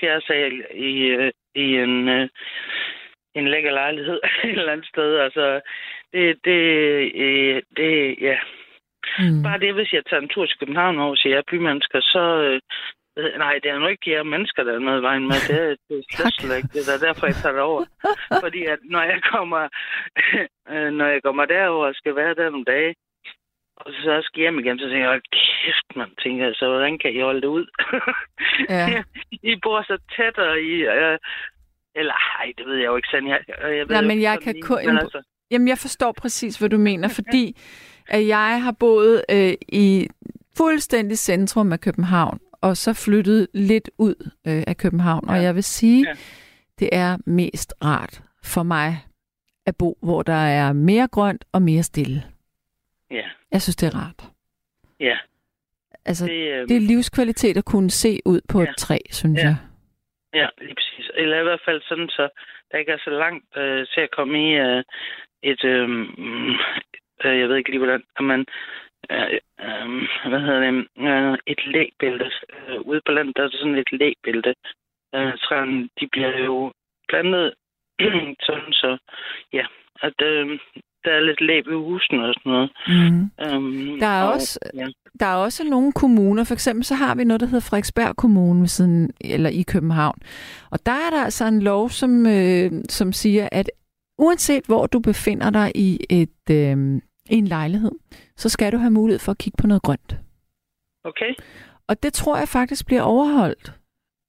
[0.00, 2.28] fjerde sal i, øh, i en, øh,
[3.34, 5.18] en lækker lejlighed et eller andet sted.
[5.18, 5.60] Altså,
[6.12, 6.60] det, det,
[7.14, 8.38] øh, det ja.
[9.18, 9.42] Mm.
[9.42, 12.24] Bare det, hvis jeg tager en tur til København og siger, jeg er bymennesker, så...
[13.20, 15.38] Øh, nej, det er nu ikke jer mennesker, der er noget i vejen med.
[15.48, 16.68] Det er, det er slet, ikke.
[16.74, 17.84] Det er derfor, jeg tager det over.
[18.44, 19.62] Fordi at når jeg kommer,
[20.72, 22.94] øh, når jeg kommer derover og skal være der nogle dage,
[23.76, 27.10] og så skal hjem igen, så tænker jeg, "Hold kæft, man tænker så hvordan kan
[27.14, 27.66] I holde det ud?
[28.68, 29.02] Ja.
[29.42, 30.74] I bor så tæt, og I...
[30.96, 31.18] Øh,
[31.94, 33.28] eller, ej, det ved jeg jo ikke sådan.
[33.28, 36.78] Jeg, jeg ved Nej, men jeg kan kun- altså, Jamen, jeg forstår præcis, hvad du
[36.78, 37.56] mener, fordi
[38.08, 40.08] at jeg har boet øh, i
[40.56, 44.14] fuldstændig centrum af København, og så flyttet lidt ud
[44.46, 45.24] øh, af København.
[45.28, 45.32] Ja.
[45.32, 46.14] Og jeg vil sige, Ja.
[46.78, 48.96] det er mest rart for mig
[49.66, 50.32] at bo, hvor der
[50.62, 52.22] er mere grønt og mere stille.
[53.10, 54.24] Ja, Jeg synes, det er rart.
[55.00, 55.18] ja.
[56.04, 58.70] Altså, Det, øh, det er livskvalitet at kunne se ud på Ja.
[58.70, 59.46] et træ, synes Ja.
[59.46, 59.56] jeg.
[60.34, 61.10] Ja, lige præcis.
[61.14, 62.28] Eller i hvert fald sådan, så
[62.72, 64.82] der ikke er så langt øh, til at komme i øh,
[65.42, 65.88] et, øh,
[67.24, 68.46] øh, jeg ved ikke lige, hvordan, man,
[69.10, 69.88] øh, øh,
[70.30, 72.30] hvad hedder det, øh, et lægbælte.
[72.68, 74.54] Øh, ude på landet, der er sådan et lægbælte.
[75.14, 76.72] Øh, træerne, de bliver jo
[77.08, 77.54] plantet
[78.46, 78.98] sådan, så
[79.52, 79.64] ja,
[80.02, 80.58] at øh,
[81.04, 82.70] der er lidt læb i husene og sådan noget.
[82.88, 83.30] Mm.
[83.56, 84.86] Um, Der er også- Ja,
[85.20, 88.60] Der er også nogle kommuner, for eksempel så har vi noget, der hedder Frederiksberg Kommune
[88.60, 90.18] ved siden, eller i København.
[90.70, 93.70] Og der er der altså en lov, som, øh, som siger, at
[94.18, 96.96] uanset hvor du befinder dig i, et, øh,
[97.30, 97.92] i en lejlighed,
[98.40, 100.16] så skal du have mulighed for at kigge på noget grønt.
[101.04, 101.34] okay.
[101.88, 103.72] Og det tror jeg faktisk bliver overholdt.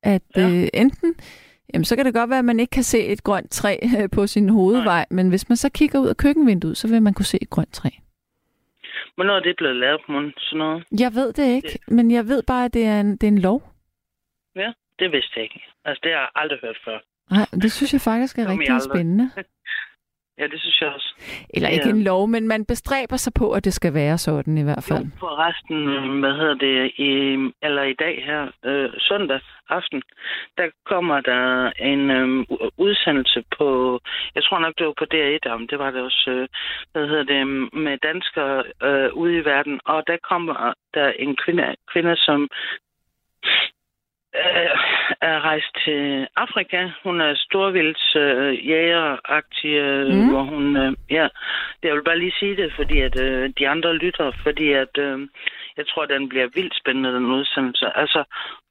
[0.03, 0.41] At Ja.
[0.49, 1.15] øh, enten,
[1.73, 4.09] jamen så kan det godt være, at man ikke kan se et grønt træ øh,
[4.09, 7.25] på sin hovedvej, men hvis man så kigger ud af køkkenvinduet, så vil man kunne
[7.25, 7.89] se et grønt træ.
[9.15, 10.83] Hvornår er det blevet lavet på munden, sådan noget?
[10.99, 13.39] Jeg ved det ikke, men jeg ved bare, at det er en, det er en
[13.39, 13.63] lov.
[14.55, 15.61] Ja, det vidste jeg ikke.
[15.85, 16.97] Altså, det har jeg aldrig hørt før.
[17.31, 19.31] Nej, det synes jeg faktisk er Kom rigtig spændende.
[20.37, 21.13] Ja, det synes jeg også.
[21.53, 21.73] Eller Ja.
[21.75, 24.89] ikke en lov, men man bestræber sig på, at det skal være sådan i hvert
[24.89, 25.05] Jo, fald.
[25.19, 25.79] for resten,
[26.19, 27.11] hvad hedder det, i,
[27.67, 30.01] eller i dag her, øh, søndag aften,
[30.57, 32.45] der kommer der en øh,
[32.77, 33.99] udsendelse på,
[34.35, 36.47] jeg tror nok, det var på DR1, om det var det også, øh,
[36.91, 41.75] hvad hedder det, med danskere øh, ude i verden, og der kommer der en kvinde,
[41.93, 42.49] kvinde som
[44.35, 44.77] øh,
[45.21, 46.89] er rejst til Afrika.
[47.03, 48.53] Hun er storvilds øh,
[49.65, 50.29] øh, Mm.
[50.29, 50.77] hvor hun...
[50.77, 51.27] Øh, ja,
[51.83, 55.27] jeg vil bare lige sige det, fordi at øh, de andre lytter, fordi at øh,
[55.77, 57.97] jeg tror, den bliver vildt spændende, den udsendelse.
[57.97, 58.23] Altså,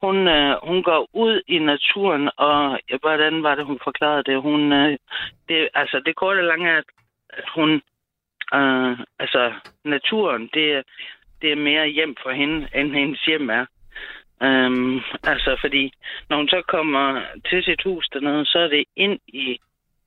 [0.03, 4.43] hun, øh, hun går ud i naturen, og ja, hvordan var det, hun forklarede det?
[4.43, 4.99] Hun, øh,
[5.49, 6.83] det altså, det korte og lange er,
[7.31, 7.83] at hun...
[8.55, 9.53] Øh, altså,
[9.85, 10.83] naturen, det,
[11.43, 13.67] det er mere hjem for hende, end hendes hjem er.
[14.43, 15.93] Øhm, altså, fordi
[16.29, 19.59] når hun så kommer til sit hus dernede, så er det ind i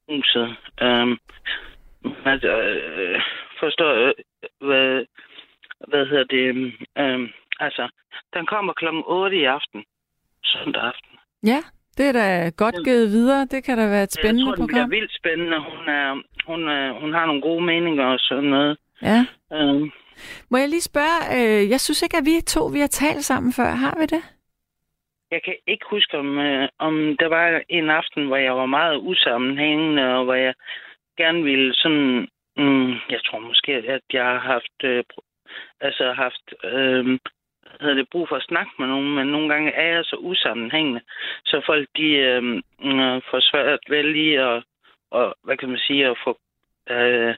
[0.10, 0.56] huset.
[0.82, 1.18] Øhm,
[2.26, 3.22] altså, øh,
[3.60, 4.14] forstår øh,
[4.68, 5.06] hvad,
[5.88, 6.74] hvad hedder det?
[6.98, 7.30] Øhm,
[7.60, 7.90] altså,
[8.34, 9.84] den kommer klokken 8 i aften.
[10.44, 11.18] Søndag aften.
[11.44, 11.60] Ja,
[11.98, 13.48] det er da godt givet videre.
[13.52, 14.92] Det kan da være et spændende jeg tror, den bliver program.
[14.92, 15.60] vildt spændende.
[15.60, 18.78] Hun, er, hun, er, hun har nogle gode meninger og sådan noget.
[19.02, 19.26] Ja.
[19.54, 19.92] Øhm,
[20.50, 23.54] må jeg lige spørge, øh, jeg synes ikke, at vi to vi har talt sammen
[23.54, 23.70] før.
[23.86, 24.24] Har vi det?
[25.32, 28.98] Jeg kan ikke huske, om, øh, om der var en aften, hvor jeg var meget
[28.98, 30.54] usammenhængende, og hvor jeg
[31.18, 32.28] gerne ville sådan...
[32.58, 35.04] Mm, jeg tror måske, at jeg har haft, øh,
[35.82, 37.20] altså haft øh,
[37.80, 41.02] havde det, brug for at snakke med nogen, men nogle gange er jeg så usammenhængende,
[41.46, 42.44] så folk de øh,
[42.84, 44.64] øh, får svært ved lige at,
[45.12, 46.40] og, hvad kan man sige, at få...
[46.90, 47.36] Øh,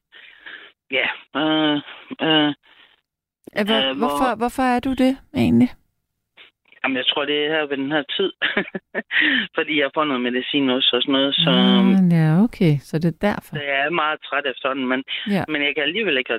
[0.92, 1.08] ja,
[1.42, 1.82] øh,
[2.22, 2.54] Øh,
[3.64, 5.70] hvor, Øh, hvor- hvorfor, hvorfor er du det egentlig?
[6.84, 8.32] Jamen, jeg tror, det er her ved den her tid.
[9.58, 11.52] Fordi jeg får noget medicin også og sådan noget, så
[11.84, 12.74] Mm, ja, okay.
[12.88, 13.56] Så det er derfor.
[13.58, 14.88] jeg er meget træt efterhånden.
[14.88, 15.04] Men,
[15.36, 15.44] Ja.
[15.48, 16.34] men jeg kan alligevel ikke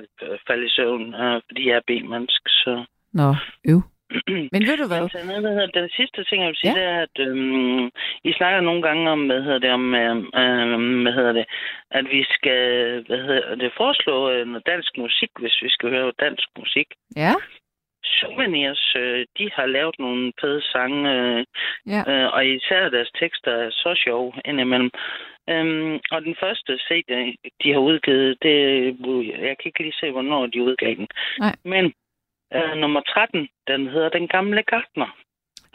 [0.47, 2.49] falde i søvn, øh, fordi jeg er B-menneske.
[2.63, 2.85] Så.
[3.13, 3.35] Nå,
[3.71, 3.81] øv.
[4.53, 5.01] Men ved du hvad?
[5.03, 6.79] Altså, noget, hvad hedder, den sidste ting, jeg vil sige, Ja.
[6.79, 7.85] det er, at øhm,
[8.29, 11.45] I snakker nogle gange om, hvad hedder det, om, øhm, øhm, hvad hedder det,
[11.91, 12.61] at vi skal,
[13.07, 16.87] hvad hedder det, foreslå øh, noget dansk musik, hvis vi skal høre dansk musik.
[17.15, 17.33] Ja?
[18.03, 21.45] Souvenirs, øh, de har lavet nogle fede sange, øh,
[21.93, 22.01] Ja.
[22.11, 24.91] øh, og især deres tekster er så sjove indimellem.
[25.49, 28.57] Øhm, og den første CD, de har udgivet, det,
[29.47, 31.07] jeg kan ikke lige se, hvornår de udgav den.
[31.39, 31.55] Nej.
[31.65, 31.93] Men
[32.55, 35.17] øh, nummer 13, den hedder Den Gamle Gartner.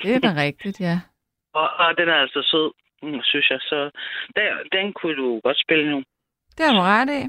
[0.02, 1.00] Det er da rigtigt, ja.
[1.60, 2.70] Og, og den er altså sød,
[3.02, 3.58] mm, synes jeg.
[3.60, 3.90] Så
[4.36, 6.02] der, den kunne du godt spille nu.
[6.58, 7.22] Det har du ret i.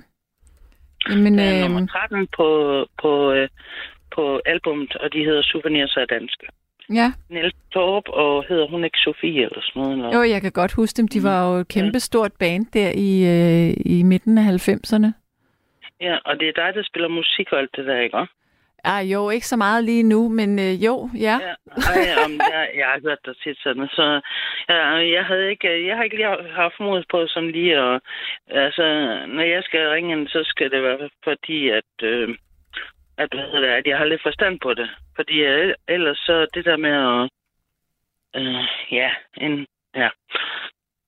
[1.10, 2.48] Jamen, Den er øh, nummer 13 på,
[3.02, 3.50] på, øh,
[4.16, 6.46] på albummet, og de hedder Souvenirs af danske.
[6.94, 7.14] ja.
[7.30, 9.94] Niels Torp, og hedder hun ikke Sofie eller sådan noget?
[9.98, 10.18] Eller?
[10.18, 11.08] Jo, jeg kan godt huske dem.
[11.08, 15.08] De var jo et kæmpe stort band der i, øh, i midten af 90'erne.
[16.02, 18.18] Ja, og det er dig, der spiller musik og alt det der, ikke?
[18.86, 21.38] Ah, jo, ikke så meget lige nu, men øh, jo, ja.
[21.48, 21.54] Ja,
[21.92, 24.22] ej, om, jeg, jeg har hørt dig tit sådan, så
[24.70, 24.76] ja,
[25.16, 28.02] jeg havde ikke, øh, jeg har ikke lige haft mod på som lige, og
[28.48, 28.84] altså,
[29.28, 32.30] når jeg skal ringe ind, så skal det være fordi, at, øh,
[33.18, 34.90] at, hvad hedder det, at jeg har lidt forstand på det.
[35.16, 37.30] Fordi øh, ellers så det der med at,
[38.42, 40.10] øh, ja, en, ja,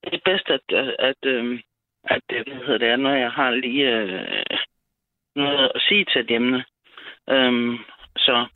[0.04, 1.60] det er bedst, at, at, at, øh,
[2.04, 4.58] at det, hvad hedder det, når jeg har lige øh,
[5.36, 6.66] noget at sige til et emne.
[7.30, 7.78] Øhm,
[8.18, 8.48] så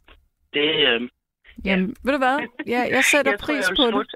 [0.54, 1.02] det, øh,
[1.66, 2.38] Jamen, ved du hvad?
[2.68, 4.16] Ja, jeg sætter jeg tror, pris jeg vil på det.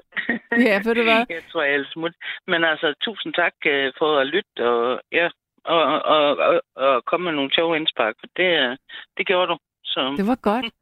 [0.68, 1.22] Ja, ved du hvad?
[1.38, 2.18] jeg tror, jeg vil smutte.
[2.46, 5.28] Men altså, tusind tak øh, for at lytte, og ja,
[5.64, 5.82] og,
[6.14, 8.76] og, og, og komme med nogle sjove indspark, for det, øh,
[9.16, 9.58] det gjorde du.
[9.84, 10.64] Så Det var godt.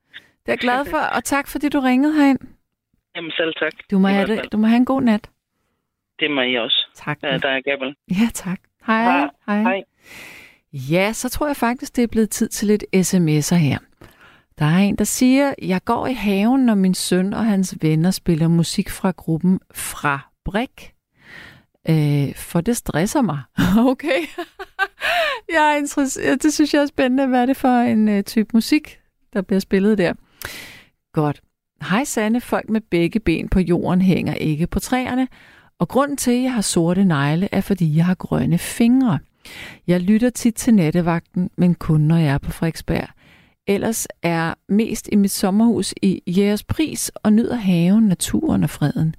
[0.42, 2.38] Det er jeg glad for, og tak fordi du ringede herind.
[3.16, 3.72] jamen, selv tak.
[3.90, 5.30] Du må, have det, du må have en god nat.
[6.20, 6.86] Det må I også.
[6.94, 7.18] Tak.
[7.22, 7.96] Ja, der er Gabriel.
[8.10, 8.58] Ja, tak.
[8.86, 9.28] Hej.
[9.46, 9.62] Hej.
[9.62, 9.82] Hej.
[10.72, 13.78] Ja, så tror jeg faktisk, det er blevet tid til lidt sms'er her.
[14.58, 18.10] Der er en, der siger, jeg går i haven, når min søn og hans venner
[18.10, 20.92] spiller musik fra gruppen Fra Brik.
[21.88, 23.40] Øh, for det stresser mig.
[23.78, 24.20] Okay.
[25.54, 26.42] jeg er interesseret.
[26.42, 27.26] Det synes jeg er spændende.
[27.26, 29.00] Hvad er det for en øh, type musik,
[29.32, 30.12] der bliver spillet der?
[31.12, 31.42] Godt.
[31.82, 35.28] Hej Sande, folk med begge ben på jorden hænger ikke på træerne.
[35.78, 39.18] Og grunden til, at jeg har sorte negle, er fordi jeg har grønne fingre.
[39.86, 43.08] Jeg lytter tit til nattevagten, men kun når jeg er på Frederiksberg.
[43.66, 49.14] Ellers er mest i mit sommerhus i Jægerspris og nyder haven, naturen og freden.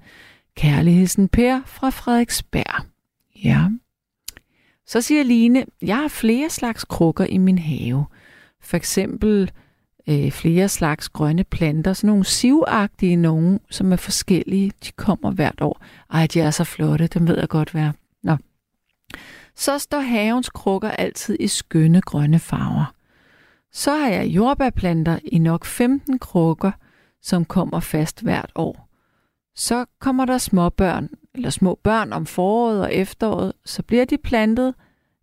[0.56, 2.84] Kærligheden Per fra Frederiksberg.
[3.44, 3.68] Ja.
[4.86, 8.04] Så siger Line, jeg har flere slags krukker i min have.
[8.60, 9.50] For eksempel
[10.08, 14.72] øh, flere slags grønne planter, sådan nogle sivagtige nogen, som er forskellige.
[14.84, 15.84] De kommer hvert år.
[16.12, 17.90] Ej, de er så flotte, dem ved jeg godt hvad.
[19.54, 22.94] Så står havens krukker altid i skønne grønne farver.
[23.72, 26.72] Så har jeg jordbærplanter i nok 15 krukker,
[27.22, 28.88] som kommer fast hvert år.
[29.54, 34.74] Så kommer der småbørn, eller små børn om foråret og efteråret, så bliver de plantet,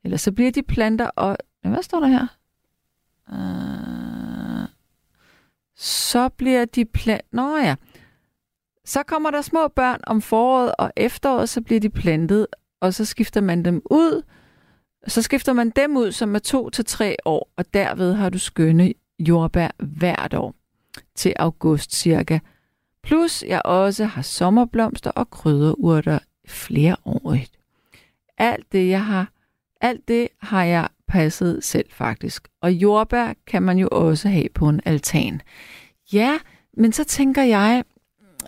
[0.03, 1.38] eller så bliver de planter og...
[1.63, 2.27] Hvad står der her?
[3.32, 4.67] Uh,
[5.75, 7.27] så bliver de plantet...
[7.34, 7.75] Nå ja.
[8.86, 12.47] Så kommer der små børn om foråret og efteråret, så bliver de plantet,
[12.82, 14.21] og så skifter man dem ud.
[15.07, 18.39] Så skifter man dem ud, som er to til tre år, og derved har du
[18.39, 20.55] skønne jordbær hvert år
[21.15, 22.39] til august cirka.
[23.03, 27.38] Plus jeg også har sommerblomster og krydderurter flere år.
[28.38, 29.32] Alt det, jeg har,
[29.82, 32.47] alt det har jeg passet selv faktisk.
[32.61, 35.41] Og jordbær kan man jo også have på en altan.
[36.13, 36.39] Ja,
[36.73, 37.84] men så tænker jeg,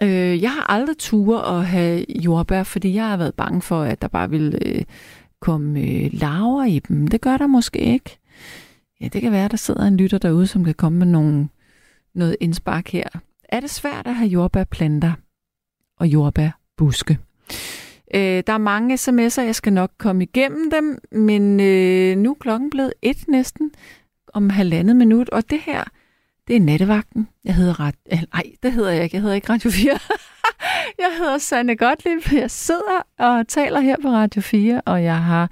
[0.02, 4.02] øh, jeg har aldrig ture at have jordbær, fordi jeg har været bange for, at
[4.02, 4.84] der bare ville øh,
[5.42, 7.08] komme øh, larver i dem.
[7.08, 8.20] Det gør der måske ikke.
[9.02, 11.50] Ja, det kan være, at der sidder en lytter derude, som kan komme med nogle,
[12.16, 13.08] noget indspark her.
[13.50, 15.12] Er det svært at have jordbærplanter
[16.00, 17.18] og jordbærbuske?
[18.16, 22.36] Øh, der er mange sms'er, jeg skal nok komme igennem dem, men øh, nu er
[22.40, 23.72] klokken blevet et næsten
[24.34, 25.84] om halvandet minut, og det her,
[26.48, 27.28] det er nattevagten.
[27.46, 27.96] Jeg hedder ret...
[28.34, 29.16] Nej, det hedder jeg ikke.
[29.16, 30.00] Jeg hedder ikke Radio 4.
[31.04, 32.32] jeg hedder Sanne Gottlieb.
[32.32, 35.52] Jeg sidder og taler her på Radio 4, og jeg har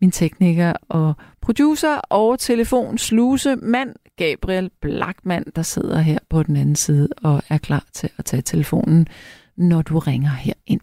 [0.00, 6.76] min tekniker og producer og telefonsluse mand Gabriel Blackman, der sidder her på den anden
[6.76, 9.06] side og er klar til at tage telefonen,
[9.56, 10.80] når du ringer her ind.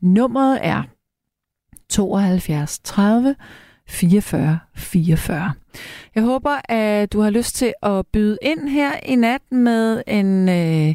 [0.00, 0.82] Nummeret er
[1.88, 3.36] 72 30
[3.88, 5.52] 44 44.
[6.14, 10.48] Jeg håber, at du har lyst til at byde ind her i nat med en,
[10.48, 10.94] øh,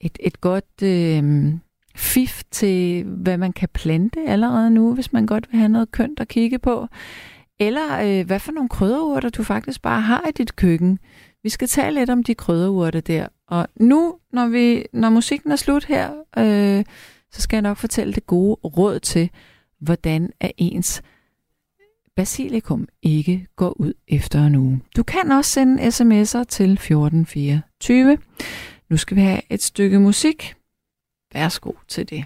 [0.00, 1.52] et, et godt øh,
[1.94, 6.20] fif til, hvad man kan plante allerede nu, hvis man godt vil have noget kønt
[6.20, 6.86] at kigge på.
[7.58, 10.98] Eller øh, hvad for nogle krydderurter du faktisk bare har i dit køkken.
[11.42, 13.26] Vi skal tale lidt om de krydderurter der.
[13.48, 16.84] Og nu, når, vi, når musikken er slut her, øh,
[17.32, 19.30] så skal jeg nok fortælle det gode råd til,
[19.80, 21.02] hvordan er ens
[22.20, 24.80] basilikum ikke går ud efter en uge.
[24.96, 28.18] Du kan også sende sms'er til 1424.
[28.90, 30.54] Nu skal vi have et stykke musik.
[31.34, 32.24] Værsgo til det.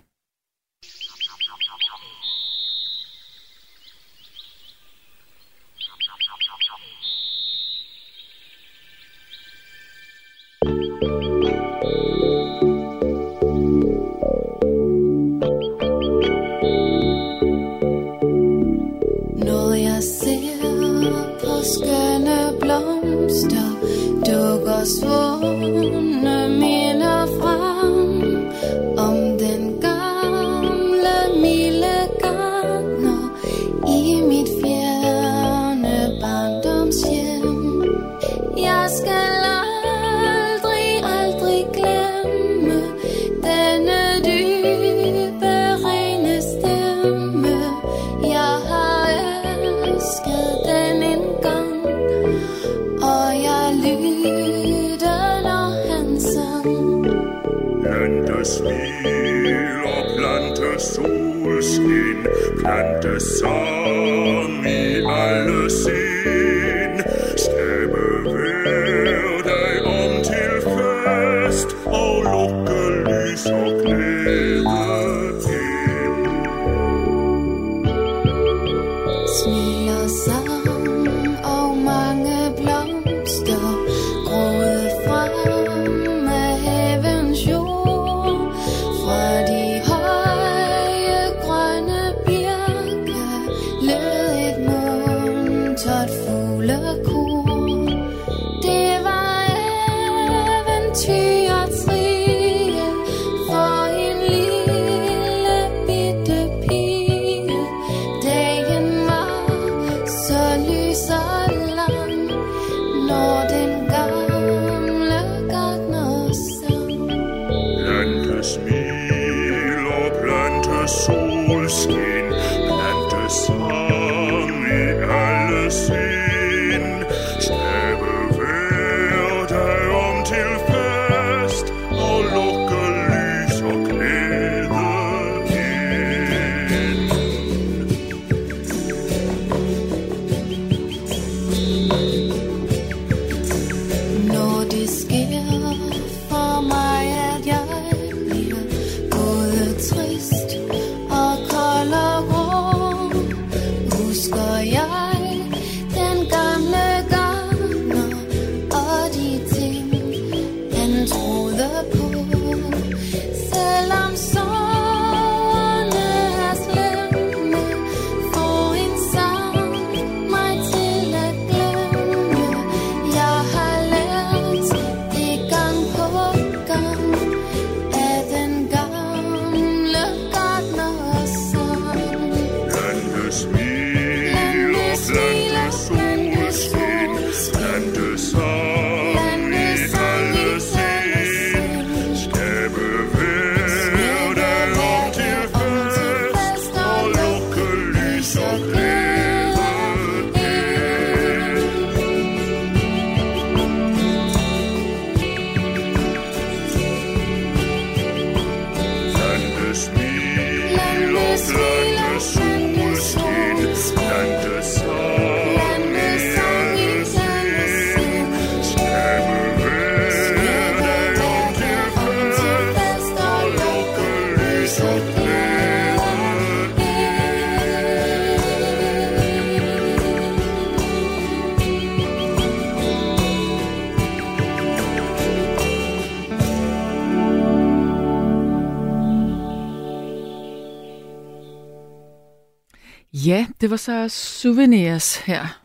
[243.64, 245.60] Det var så souvenirs her.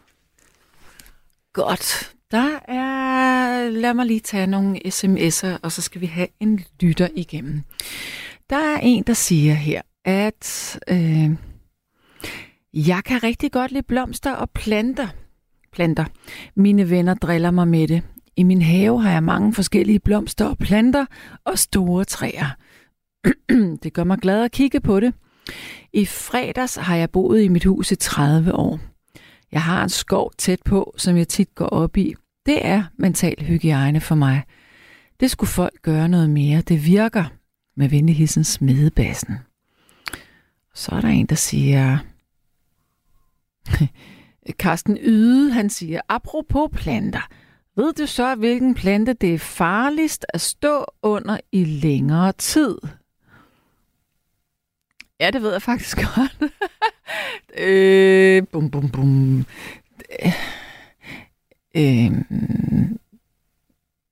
[1.53, 2.13] Godt.
[2.31, 3.69] Der er...
[3.69, 7.61] Lad mig lige tage nogle sms'er, og så skal vi have en lytter igennem.
[8.49, 11.29] Der er en, der siger her, at øh,
[12.73, 15.07] jeg kan rigtig godt lide blomster og planter.
[15.73, 16.05] Planter.
[16.55, 18.01] Mine venner driller mig med det.
[18.35, 21.05] I min have har jeg mange forskellige blomster og planter
[21.45, 22.55] og store træer.
[23.83, 25.13] det gør mig glad at kigge på det.
[25.93, 28.79] I fredags har jeg boet i mit hus i 30 år.
[29.51, 32.15] Jeg har en skov tæt på, som jeg tit går op i.
[32.45, 34.43] Det er mental hygiejne for mig.
[35.19, 36.61] Det skulle folk gøre noget mere.
[36.61, 37.25] Det virker
[37.77, 39.35] med venligheden smedebassen.
[40.73, 41.97] Så er der en, der siger...
[44.59, 47.27] Karsten Yde, han siger, apropos planter.
[47.75, 52.77] Ved du så, hvilken plante det er farligst at stå under i længere tid?
[55.19, 56.51] Ja, det ved jeg faktisk godt.
[57.57, 59.45] øh, bum, bum, bum.
[60.23, 60.33] Øh,
[61.75, 62.11] øh,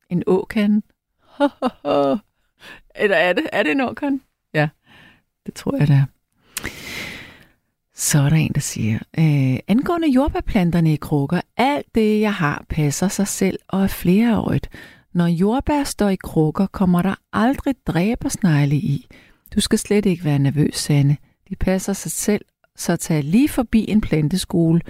[0.10, 0.84] en åkan.
[2.96, 4.22] Eller er det, er det en åkan?
[4.54, 4.70] Ja,
[5.46, 6.06] det tror jeg, det er.
[7.94, 12.66] Så er der en, der siger, øh, angående jordbærplanterne i krukker, alt det, jeg har,
[12.70, 14.70] passer sig selv og er flereårigt.
[15.14, 19.08] Når jordbær står i krukker, kommer der aldrig dræbersnegle i.
[19.56, 21.18] Du skal slet ikke være nervøs, Sanne.
[21.50, 22.46] De passer sig selv,
[22.76, 24.82] så tag lige forbi en planteskole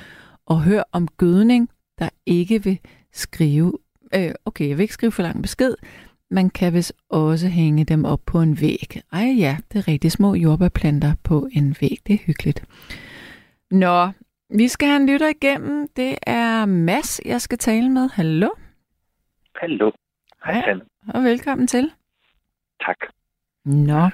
[0.46, 2.80] og hør om gødning, der ikke vil
[3.12, 3.74] skrive...
[4.16, 5.76] Øh, okay, jeg vil ikke skrive for lang besked.
[6.32, 9.02] Man kan vist også hænge dem op på en væg.
[9.14, 11.98] Ej ja, det er rigtig små jordbærplanter på en væg.
[12.08, 12.66] Det er hyggeligt.
[13.72, 14.12] Nå,
[14.50, 15.88] vi skal have en lytter igennem.
[15.96, 18.10] Det er Mads, jeg skal tale med.
[18.10, 18.50] Hallo?
[19.56, 19.92] Hallo.
[20.46, 20.62] Hej.
[20.66, 20.82] Sanne.
[21.14, 21.92] Og velkommen til.
[22.86, 22.98] Tak.
[23.66, 24.10] Nå.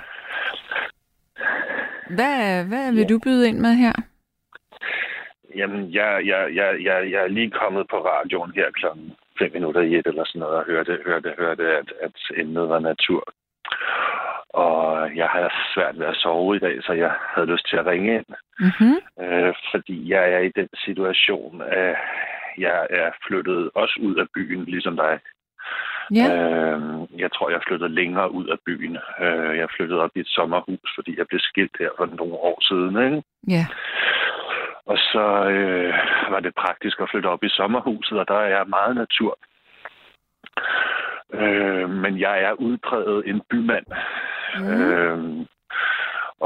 [2.10, 3.94] Hvad, hvad vil du byde ind med her?
[5.56, 9.82] Jamen, jeg, jeg, jeg, jeg, jeg er lige kommet på radioen her klokken 5 minutter
[9.82, 13.34] i et eller sådan noget, og hørte, hørte, hørte at, at emnet var natur.
[14.50, 17.86] Og jeg har svært ved at sove i dag, så jeg havde lyst til at
[17.86, 18.26] ringe ind.
[18.60, 18.98] Mm-hmm.
[19.24, 21.96] Øh, fordi jeg er i den situation, at
[22.58, 25.20] jeg er flyttet også ud af byen, ligesom dig.
[26.12, 26.28] Ja.
[26.36, 26.82] Øh,
[27.20, 28.98] jeg tror, jeg flyttede længere ud af byen.
[29.22, 32.58] Øh, jeg flyttede op i et sommerhus, fordi jeg blev skilt her for nogle år
[32.70, 32.94] siden.
[33.06, 33.24] Ikke?
[33.48, 33.66] Ja.
[34.86, 35.94] Og så øh,
[36.34, 39.38] var det praktisk at flytte op i sommerhuset, og der er jeg meget natur.
[41.34, 43.86] Øh, men jeg er udpræget en bymand.
[44.60, 44.82] Mm.
[44.82, 45.46] Øh,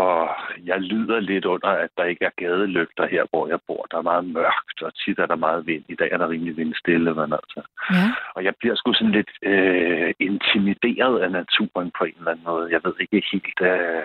[0.03, 0.29] og
[0.65, 3.87] jeg lider lidt under, at der ikke er gadelygter her, hvor jeg bor.
[3.91, 5.83] Der er meget mørkt, og tit er der meget vind.
[5.89, 7.61] I dag er der rimelig vindstille, men altså.
[7.93, 8.07] Ja.
[8.35, 12.71] Og jeg bliver sgu sådan lidt øh, intimideret af naturen på en eller anden måde.
[12.71, 13.59] Jeg ved ikke helt...
[13.61, 14.03] Øh,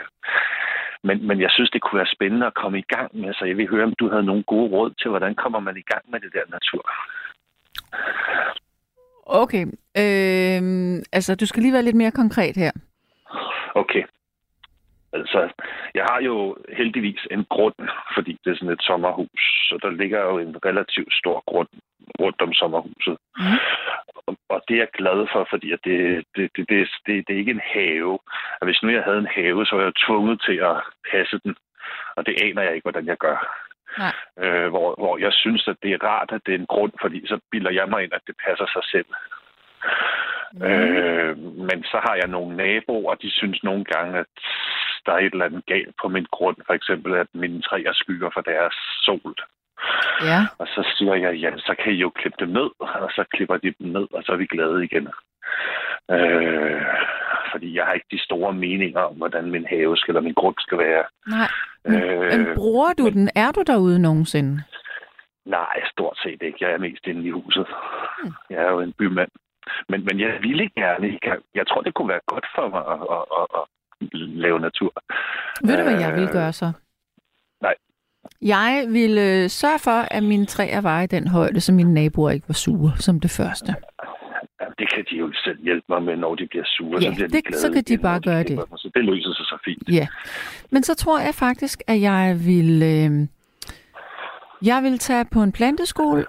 [1.05, 3.35] men, men jeg synes, det kunne være spændende at komme i gang med.
[3.35, 5.87] Så jeg vil høre, om du havde nogle gode råd til, hvordan kommer man i
[5.93, 6.85] gang med det der natur.
[9.27, 9.65] Okay.
[10.03, 10.63] Øh,
[11.13, 12.73] altså, du skal lige være lidt mere konkret her.
[13.75, 14.03] Okay.
[15.13, 15.53] Altså,
[15.95, 17.75] jeg har jo heldigvis en grund,
[18.15, 19.43] fordi det er sådan et sommerhus.
[19.69, 21.69] Så der ligger jo en relativt stor grund
[22.21, 23.17] rundt om sommerhuset.
[23.39, 23.61] Mm.
[24.27, 27.35] Og, og det er jeg glad for, fordi at det, det, det, det, det, det
[27.35, 28.19] er ikke en have.
[28.61, 30.77] Og hvis nu jeg havde en have, så var jeg tvunget til at
[31.11, 31.57] passe den.
[32.17, 33.39] Og det aner jeg ikke, hvordan jeg gør.
[33.99, 34.15] Nej.
[34.43, 37.27] Øh, hvor, hvor jeg synes, at det er rart, at det er en grund, fordi
[37.27, 39.11] så bilder jeg mig ind, at det passer sig selv.
[40.53, 40.63] Mm.
[40.63, 44.27] Øh, men så har jeg nogle naboer, og de synes nogle gange, at
[45.07, 46.57] der er et eller andet galt på min grund.
[46.67, 48.75] For eksempel, at mine træer skygger for deres
[49.05, 49.35] sol.
[50.23, 50.41] Ja.
[50.59, 53.57] Og så siger jeg, ja, så kan I jo klippe dem ned, og så klipper
[53.57, 55.09] de dem ned, og så er vi glade igen.
[56.11, 56.83] Øh,
[57.53, 60.55] fordi jeg har ikke de store meninger om, hvordan min have skal, eller min grund
[60.59, 61.05] skal være.
[61.27, 61.49] Nej.
[61.85, 63.31] Men, Øh, men bruger du den?
[63.35, 64.63] Er du derude nogensinde?
[65.45, 66.59] Nej, stort set ikke.
[66.61, 67.67] Jeg er mest inde i huset.
[68.51, 69.31] Jeg er jo en bymand.
[69.89, 71.19] Men, men jeg ville gerne.
[71.23, 73.65] Jeg, jeg tror, det kunne være godt for mig at, at, at, at
[74.13, 74.93] lave natur.
[75.65, 76.73] Ved du, hvad jeg Øh, vil gøre så?
[77.63, 77.75] nej.
[78.43, 82.31] Jeg ville øh, sørge for, at mine træer var i den højde, så mine naboer
[82.31, 83.75] ikke var sure som det første.
[84.61, 87.01] Ja, det kan de jo selv hjælpe mig med, når de bliver sure.
[87.03, 88.57] Ja, så bliver de det- glade så kan de bare når gøre det.
[88.57, 88.65] mig.
[88.77, 89.89] Så det løser sig så fint.
[89.89, 90.07] Ja.
[90.71, 93.29] Men så tror jeg faktisk, at jeg vil, øh,
[94.67, 96.27] jeg vil tage på en planteskole,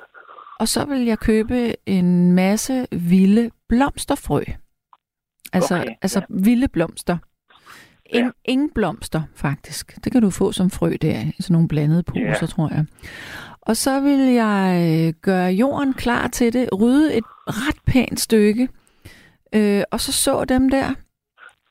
[0.59, 4.41] og så vil jeg købe en masse vilde blomsterfrø.
[5.53, 7.17] Altså, Okay, altså vilde blomster.
[8.13, 8.29] En, Ja.
[8.45, 9.95] Ingen blomster, faktisk.
[10.03, 12.45] Det kan du få som frø der, sådan nogle blandede poser, Ja.
[12.47, 12.85] tror jeg.
[13.61, 14.63] Og så vil jeg
[15.07, 18.69] øh, gøre jorden klar til det, rydde et ret pænt stykke,
[19.55, 20.93] øh, og så så dem der.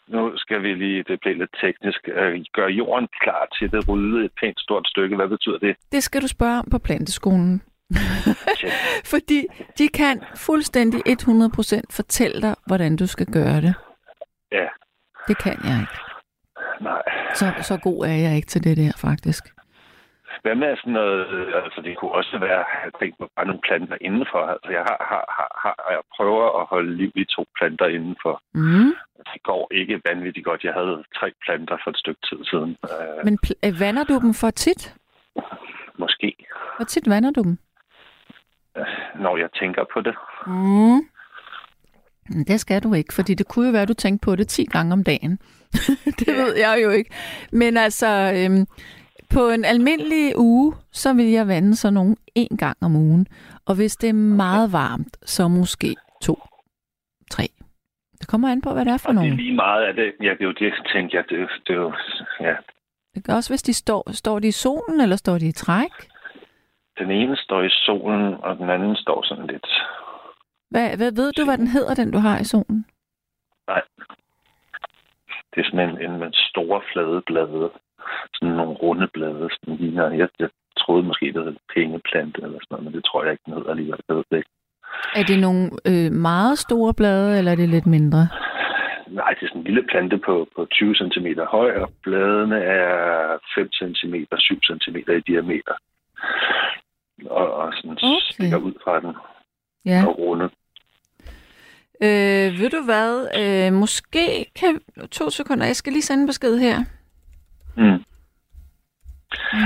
[0.09, 4.25] Nu skal vi lige, det bliver lidt teknisk, øh, gøre jorden klar til det, rydde
[4.25, 5.17] et pænt stort stykke.
[5.17, 5.77] Hvad betyder det?
[5.93, 7.63] Det skal du spørge om på planteskolen.
[9.13, 9.47] Fordi
[9.79, 13.75] de kan fuldstændig 100% fortælle dig, hvordan du skal gøre det.
[14.53, 14.67] Ja,
[15.29, 16.12] Det kan jeg ikke.
[16.91, 17.03] Nej.
[17.35, 19.45] Så, så god er jeg ikke til det der, faktisk.
[20.43, 23.61] Hvad med sådan noget, øh, altså det kunne også være, jeg tænkte på bare nogle
[23.69, 24.43] planter indenfor.
[24.55, 28.35] Altså jeg har, har, har, har jeg prøver at holde liv i to planter indenfor.
[28.55, 28.91] Mm.
[29.33, 30.65] Det går ikke vanvittigt godt.
[30.65, 32.71] Jeg havde tre planter for et stykke tid siden.
[32.93, 34.95] Øh, Men pl- øh, vander du dem for tit?
[35.99, 36.37] måske,
[36.77, 37.59] Hvor tit vander du dem?
[39.25, 40.15] når jeg tænker på det.
[40.47, 41.01] Mm.
[42.47, 44.65] Det skal du ikke, fordi det kunne jo være, at du tænkte på det 10
[44.65, 45.39] gange om dagen.
[46.19, 46.43] det Ja.
[46.43, 47.11] ved jeg jo ikke.
[47.53, 48.67] Men altså, øhm,
[49.35, 53.27] på en almindelig uge, så vil jeg vande sådan nogle en gang om ugen.
[53.67, 54.13] Og hvis det er
[54.45, 56.39] meget varmt, så måske to,
[57.31, 57.43] tre.
[58.21, 60.13] Det kommer an på, hvad det er for Og det er lige meget af det.
[60.21, 61.25] Ja, det er jo det, tænker jeg.
[61.29, 61.93] Det, er jo- det er jo,
[62.41, 62.55] ja.
[63.15, 65.91] Det kan også, hvis de står, står de i solen, eller står de i træk.
[66.99, 69.67] Den ene står i solen, og den anden står sådan lidt...
[70.71, 72.87] Hvad, hvad ved du, hvad den hedder, den du har i solen?
[73.69, 73.83] Nej.
[75.55, 77.71] Det er sådan en, en med store flade blade.
[78.35, 79.49] Sådan nogle runde blade.
[79.53, 80.49] Sådan ligner, jeg, jeg
[80.79, 83.71] troede måske, det hed pengeplante eller sådan noget, men det tror jeg ikke, den hedder
[83.71, 84.01] alligevel.
[84.09, 84.51] Jeg ved det ikke.
[85.17, 88.29] Er det nogle øh, meget store blade, eller er det lidt mindre?
[89.21, 91.27] Nej, det er sådan en lille plante på, på 20 cm
[91.57, 95.75] høj, og bladene er 5 cm, 7 cm i diameter.
[97.31, 98.07] Og, og sådan Okay.
[98.07, 98.21] okay.
[98.31, 99.15] stikker ud fra den
[99.87, 100.05] Ja.
[100.07, 100.51] og runde.
[102.03, 103.29] Øh, ved du hvad?
[103.41, 104.81] Øh, måske kan...
[105.11, 106.79] To sekunder, jeg skal lige sende en besked her.
[107.77, 108.05] Mm.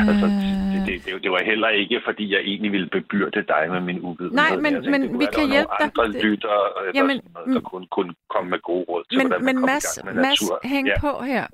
[0.08, 3.66] Altså, Øh, det, det, det, det var heller ikke, fordi jeg egentlig ville bebyrde dig
[3.70, 4.30] med min uvidenhed.
[4.36, 5.90] Nej, men- Jeg tænkte, men det vi kan der hjælpe dig.
[5.96, 6.48] andre Det- lytter,
[6.94, 9.98] Jamen, noget, der kunne, kunne komme med gode råd til, men hvordan man men Mads,
[10.04, 11.00] med Mads hæng ja.
[11.00, 11.46] på her.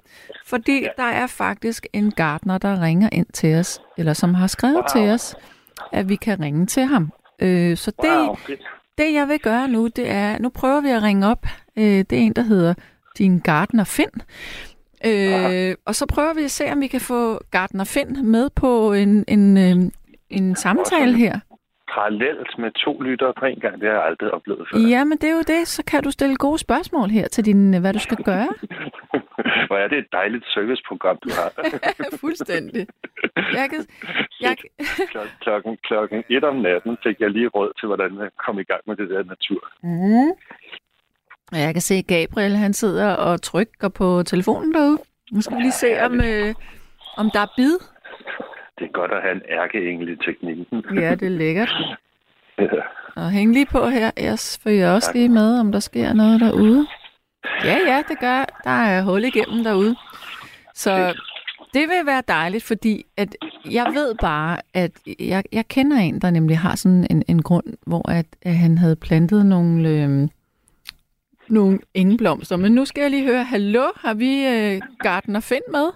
[0.47, 0.89] Fordi Ja.
[0.97, 4.85] der er faktisk en gartner, der ringer ind til os, eller som har skrevet Wow.
[4.93, 5.35] til os,
[5.93, 7.13] at vi kan ringe til ham.
[7.43, 8.61] Øh, så det, Wow, fedt.
[8.99, 11.47] Det, jeg vil gøre nu, det er, nu prøver vi at ringe op.
[11.79, 12.75] Øh, det er en, der hedder
[13.19, 14.17] din gartner Finn.
[15.07, 18.93] Øh, og så prøver vi at se, om vi kan få gartner Finn med på
[18.93, 19.91] en, en, øh,
[20.31, 21.41] en samtale her.
[21.95, 24.79] Parallelt med to lyttere på en gang, det har jeg aldrig oplevet før.
[24.79, 25.69] Ja, men det er jo det.
[25.69, 28.49] Så kan du stille gode spørgsmål her til din, hvad du skal gøre.
[29.69, 31.49] Hvor er det et dejligt serviceprogram, du har.
[32.25, 32.87] Fuldstændig.
[33.37, 33.81] Jeg kan,
[34.41, 34.57] jeg,
[35.13, 38.63] Klok- klokken, klokken et om natten fik jeg lige råd til, hvordan jeg kom i
[38.65, 39.63] gang med det der natur.
[39.83, 40.31] mm.
[41.53, 44.99] Og jeg kan se, Gabriel han sidder og trykker på telefonen derude.
[45.33, 46.55] Nu skal vi lige se, om, øh,
[47.17, 47.79] om der er bid.
[48.79, 50.67] Det er godt at have en ærkeengel i teknikken.
[51.03, 51.73] Ja, det er lækkert.
[52.59, 52.65] Ja.
[53.17, 54.11] Og hæng lige på her.
[54.17, 56.87] Jeg følger også lige med, om der sker noget derude.
[57.65, 58.45] Ja, ja, det gør.
[58.65, 59.97] Der er hul igennem derude.
[60.75, 61.15] Så
[61.75, 63.37] det vil være dejligt, fordi at
[63.71, 64.91] jeg ved bare, at
[65.21, 68.79] jeg, jeg kender en, der nemlig har sådan en, en grund, hvor at, at han
[68.79, 70.29] havde plantet nogle, øh,
[71.49, 72.57] nogle engblomster.
[72.57, 75.87] Men nu skal jeg lige høre, hallo, har vi øh, Gartner Find med?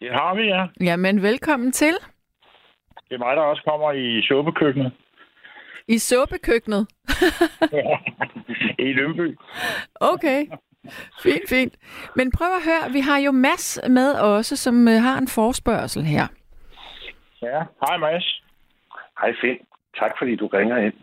[0.00, 0.66] Det har vi, ja.
[0.80, 1.94] Jamen, velkommen til
[3.08, 4.92] Det er mig, der også kommer i suppekøkkenet
[5.94, 6.82] i suppekøkkenet.
[8.86, 9.38] i Lønby.
[9.94, 10.40] Okay.
[11.22, 11.74] Fint, fint.
[12.16, 16.02] Men prøv at høre, vi har jo Mads med også, som øh, har en forspørgsel
[16.04, 16.26] her.
[17.42, 18.42] Ja, hej Mads.
[19.20, 19.58] Hej Finn.
[19.98, 20.94] Tak fordi du ringer ind.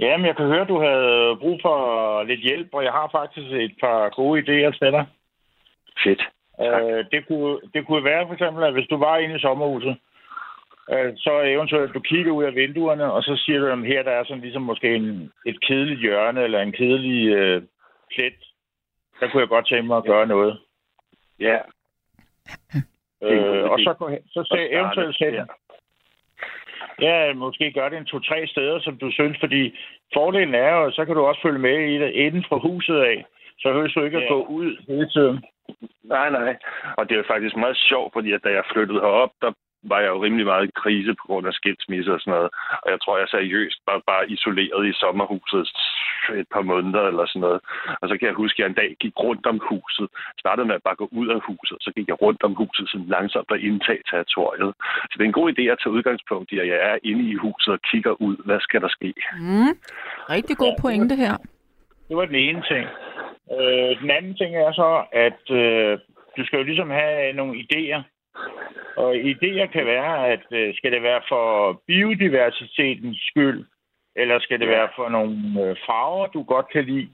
[0.00, 1.78] Jamen, jeg kan høre, du havde brug for
[2.22, 5.06] lidt hjælp, og jeg har faktisk et par gode idéer til dig.
[6.04, 6.22] Fedt.
[6.60, 9.96] Øh, det, kunne, det kunne være for eksempel, at hvis du var inde i sommerhuset,
[11.16, 14.24] så eventuelt du kigger ud af vinduerne, og så siger du, at her der er
[14.24, 17.62] sådan ligesom måske en, et kedeligt hjørne, eller en kedelig øh,
[18.14, 18.34] plet
[19.20, 20.58] der kunne jeg godt tænke mig at gøre noget.
[21.40, 21.58] Ja,
[23.22, 25.46] Øh, og så, så starte eventuelt sætte,
[27.00, 29.78] ja, måske gøre det en to-tre steder, som du synes, fordi
[30.14, 33.24] fordelen er jo, så kan du også følge med i det inden fra huset af.
[33.58, 34.28] Så høres du ikke at Ja.
[34.28, 35.44] gå ud hele tiden.
[36.04, 36.56] Nej, nej.
[36.98, 39.52] Og det er faktisk meget sjovt, fordi at da jeg flyttede herop, der
[39.90, 42.50] var jeg jo rimelig meget i krise på grund af skilsmisse og sådan noget.
[42.82, 45.68] Og jeg tror, jeg seriøst var bare isoleret i sommerhuset
[46.42, 47.60] et par måneder eller sådan noget.
[48.00, 50.06] Og så kan jeg huske, at jeg en dag gik rundt om huset.
[50.42, 53.06] Startede med at bare gå ud af huset, så gik jeg rundt om huset sådan
[53.16, 54.72] langsomt og indtage territoriet.
[55.08, 57.34] Så det er en god idé at tage udgangspunkt i, at jeg er inde i
[57.34, 58.36] huset og kigger ud.
[58.44, 59.12] Hvad skal der ske?
[59.40, 59.72] Mm.
[60.36, 61.34] Rigtig god pointe her.
[62.08, 62.84] Det var den ene ting.
[63.56, 65.98] Øh, den anden ting er så, at øh,
[66.36, 68.00] du skal jo ligesom have nogle idéer.
[68.96, 73.64] Og idéer kan være, at øh, skal det være for biodiversitetens skyld,
[74.16, 74.70] eller skal det Ja.
[74.70, 77.08] være for nogle øh, farver, du godt kan lide?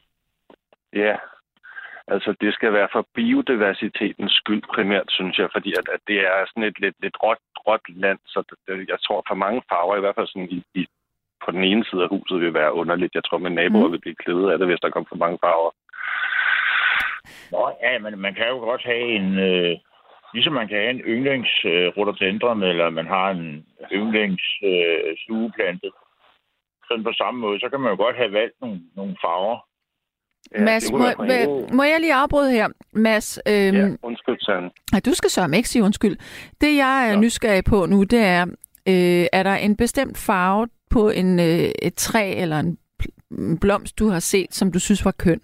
[0.92, 1.16] Ja,
[2.08, 6.44] altså det skal være for biodiversitetens skyld primært, synes jeg, fordi at, at det er
[6.46, 9.96] sådan et lidt, lidt råt, råt land, så det, det, jeg tror for mange farver,
[9.96, 10.86] i hvert fald sådan i, i,
[11.44, 13.14] på den ene side af huset, vil være underligt.
[13.14, 13.92] Jeg tror, min naboer Mm.
[13.92, 15.70] vil blive kede af det, hvis der kommer for mange farver.
[17.52, 19.38] Nå, ja, men man kan jo godt have en...
[19.38, 19.76] Øh,
[20.34, 25.88] ligesom man kan have en yndlings øh, rhododendron, eller man har en yndlings øh, stueplante.
[26.88, 29.58] Sådan på samme måde, så kan man jo godt have valgt nogle, nogle farver.
[30.54, 32.68] Ja, Mads, må, må, må jeg lige afbryde her?
[32.92, 34.38] Mads, øhm, Ja, undskyld,
[34.94, 35.00] ja.
[35.00, 36.16] du skal sørge ikke sige undskyld.
[36.60, 37.20] Det, jeg er Nå.
[37.20, 38.42] nysgerrig på nu, det er,
[38.88, 42.78] øh, er der en bestemt farve på en, øh, et træ eller en
[43.60, 45.40] blomst, du har set, som du synes var køn?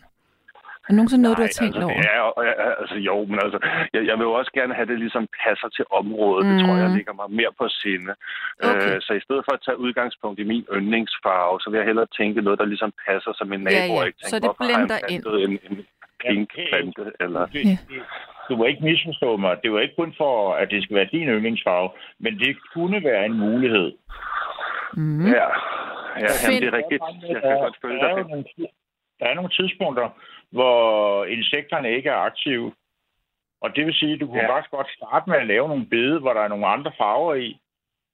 [0.88, 2.02] Er det nogensinde noget, du har tænkt altså, over?
[2.12, 3.58] Ja, ja, altså jo, men altså,
[3.94, 6.42] jeg, jeg vil jo også gerne have det ligesom passer til området.
[6.46, 6.50] Mm.
[6.50, 6.96] Det tror jeg Mm.
[6.98, 8.12] ligger mig mere på sinde.
[8.70, 8.94] Okay.
[8.94, 12.08] Øh, så i stedet for at tage udgangspunkt i min yndlingsfarve, så vil jeg hellere
[12.18, 14.06] tænke noget, der ligesom passer, som min Ja, nabo ja.
[14.08, 15.22] ikke tænker, Så det blender ind.
[15.46, 15.76] en, en
[16.24, 17.42] pink Ja, plante, eller...
[17.54, 17.76] Ja.
[18.48, 19.52] du må ikke misforstå mig.
[19.62, 21.88] Det var ikke kun for, at det skal være din yndlingsfarve,
[22.24, 23.88] men det kunne være en mulighed.
[24.96, 25.26] Mm.
[25.26, 25.48] Ja,
[26.24, 27.02] ja jamen, det er rigtigt.
[27.32, 28.68] Jeg kan godt følge er dig.
[29.20, 30.06] der er nogle tidspunkter,
[30.50, 32.74] hvor insekterne ikke er aktive.
[33.60, 34.54] Og det vil sige, at du kunne Ja.
[34.56, 37.58] faktisk godt starte med at lave nogle bede, hvor der er nogle andre farver i,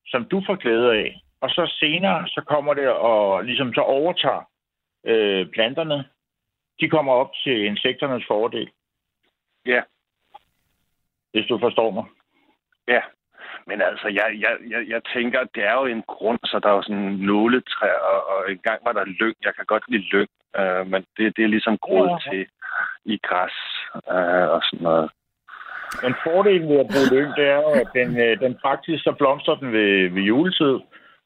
[0.06, 1.20] som du får glæde af.
[1.40, 4.43] Og så senere, så kommer det og ligesom så overtager
[5.06, 6.05] øh, planterne.
[6.81, 8.70] De kommer op til insekternes fordel,
[9.66, 9.82] Ja,
[11.32, 12.05] hvis du forstår mig.
[12.89, 13.01] ja.
[13.66, 16.69] Men altså, jeg, jeg, jeg, jeg tænker, at det er jo en grund, så der
[16.69, 19.36] er jo sådan nåletræer, og, og engang var der lyng.
[19.44, 20.28] Jeg kan godt lide lyng,
[20.60, 22.31] øh, men det, det er ligesom groet Ja.
[22.31, 22.47] til
[23.05, 23.56] i græs
[24.16, 25.10] øh, og sådan noget.
[26.02, 29.12] Men fordelen ved at bruge lyng, det er jo, at den, øh, den faktisk så
[29.18, 30.76] blomstrer den ved, ved juletid,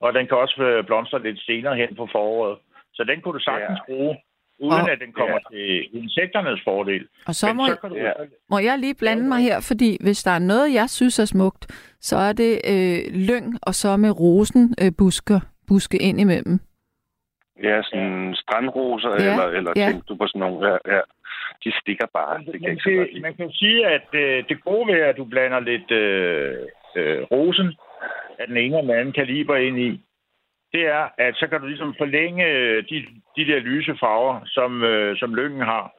[0.00, 2.58] og den kan også øh, blomstre lidt senere hen på foråret.
[2.94, 3.92] Så den kunne du sagtens Ja.
[3.92, 4.16] bruge,
[4.60, 7.06] uden Og- at den kommer til insekternes fordel.
[7.26, 8.12] Og så Men må, så du Ja.
[8.50, 11.62] må jeg lige blande mig her, fordi hvis der er noget, jeg synes er smukt,
[12.00, 12.98] så er det øh,
[13.28, 16.60] lyng, og så med rosen øh, busker, buske ind imellem.
[17.62, 19.86] Ja, sådan strandroser, Ja, eller, eller ja.
[19.86, 21.00] tænker du på sådan nogle, ja, ja.
[21.64, 23.20] De stikker bare, det kan man, ikke kan, lide.
[23.20, 26.54] man kan sige, at øh, det gode ved, at du blander lidt øh,
[26.96, 27.74] øh, rosen
[28.38, 30.00] af den ene og den anden kaliber ind i,
[30.72, 33.06] det er, at så kan du ligesom forlænge øh, de,
[33.36, 35.92] de der lyse farver, som, øh, som lyngen har.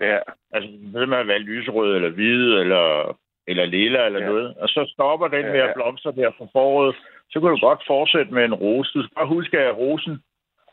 [0.00, 0.18] Ja,
[0.52, 4.26] Altså, det med at være lyserød, eller hvide, eller, eller lilla, eller Ja.
[4.26, 4.54] noget.
[4.56, 6.96] Og så stopper den Ja, med at blomstre der fra foråret.
[7.30, 8.90] Så kan du godt fortsætte med en rose.
[8.94, 10.22] Du skal bare huske, at rosen,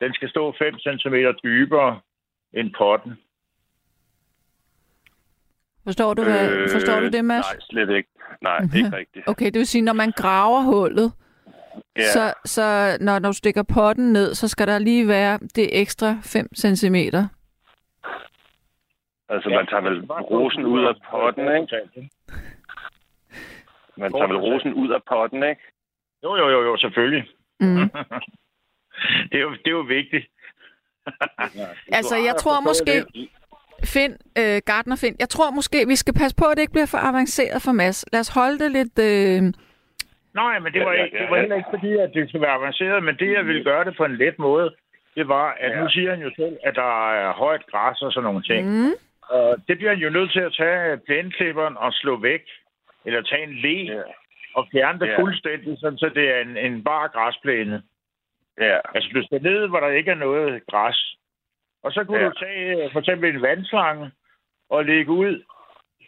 [0.01, 1.13] den skal stå 5 cm
[1.43, 1.99] dybere
[2.53, 3.13] end potten.
[5.83, 7.45] Forstår du, hvad, Øh, forstår du det, Mads?
[7.53, 8.09] Nej, slet ikke.
[8.41, 8.75] Nej, Mhm.
[8.75, 9.27] ikke rigtigt.
[9.27, 11.11] Okay, det vil sige, når man graver hullet,
[11.97, 15.81] Ja, så, så når, når du stikker potten ned, så skal der lige være det
[15.81, 16.95] ekstra 5 cm.
[19.29, 22.09] altså man tager vel rosen ud af potten, ikke?
[23.97, 25.61] Man tager vel rosen ud af potten, ikke?
[26.23, 27.27] Jo, jo, jo, jo, selvfølgelig.
[27.59, 27.89] Mm.
[29.31, 30.25] det, er jo, det er jo vigtigt.
[31.97, 32.91] Altså, jeg tror måske,
[33.93, 36.91] Finn, øh, Gardner Finn, jeg tror måske, vi skal passe på, at det ikke bliver
[36.95, 38.05] for avanceret for Mads.
[38.13, 38.95] Lad os holde det lidt...
[38.99, 39.41] Øh,
[40.41, 43.03] Nej, men det var, ikke, det var heller ikke fordi, at det skulle være avanceret,
[43.03, 44.75] men det, jeg ville gøre det på en let måde,
[45.15, 45.79] det var, at Ja.
[45.81, 48.67] nu siger han jo selv, at der er højt græs og sådan nogle ting.
[48.67, 48.91] mm,
[49.21, 52.41] Og det bliver han jo nødt til at tage plæneklipperen og slå væk,
[53.05, 54.01] eller tage en le Ja,
[54.55, 55.19] og fjerne det Ja.
[55.21, 57.81] fuldstændig, sådan, så det er en, en bar græsplæne.
[58.59, 61.15] Ja, Altså, du skal ned, hvor der ikke er noget græs.
[61.83, 62.25] Og så kunne Ja.
[62.25, 64.11] du tage øh, for eksempel en vandslange
[64.69, 65.43] og lægge ud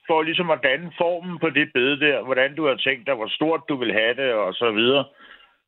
[0.08, 3.28] for ligesom at danne formen på det bed der, hvordan du har tænkt dig, hvor
[3.28, 5.06] stort du vil have det, og så videre.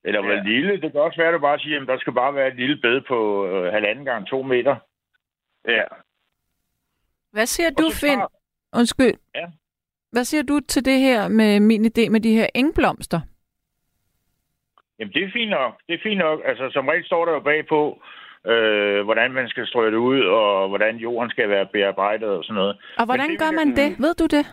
[0.03, 0.41] Eller hvor Ja.
[0.43, 0.81] lille.
[0.81, 2.77] Det kan også være, at du bare siger, at der skal bare være et lille
[2.81, 4.75] bed på øh, halvanden gange to meter.
[5.67, 5.83] ja.
[7.31, 8.11] Hvad siger Og du, Finn?
[8.19, 8.27] tager-
[8.73, 9.13] Undskyld.
[9.35, 9.45] Ja.
[10.11, 13.19] Hvad siger du til det her med min idé med de her engblomster?
[14.99, 15.73] Jamen, det er fint nok.
[15.87, 16.41] Det er fint nok.
[16.45, 18.01] Altså, som regel står der jo bagpå,
[18.47, 22.55] øh, hvordan man skal strø det ud, og hvordan jorden skal være bearbejdet og sådan
[22.55, 22.77] noget.
[22.99, 23.89] Og hvordan det gør man det?
[23.99, 24.45] Ved du det?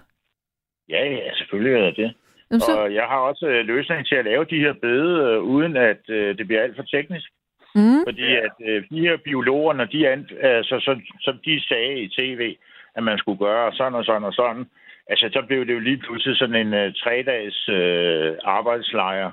[0.88, 2.14] Ja, ja, selvfølgelig er det det.
[2.50, 5.42] Jamen, så, Og jeg har også øh, løsning til at lave de her bede, øh,
[5.42, 7.28] uden at øh, det bliver alt for teknisk.
[7.74, 11.94] mm, Fordi at øh, de her biologer, når de an, altså, så, som de sagde
[12.02, 12.56] i tv,
[12.96, 14.64] at man skulle gøre sådan og sådan og sådan,
[15.06, 19.30] altså så blev det jo lige pludselig sådan en øh, tre-dages øh, arbejdslejr.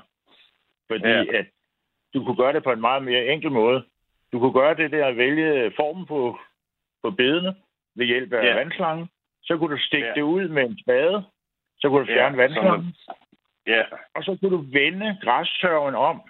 [0.90, 1.22] Fordi Ja.
[1.22, 1.38] ja.
[1.38, 1.46] at
[2.14, 3.84] du kunne gøre det på en meget mere enkel måde.
[4.32, 6.38] Du kunne gøre det der at vælge formen på,
[7.02, 7.54] på bedene
[7.96, 8.48] ved hjælp af Ja.
[8.48, 8.54] ja.
[8.54, 9.08] vandslangen.
[9.42, 10.10] Så kunne du stikke Ja.
[10.10, 10.14] ja.
[10.14, 11.24] det ud med en spade.
[11.80, 12.94] Så kunne du Ja, fjerne vandslangen.
[13.66, 13.82] Ja,
[14.14, 16.22] Og så kunne du vende græstørven om.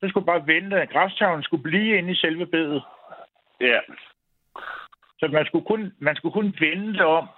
[0.00, 2.82] Så skulle du bare vente, græstørven skulle blive inde i selve bedet.
[3.60, 3.80] ja,
[5.18, 7.28] Så man skulle kun, man skulle kun vende det om.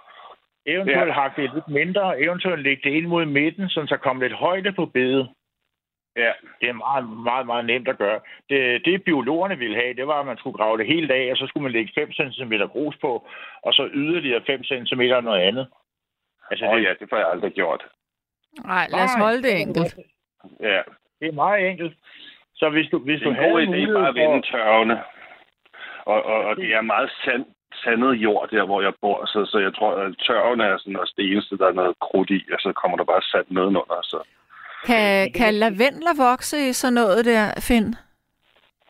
[0.65, 1.05] Eventuelt Ja.
[1.05, 1.11] ja.
[1.11, 4.71] hakke det lidt mindre, eventuelt lægge det ind mod midten, så der kom lidt højde
[4.71, 5.29] på bedet.
[6.23, 8.19] Ja, Det er meget, meget, meget nemt at gøre.
[8.49, 11.37] Det, det biologerne ville have, det var, at man skulle grave det helt af, og
[11.37, 13.27] så skulle man lægge 5 cm grus på,
[13.63, 15.67] og så yderligere 5 cm noget andet.
[16.51, 17.85] Altså, Åh det, ja, det får jeg aldrig gjort.
[18.65, 19.95] Nej, lad os holde det enkelt.
[20.59, 20.81] Ja,
[21.19, 21.93] Det er meget enkelt.
[22.55, 25.03] Så hvis du, hvis det er du en god idé bare at vende tørvene.
[26.05, 27.45] Og, og, og det er meget sand,
[27.83, 31.13] sandet jord der, hvor jeg bor, så, så jeg tror, at tørven er sådan også
[31.17, 33.99] det eneste, der er noget krudt i, og så kommer der bare sand nedenunder.
[34.03, 34.19] Så.
[34.85, 37.95] Kan, kan lavendler vokse i sådan noget der, Finn?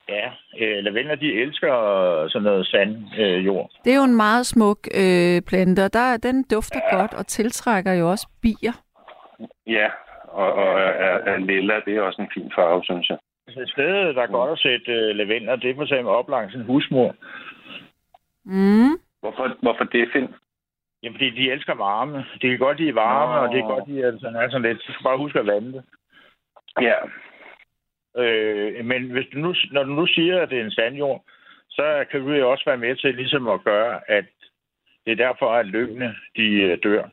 [0.10, 0.28] Ja,
[0.60, 1.74] øh, lavendler, de elsker
[2.28, 3.72] sådan noget sand øh, jord.
[3.86, 6.98] Det er jo en meget smuk øh, plante, og der, den dufter ja.
[6.98, 8.74] godt og tiltrækker jo også bier.
[9.68, 9.88] Ja,
[10.24, 13.18] og, og er, er lilla, det er også en fin farve, synes jeg.
[13.48, 16.30] Altså et sted, der er godt at sætte øh, lavendler, det er for eksempel op
[16.30, 17.16] langs en husmur.
[18.46, 18.94] Mm.
[19.22, 20.28] Hvorfor, hvorfor det, Finn?
[21.04, 22.26] Jamen, fordi de elsker varme.
[22.42, 23.40] De kan godt lide varme, Nå.
[23.40, 24.78] og det kan godt lide, at den er sådan lidt.
[24.88, 25.84] Du skal bare huske at vande det.
[26.82, 26.96] Ja,
[28.18, 31.24] Øh, men hvis du nu, når du nu siger, at det er en sandjord,
[31.70, 34.26] så kan du jo også være med til ligesom at gøre, at
[35.06, 37.04] det er derfor, at løbene de øh, dør.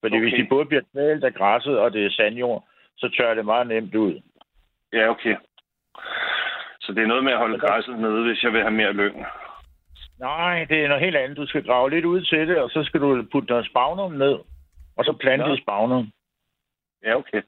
[0.00, 0.20] Fordi okay.
[0.20, 3.66] hvis de både bliver kvalt af græsset, og det er sandjord, så tør det meget
[3.66, 4.20] nemt ud.
[4.92, 5.36] ja, okay.
[6.80, 9.26] Så det er noget med at holde græsset nede, hvis jeg vil have mere lyng.
[10.30, 11.36] Nej, det er noget helt andet.
[11.36, 14.36] Du skal grave lidt ud til det, og så skal du putte noget spagnum ned,
[14.96, 16.06] og så plante i spagnum.
[17.04, 17.42] Ja, okay.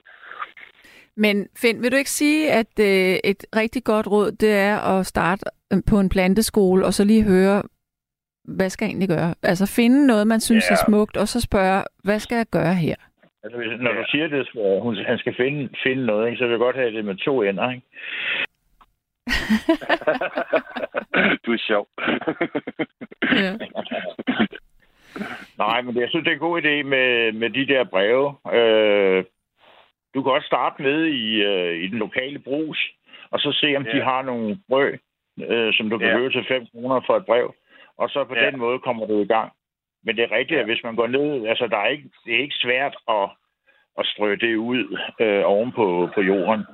[1.16, 5.06] Men Finn, vil du ikke sige, at øh, et rigtig godt råd, det er at
[5.06, 7.62] starte øh, på en planteskole, og så lige høre,
[8.44, 9.34] hvad skal jeg egentlig gøre?
[9.42, 10.74] Altså finde noget, man synes Ja.
[10.74, 12.96] er smukt, og så spørge, hvad skal jeg gøre her?
[13.42, 16.44] Altså, hvis, når du siger det, at hun, han skal finde, finde noget, ikke, så
[16.44, 17.70] vil jeg godt have det med to ender.
[17.70, 17.86] Ikke?
[21.46, 21.88] du er sjov.
[23.44, 23.52] Ja.
[25.58, 28.36] Nej, men jeg synes, det er en god idé med, med de der breve.
[28.58, 29.24] Øh,
[30.14, 32.90] du kan også starte med i, øh, i den lokale brus,
[33.30, 33.92] og så se, om ja.
[33.96, 34.92] de har nogle brød,
[35.48, 36.16] øh, som du kan Ja.
[36.16, 37.54] købe til 5 kroner for et brev.
[37.96, 38.46] Og så på Ja.
[38.46, 39.52] den måde kommer du i gang.
[40.04, 42.38] Men det er rigtigt, at hvis man går ned, altså der er ikke, det er
[42.38, 43.28] ikke svært at,
[43.98, 46.64] at strø det ud øh, oven på, på jorden.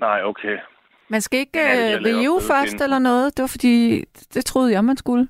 [0.00, 0.58] Nej, okay.
[1.08, 2.84] Man skal ikke Ja, øh, rive først finde.
[2.84, 3.36] eller noget.
[3.36, 4.04] Det var fordi,
[4.34, 5.28] det troede jeg, man skulle.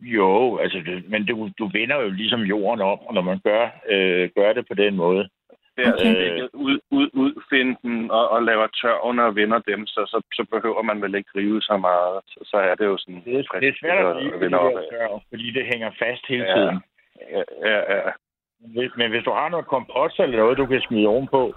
[0.00, 4.30] Jo, altså, det, men du, du vinder jo ligesom jorden op, når man gør, øh,
[4.36, 5.28] gør det på den måde.
[5.78, 5.92] Okay.
[5.92, 6.48] okay.
[6.52, 10.82] ud, ud, udfinde den og, og laver tørven og vender dem, så, så, så behøver
[10.82, 12.20] man vel ikke rive så meget.
[12.26, 13.22] Så, så er det jo sådan...
[13.24, 14.72] Det er, det er svært at blive, vende op.
[15.28, 16.54] fordi det hænger fast hele Ja.
[16.56, 16.78] tiden.
[17.32, 18.10] Ja, ja, ja.
[18.74, 21.54] Hvis, men hvis du har noget kompost eller noget, du kan smide ovenpå,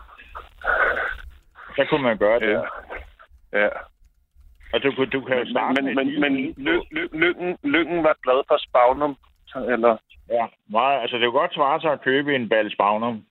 [1.78, 2.50] så kunne man gøre det.
[2.52, 2.62] ja.
[3.64, 3.70] ja.
[4.74, 7.58] Og du, kunne- du kan jo Men, starte men, men, men lille- ly, ly, lykken,
[7.64, 9.14] lykken var glad for spagnum,
[9.74, 9.98] eller...
[10.30, 11.02] Ja, meget.
[11.02, 13.24] Altså, det er jo godt svare sig at købe en bal spagnum.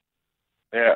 [0.72, 0.92] Ja,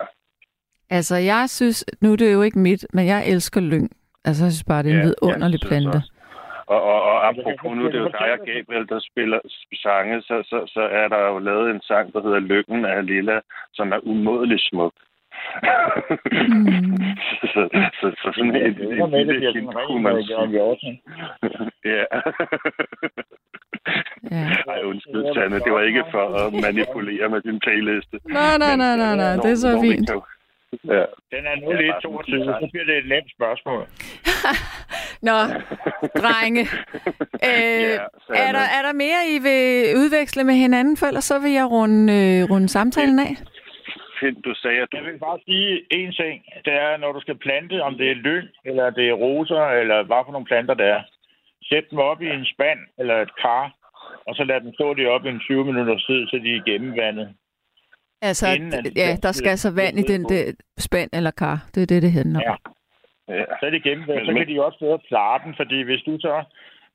[0.91, 3.91] Altså, jeg synes, nu er det jo ikke mit, men jeg elsker lyng.
[4.25, 5.89] Altså, jeg synes bare, det er en Ja, vidunderlig plante.
[5.97, 6.11] også.
[6.67, 9.41] Og, og, og Altså, apropos nu, det er jo dig og Gabriel, der spiller
[9.83, 13.41] sange, så, så, så er der jo lavet en sang, der hedder Lykken af Lilla,
[13.73, 14.93] som er umådelig smuk.
[16.33, 17.03] Mm.
[17.53, 17.61] så,
[18.01, 21.01] så, så sådan et, et, Det med, kunne man Hjorten.
[21.85, 22.05] Ja.
[24.31, 24.45] Ja.
[24.73, 25.59] Ej, undskyld, Sanne.
[25.61, 28.17] Det var ikke for at manipulere med din playliste.
[28.25, 30.11] Nej, nej, nej, nej, nej, det er så fint.
[30.85, 31.05] Ja.
[31.35, 33.87] Den er nu Ja, sådan 22, en så bliver det et nemt spørgsmål.
[35.29, 35.39] Nå,
[36.21, 36.63] drenge.
[37.49, 37.91] Øh,
[38.31, 41.53] Ja, er, der, er der mere, I vil udveksle med hinanden, for ellers så vil
[41.53, 43.37] jeg runde, øh, runde samtalen af?
[44.21, 44.97] Fint, du sagde, at du...
[44.97, 46.37] Jeg vil bare sige én ting.
[46.65, 50.03] Det er, når du skal plante, om det er lyng, eller det er roser, eller
[50.03, 51.03] hvad for nogle planter det er,
[51.69, 53.65] sæt dem op i en spand eller et kar,
[54.27, 57.29] og så lad dem stå deroppe i en 20 minutter tid, så de er gennemvandet.
[58.23, 61.59] Altså, Inden at- ja, der skal altså vand i den der spand eller kar.
[61.75, 62.51] Det er det, det handler Ja.
[62.53, 62.59] om.
[63.29, 63.45] Ja.
[63.61, 66.43] Så er det gennemvandet, så kan de også bedre klare den, fordi hvis du så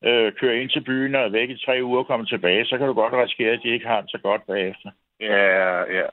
[0.07, 2.77] øh, kører ind til byen og er væk i tre uger og kommer tilbage, så
[2.77, 4.89] kan du godt risikere, at de ikke har det så godt bagefter.
[5.19, 6.05] Ja, ja.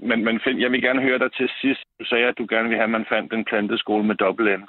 [0.00, 1.84] Men, men Finn, jeg vil gerne høre dig til sidst.
[2.00, 4.64] Du sagde, at du gerne vil have, at man fandt en planteskole med dobbelt N.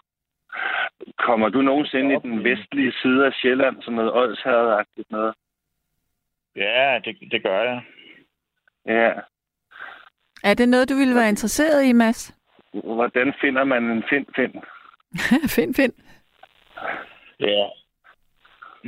[1.17, 5.33] Kommer du nogensinde i den vestlige side af Sjælland, som noget ådsherredagtigt noget?
[6.55, 7.81] Ja, det, det gør jeg.
[8.85, 9.11] Ja.
[10.43, 12.35] Er det noget, du ville være interesseret i, Mads?
[12.73, 14.53] Hvordan finder man en find, find?
[15.55, 15.93] find, find.
[17.39, 17.65] Ja.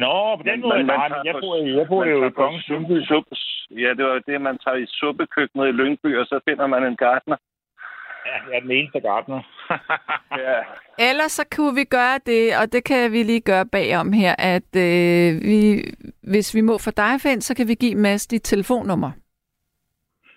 [0.03, 2.29] Nå, på den Men- måde, man nej, men jeg bor, jeg bor man jo tager
[2.29, 2.97] i Kongens suppe- Lyngby.
[3.11, 3.35] suppe-
[3.83, 6.95] Ja, det var det, man tager i suppekøkkenet i Lyngby, og så finder man en
[6.95, 7.37] gartner.
[8.27, 9.41] Ja, jeg er den eneste gartner.
[10.43, 10.57] Ja.
[11.09, 14.71] Ellers så kunne vi gøre det, og det kan vi lige gøre bagom her, at
[14.75, 15.83] øh, vi,
[16.31, 19.11] hvis vi må for dig, Finn, så kan vi give Mads dit telefonnummer.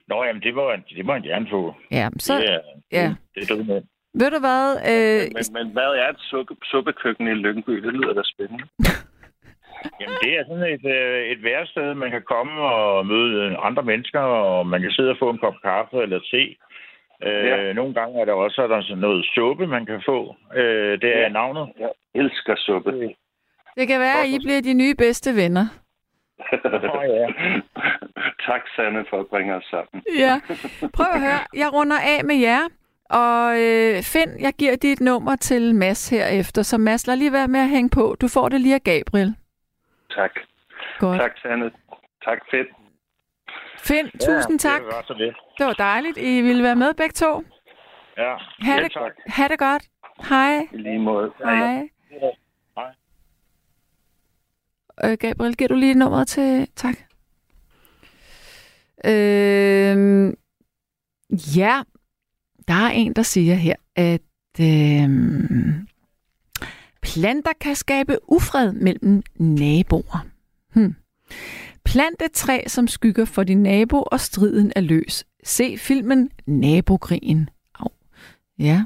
[0.08, 1.74] Nå, jamen, det må, det må han gerne få.
[1.90, 2.60] Ja, så, det, er,
[2.92, 3.14] ja.
[3.34, 3.82] det er det med.
[4.14, 4.66] ved du hvad?
[4.92, 7.72] Øh, Men, men hvad er et suppe, suppekøkken i Lyngby?
[7.72, 8.64] Det lyder da spændende.
[10.01, 14.20] Jamen, det er sådan et, øh, et værsted, man kan komme og møde andre mennesker,
[14.20, 16.43] og man kan sidde og få en kop kaffe eller te.
[17.27, 17.73] Øh, Ja.
[17.73, 20.36] Nogle gange er der også er der sådan noget suppe, man kan få.
[20.57, 21.28] Øh, det er Ja.
[21.28, 21.69] navnet.
[21.78, 22.93] Jeg elsker suppe.
[23.77, 25.66] det kan være, at I bliver de nye bedste venner.
[26.65, 27.27] Nå, ja.
[28.47, 30.02] tak, Sanne, for at bringe os sammen.
[30.19, 30.40] Ja.
[30.94, 32.62] Prøv at høre, jeg runder af med jer.
[33.11, 37.48] Og øh, Finn, jeg giver dit nummer til Mads herefter, så Mads, lad lige være
[37.48, 38.16] med at hænge på.
[38.20, 39.35] Du får det lige af Gabriel.
[40.10, 40.30] Tak.
[40.98, 41.20] Godt.
[41.20, 41.70] Tak, Sanne.
[42.24, 42.68] Tak, fedt.
[43.78, 44.80] Finn, tusind tak.
[44.80, 45.36] Det var så lidt.
[45.58, 47.44] Det var dejligt, I ville være med begge to.
[48.16, 49.12] Ja, Ha' ja det, tak.
[49.26, 49.88] ha det godt.
[50.28, 50.56] Hej.
[50.72, 51.32] I lige måde.
[51.44, 51.88] Hej.
[52.76, 52.92] Hej.
[55.04, 56.68] Øh, Gabriel, giver du lige nummeret til...
[56.76, 56.94] Tak.
[59.04, 60.32] Øh,
[61.56, 61.82] ja,
[62.68, 64.20] der er en, der siger her, at
[64.60, 65.08] øh,
[67.02, 70.27] planter kan skabe ufred mellem naboer.
[70.74, 70.94] Hm.
[71.85, 75.24] Plant et træ, som skygger for din nabo, og striden er løs.
[75.44, 77.51] Se filmen Nabokrigen.
[77.78, 77.89] Au.
[78.59, 78.85] Ja.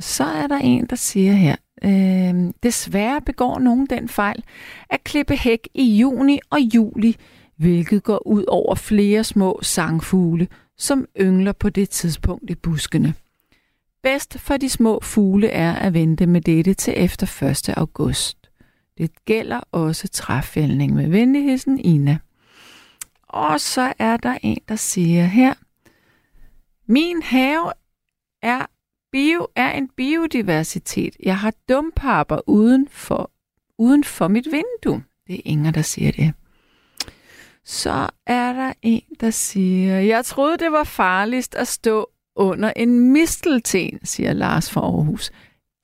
[0.00, 4.44] Så er der en, der siger her, øh, desværre begår nogen den fejl
[4.90, 7.16] at klippe hæk i juni og juli,
[7.56, 10.48] hvilket går ud over flere små sangfugle,
[10.78, 13.14] som yngler på det tidspunkt i buskene.
[14.04, 17.68] Bedst for de små fugle er at vente med dette til efter 1.
[17.68, 18.50] august.
[18.98, 22.18] Det gælder også træfældning med venligheden Ina.
[23.22, 25.54] Og så er der en, der siger her,
[26.86, 27.72] min have
[28.42, 28.66] er
[29.12, 31.16] bio er en biodiversitet.
[31.22, 33.30] Jeg har dumpapper uden for,
[33.78, 35.04] uden for mit vindue.
[35.26, 36.34] Det er Inger, der siger det.
[37.64, 43.12] Så er der en, der siger, jeg troede, det var farligst at stå under en
[43.12, 45.30] mistelten, siger Lars fra Aarhus.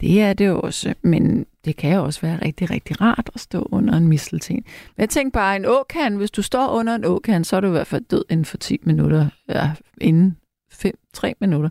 [0.00, 3.68] Det er det også, men det kan jo også være rigtig, rigtig rart at stå
[3.72, 4.56] under en mistelten.
[4.56, 7.66] Men jeg tænker bare, en åkan, hvis du står under en åkan, så er du
[7.66, 9.70] i hvert fald død inden for 10 minutter, ja,
[10.00, 10.36] inden
[10.72, 11.70] 5-3 minutter.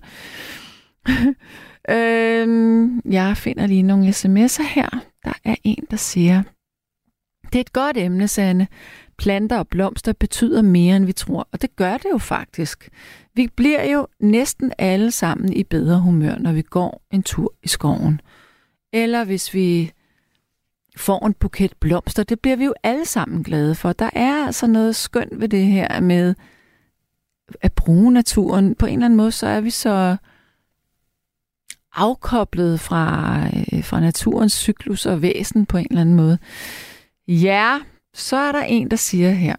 [1.95, 4.89] øhm, jeg finder lige nogle sms'er her.
[5.23, 6.43] Der er en, der siger,
[7.43, 8.67] det er et godt emne, Sanne.
[9.19, 12.89] Planter og blomster betyder mere, end vi tror, og det gør det jo faktisk.
[13.33, 17.67] Vi bliver jo næsten alle sammen i bedre humør, når vi går en tur i
[17.67, 18.21] skoven.
[18.93, 19.91] Eller hvis vi
[20.97, 23.93] får en buket blomster, det bliver vi jo alle sammen glade for.
[23.93, 26.35] Der er altså noget skønt ved det her med
[27.61, 28.75] at bruge naturen.
[28.75, 30.17] På en eller anden måde, så er vi så
[31.95, 36.37] afkoblet fra, øh, fra naturens cyklus og væsen på en eller anden måde.
[37.27, 37.79] Ja,
[38.19, 39.55] så er der en, der siger her.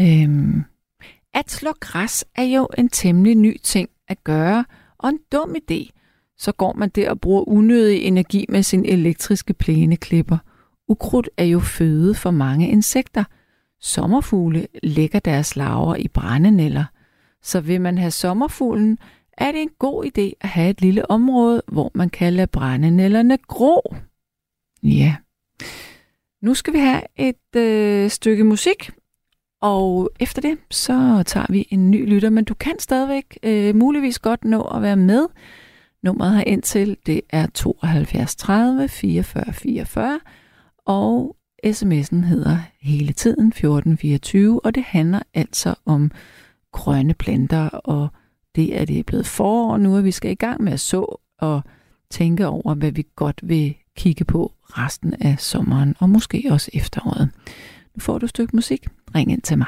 [0.00, 0.64] Øhm,
[1.34, 4.64] at slå græs er jo en temmelig ny ting at gøre,
[4.98, 5.90] og en dum idé.
[6.36, 10.38] Så går man der og bruger unødig energi med sin elektriske plæneklipper.
[10.88, 13.24] Ukrudt er jo føde for mange insekter.
[13.80, 16.84] Sommerfugle lægger deres larver i brændenælder.
[17.42, 18.98] Så vil man have sommerfuglen,
[19.32, 23.38] er det en god idé at have et lille område, hvor man kan lade brændenælderne
[23.38, 23.94] gro.
[24.82, 25.16] Ja.
[26.42, 28.90] Nu skal vi have et øh, stykke musik,
[29.60, 34.18] og efter det, så tager vi en ny lytter, men du kan stadigvæk øh, muligvis
[34.18, 35.26] godt nå at være med.
[36.02, 40.20] Nummeret her indtil, det er 72 30 44 44,
[40.86, 41.36] og
[41.66, 46.10] sms'en hedder hele tiden 1424, og det handler altså om
[46.72, 48.08] grønne planter, og
[48.56, 51.62] det er det blevet forår nu, at vi skal i gang med at så og
[52.10, 57.30] tænke over, hvad vi godt vil kigge på resten af sommeren og måske også efteråret.
[57.94, 58.86] Nu får du et stykke musik.
[59.14, 59.66] Ring ind til mig.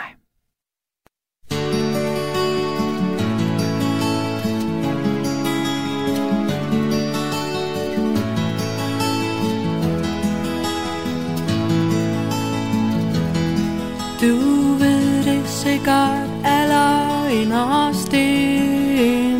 [14.20, 14.36] Du
[14.78, 19.32] ved det sikkert allerinderst inde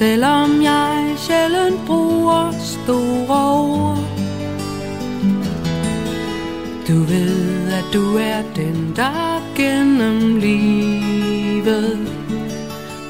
[0.00, 3.89] Selvom jeg sjældent bruger store ord
[6.90, 11.98] du ved, at du er den, der gennem livet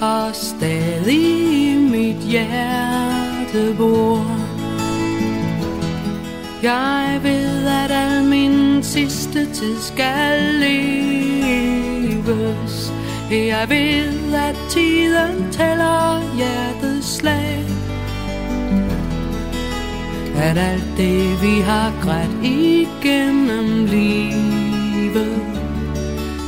[0.00, 4.40] Og stadig i mit hjerte bor
[6.62, 11.82] jeg ved, at al min sidste tid skal leves.
[13.30, 17.79] Jeg ved, at tiden tæller hjertets slag.
[20.42, 25.42] At alt det, vi har grædt igennem livet,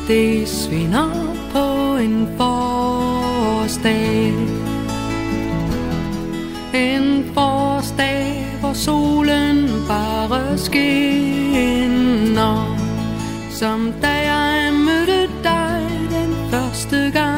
[0.09, 4.33] det svinder på en forårsdag.
[6.75, 11.59] En forårsdag, hvor solen bare skinner
[13.51, 17.32] Som da jeg mødte dig den første gang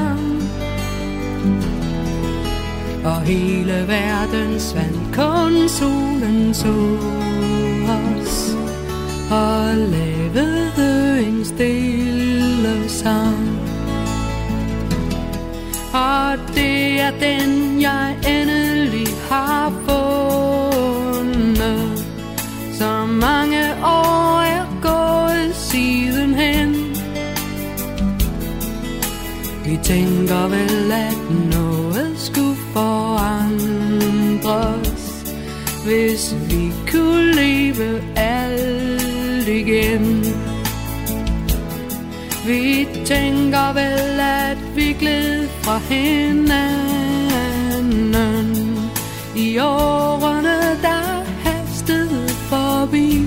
[3.05, 6.99] Og hele verden svandt kun solen så
[7.89, 8.57] os.
[9.31, 13.59] Og lavede en stille sang.
[15.93, 20.89] Og det er den, jeg endelig har fundet.
[22.79, 26.75] Så mange år er gået sidenhen.
[29.65, 31.54] Vi tænker vel, at noget
[32.75, 34.45] forandres
[35.85, 40.25] Hvis vi kunne leve alt igen.
[42.47, 46.35] Vi tænker vel, at vi gled fra hinanden.
[49.37, 53.23] I årene, der hastede forbi.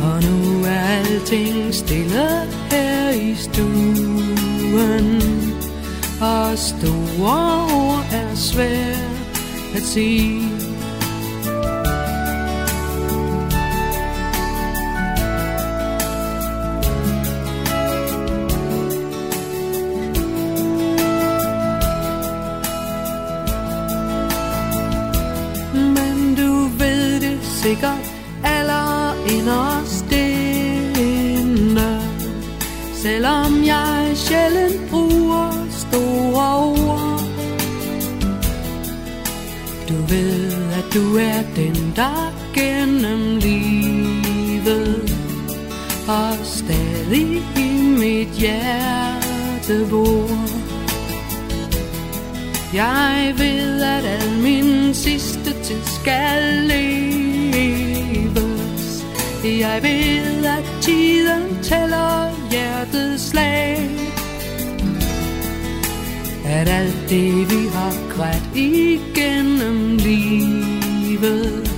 [0.00, 5.22] Og nu er alting stille her i stuen.
[6.22, 9.32] Og store ord er svært
[9.74, 10.40] at sige.
[25.74, 28.12] Men du ved det sikkert
[28.44, 32.00] aller inderst inde.
[32.94, 34.61] Selvom jeg sjældent
[40.94, 45.12] du er den, der gennem livet
[46.08, 50.62] Og stadig i mit hjerte bor
[52.74, 57.92] jeg ved, at al min sidste tid skal leves.
[59.44, 63.90] Jeg ved, at tiden tæller hjertets slag.
[66.44, 70.61] At alt det, vi har grædt igennem livet,
[71.22, 71.72] livet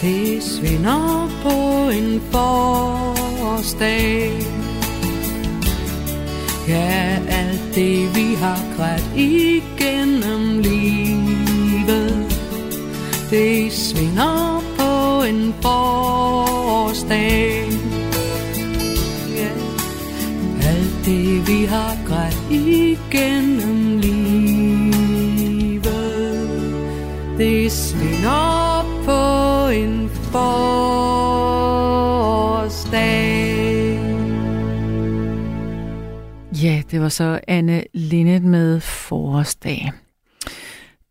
[0.00, 1.50] det svinder på
[1.90, 4.32] en forårsdag.
[6.68, 12.40] Ja, alt det vi har grædt igennem livet
[13.30, 17.64] Det svinder på en forårsdag
[19.36, 19.50] Ja,
[20.68, 23.57] alt det vi har grædt igennem
[28.22, 31.18] Det på en forårsdag
[36.62, 39.92] Ja, det var så Anne Linnet med forårsdag.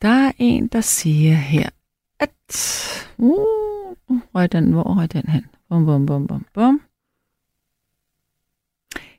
[0.01, 1.69] Der er en, der siger her,
[2.19, 2.31] at...
[3.17, 3.39] Uh,
[4.07, 5.45] uh, røg den, hvor røg den hen?
[5.69, 6.81] Bum, bum, bum, bum, bum.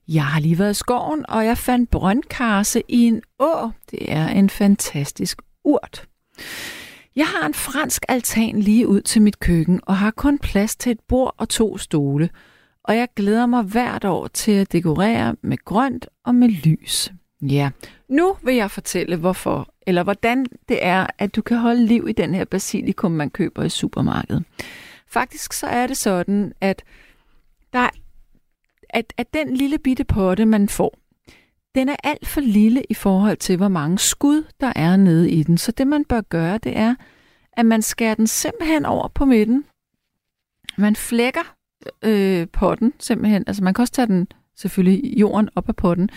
[0.08, 3.70] Jeg har lige været i skoven, og jeg fandt brøndkarse i en å.
[3.90, 6.08] Det er en fantastisk urt.
[7.18, 10.92] Jeg har en fransk altan lige ud til mit køkken, og har kun plads til
[10.92, 12.30] et bord og to stole.
[12.84, 17.12] Og jeg glæder mig hvert år til at dekorere med grønt og med lys.
[17.42, 17.70] Ja,
[18.08, 22.12] nu vil jeg fortælle, hvorfor, eller hvordan det er, at du kan holde liv i
[22.12, 24.44] den her basilikum, man køber i supermarkedet.
[25.06, 26.84] Faktisk så er det sådan, at,
[27.72, 27.88] der
[28.90, 30.98] at, at den lille bitte potte, man får,
[31.78, 35.42] den er alt for lille i forhold til, hvor mange skud der er nede i
[35.42, 35.58] den.
[35.58, 36.94] Så det, man bør gøre, det er,
[37.52, 39.64] at man skærer den simpelthen over på midten.
[40.78, 41.56] Man flækker
[42.02, 43.44] øh, potten simpelthen.
[43.46, 44.26] Altså man kan også tage den
[44.56, 46.10] selvfølgelig jorden op af potten.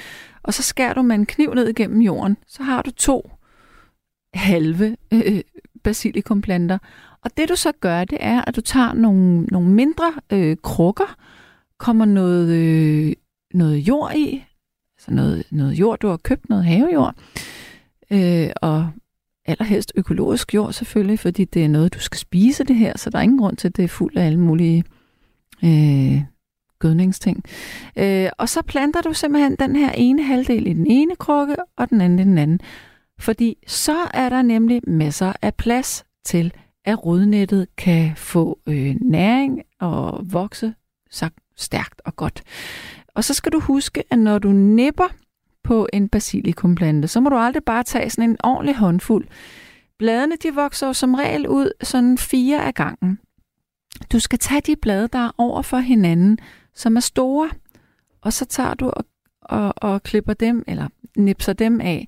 [0.44, 2.38] Og så skærer du med en kniv ned igennem jorden.
[2.48, 3.32] Så har du to
[4.34, 5.42] halve øh,
[5.84, 6.78] basilikumplanter.
[7.24, 11.16] Og det du så gør, det er, at du tager nogle, nogle mindre øh, krukker,
[11.78, 13.14] kommer noget, øh,
[13.54, 14.46] noget jord i,
[15.06, 17.16] så noget, noget jord, du har købt, noget havejord,
[18.12, 18.90] øh, og
[19.46, 23.18] allerhelst økologisk jord selvfølgelig, fordi det er noget, du skal spise det her, så der
[23.18, 24.84] er ingen grund til, at det er fuld af alle mulige
[25.64, 26.22] øh,
[26.80, 27.44] gødningsting.
[27.96, 31.90] Øh, og så planter du simpelthen den her ene halvdel i den ene krukke, og
[31.90, 32.60] den anden i den anden.
[33.20, 36.54] Fordi så er der nemlig masser af plads til,
[36.86, 40.74] at rodnettet kan få øh, næring og vokse
[41.12, 42.44] sagt stærkt og godt.
[43.14, 45.08] Og så skal du huske, at når du nipper
[45.64, 49.28] på en basilikumplante, så må du aldrig bare tage sådan en ordentlig håndfuld.
[50.00, 53.20] Bladene de vokser jo som regel ud sådan fire af gangen.
[54.12, 56.38] Du skal tage de blade, der er over for hinanden,
[56.76, 57.50] som er store,
[58.22, 59.06] og så tager du og,
[59.42, 62.08] og, og klipper dem, eller nipser dem af.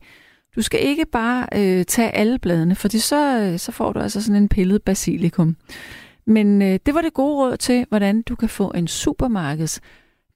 [0.55, 4.21] Du skal ikke bare øh, tage alle bladene, for så, øh, så får du altså
[4.21, 5.55] sådan en pillet basilikum.
[6.25, 9.81] Men øh, det var det gode råd til, hvordan du kan få en supermarkeds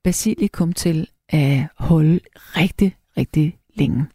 [0.03, 2.19] basilikum til at holde
[2.59, 4.05] rigtig, rigtig længe.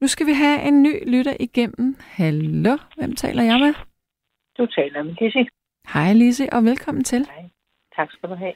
[0.00, 1.96] Nu skal vi have en ny lytter igennem.
[2.00, 3.74] Hallo, hvem taler jeg med?
[4.58, 5.46] Du taler med Lizzie.
[5.94, 7.26] Hej Lise, og velkommen til.
[7.26, 7.44] Hej.
[7.96, 8.52] Tak skal du have.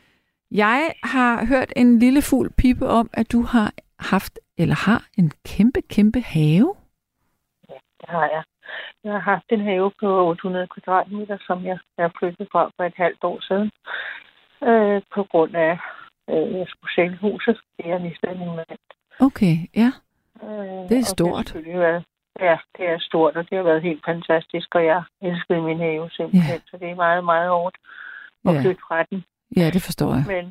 [0.50, 5.30] Jeg har hørt en lille fugl pipe om, at du har haft, eller har, en
[5.46, 6.74] kæmpe, kæmpe have.
[8.00, 8.42] Det har jeg.
[9.04, 12.94] Jeg har haft en have på 800 kvadratmeter, som jeg er flyttet fra for et
[12.96, 13.70] halvt år siden.
[14.68, 15.78] Øh, på grund af,
[16.30, 17.58] øh, jeg skulle sælge huset.
[17.76, 18.78] Det er mistet min mand.
[19.20, 19.90] Okay, ja.
[20.42, 21.52] Øh, Det er stort.
[21.54, 22.04] Det været,
[22.40, 26.10] ja, det er stort, og det har været helt fantastisk, og jeg elskede min have
[26.10, 26.54] simpelthen.
[26.54, 26.60] Ja.
[26.70, 27.76] Så det er meget, meget hårdt
[28.48, 28.60] at Ja.
[28.62, 29.24] flytte fra den.
[29.56, 30.24] Ja, det forstår jeg.
[30.34, 30.46] Men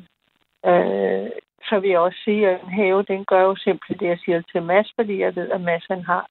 [0.72, 1.30] øh,
[1.68, 4.42] så vil jeg også sige, at en have, den gør jo simpelthen det, jeg siger
[4.52, 6.26] til Mads, fordi jeg ved, at Mads han har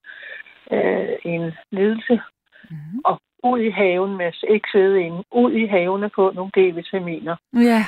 [0.72, 2.22] øh, en ledelse.
[2.70, 3.02] Mm-hmm.
[3.06, 7.36] Og ud i haven, Mads, ikke sidde inde, ud i haven og få nogle D-vitaminer.
[7.54, 7.86] Ja,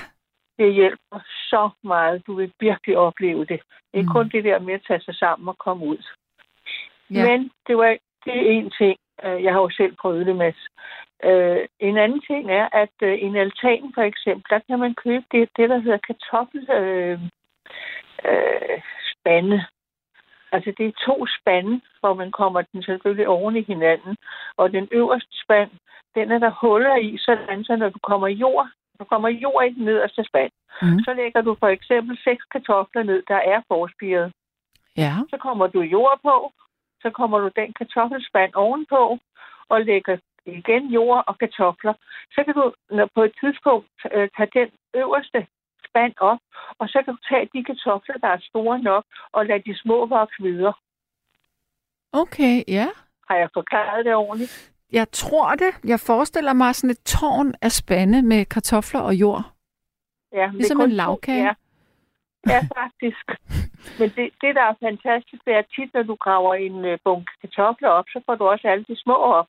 [0.57, 1.19] Det hjælper
[1.49, 2.27] så meget.
[2.27, 3.59] Du vil virkelig opleve det.
[3.93, 4.09] Det er Mm.
[4.09, 6.03] kun det der med at tage sig sammen og komme ud.
[7.11, 7.25] Ja.
[7.25, 8.97] Men det, var, det er en ting.
[9.23, 10.67] Øh, Jeg har jo selv prøvet det, Mads.
[11.23, 15.25] Øh, en anden ting er, at øh, en altan for eksempel, der kan man købe
[15.31, 17.19] det, det der hedder kartoffel øh,
[18.25, 18.81] øh.
[20.51, 24.17] Altså det er to spande, hvor man kommer den selvfølgelig oven i hinanden.
[24.57, 25.71] Og den øverste spand,
[26.15, 29.73] den er der huller i, sådan så når du kommer jord, du kommer jord i
[29.73, 30.51] den nederste spand,
[30.81, 30.99] Mm.
[31.05, 34.33] så lægger du for eksempel seks kartofler ned, der er forspiret.
[34.97, 35.13] ja.
[35.29, 36.51] Så kommer du jord på,
[37.01, 39.19] så kommer du den kartoffelspand ovenpå,
[39.69, 41.93] og lægger igen jord og kartofler.
[42.31, 42.73] Så kan du
[43.15, 45.47] på et tidspunkt øh, tage den øverste
[45.89, 46.39] spand op,
[46.79, 50.05] og så kan du tage de kartofler, der er store nok, og lade de små
[50.05, 50.73] vokse videre.
[52.13, 52.87] Okay, ja.
[53.29, 54.73] Har jeg forklaret det ordentligt?
[54.91, 55.71] Jeg tror det.
[55.83, 59.43] Jeg forestiller mig sådan et tårn af spande med kartofler og jord.
[60.33, 61.43] Ja, men det er Ligesom en lagkage.
[61.43, 61.53] Ja.
[62.47, 63.25] ja, faktisk.
[63.99, 67.31] Men det, det, der er fantastisk, det er tit, når du graver en øh, bunke
[67.41, 69.47] kartofler op, så får du også alle de små op.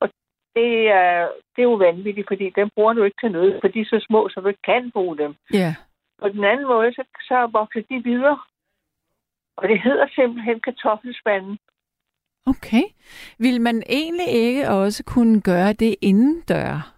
[0.00, 0.08] Og
[0.56, 3.80] det er, det er jo vanvittigt, fordi dem bruger du ikke til noget, for de
[3.80, 5.34] er så små, så du ikke kan bruge dem.
[5.52, 5.74] Ja.
[6.18, 8.38] På den anden måde, så, så vokser de videre.
[9.56, 11.58] Og det hedder simpelthen kartoffelspanden.
[12.46, 12.82] Okay.
[13.38, 16.94] Vil man egentlig ikke også kunne gøre det indendør?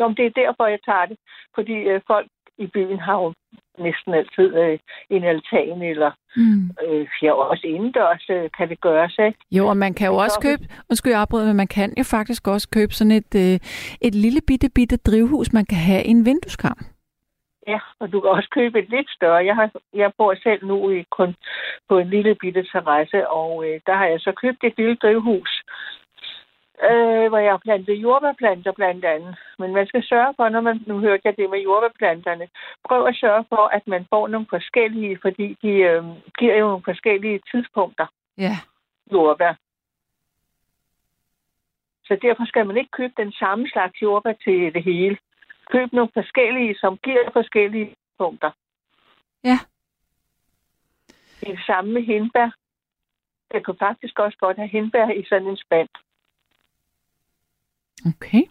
[0.00, 1.16] Jo, men det er derfor, jeg tager det.
[1.54, 2.28] Fordi øh, folk
[2.58, 3.34] i byen har jo
[3.78, 4.78] næsten altid øh,
[5.10, 6.70] en altan, eller Mm.
[6.86, 9.38] øh, ja, også indendørs øh, kan det gøres, ikke?
[9.50, 12.48] Jo, og man kan jo også købe, undskyld jeg afbryder, men man kan jo faktisk
[12.48, 13.58] også købe sådan et, øh,
[14.00, 16.78] et lille bitte, bitte drivhus, man kan have i en vindueskarm.
[17.66, 19.44] Ja, og du kan også købe et lidt større.
[19.44, 21.34] Jeg, har, jeg bor selv nu i kun
[21.88, 25.62] på en lille bitte terrasse, og øh, der har jeg så købt et lille drivhus,
[26.90, 29.36] øh, hvor jeg har plantet jordbærplanter blandt andet.
[29.58, 32.48] Men man skal sørge for, når man, nu hørte jeg det med jordbærplanterne,
[32.88, 36.04] prøv at sørge for, at man får nogle forskellige, fordi de øh,
[36.38, 38.06] giver jo nogle forskellige tidspunkter,
[38.38, 38.56] Ja.
[39.12, 39.54] jordbær.
[42.04, 45.16] Så derfor skal man ikke købe den samme slags jordbær til det hele.
[45.70, 48.50] Køb nogle forskellige, som giver forskellige punkter.
[49.44, 49.58] Ja.
[51.40, 52.50] Det samme med hindbær.
[53.54, 55.88] Jeg kan faktisk også godt have hindbær i sådan en spand.
[58.06, 58.42] Okay.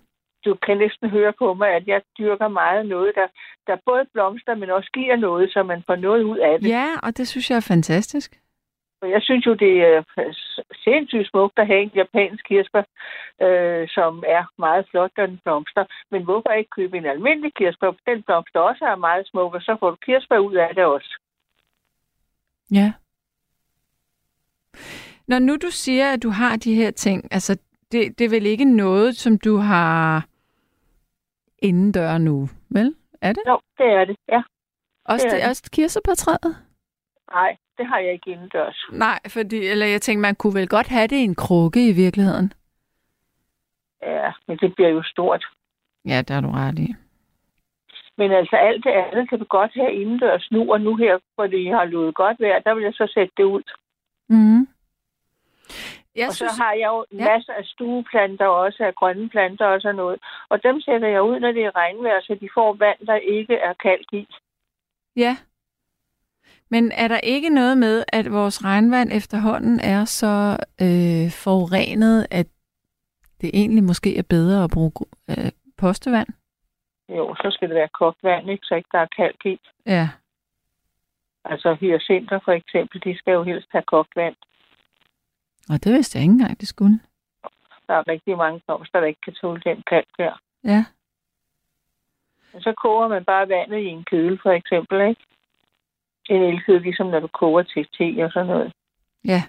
[0.45, 3.27] Du kan næsten høre på mig, at jeg dyrker meget noget, der,
[3.67, 6.69] der både blomster, men også giver noget, så man får noget ud af det.
[6.69, 8.39] Ja, og det synes jeg er fantastisk.
[9.01, 10.03] Og jeg synes jo, det er
[10.83, 12.83] sindssygt smukt at have en japansk kirsebær,
[13.41, 15.85] øh, som er meget flot, når den blomster.
[16.11, 17.91] Men hvorfor ikke købe en almindelig kirsebær?
[18.05, 21.17] Den blomster også er meget smuk, og så får du kirsebær ud af det også.
[22.71, 22.93] Ja.
[25.27, 27.57] Når nu du siger, at du har de her ting, altså
[27.91, 30.25] det, det er vel ikke noget, som du har
[31.59, 32.95] indendør nu, vel?
[33.21, 33.43] Er det?
[33.47, 34.41] Jo, det er det, ja.
[35.05, 35.49] Også, det er det, det.
[35.49, 36.55] også kirsebærtræet?
[37.31, 38.85] Nej, det har jeg ikke indendørs.
[38.91, 41.93] Nej, fordi, eller jeg tænkte, man kunne vel godt have det i en krukke i
[42.03, 42.53] virkeligheden.
[44.01, 45.43] Ja, men det bliver jo stort.
[46.05, 46.95] Ja, der er du ret i.
[48.17, 51.47] Men altså alt det andet kan du godt have indendørs nu, og nu her, hvor
[51.47, 53.63] det har løbet godt vejr, der vil jeg så sætte det ud.
[54.29, 54.67] Mm.
[56.15, 57.33] Jeg og synes, så har jeg jo Ja.
[57.33, 60.19] masser af stueplanter også, af grønne planter og sådan noget.
[60.49, 63.55] Og dem sætter jeg ud, når det er regnvejr, så de får vand, der ikke
[63.55, 64.27] er kalk i.
[65.15, 65.37] Ja.
[66.71, 72.47] Men er der ikke noget med, at vores regnvand efterhånden er så øh, forurenet, at
[73.41, 74.91] det egentlig måske er bedre at bruge
[75.29, 76.27] øh, postevand?
[77.09, 78.65] Jo, så skal det være kogt vand, ikke?
[78.65, 79.59] så ikke der er kalk i.
[79.85, 80.09] Ja.
[81.45, 84.35] Altså hyacinter for eksempel, de skal jo helst have kogt vand.
[85.69, 86.99] Og det vidste jeg ikke engang, det skulle.
[87.87, 90.33] Der er rigtig mange blomster, der ikke kan tåle den kalk der.
[90.63, 90.85] Ja.
[92.53, 95.21] Og så koger man bare vandet i en kedel for eksempel, ikke?
[96.33, 98.71] En elkedel, ligesom når du koger til te og sådan noget.
[99.25, 99.41] Ja.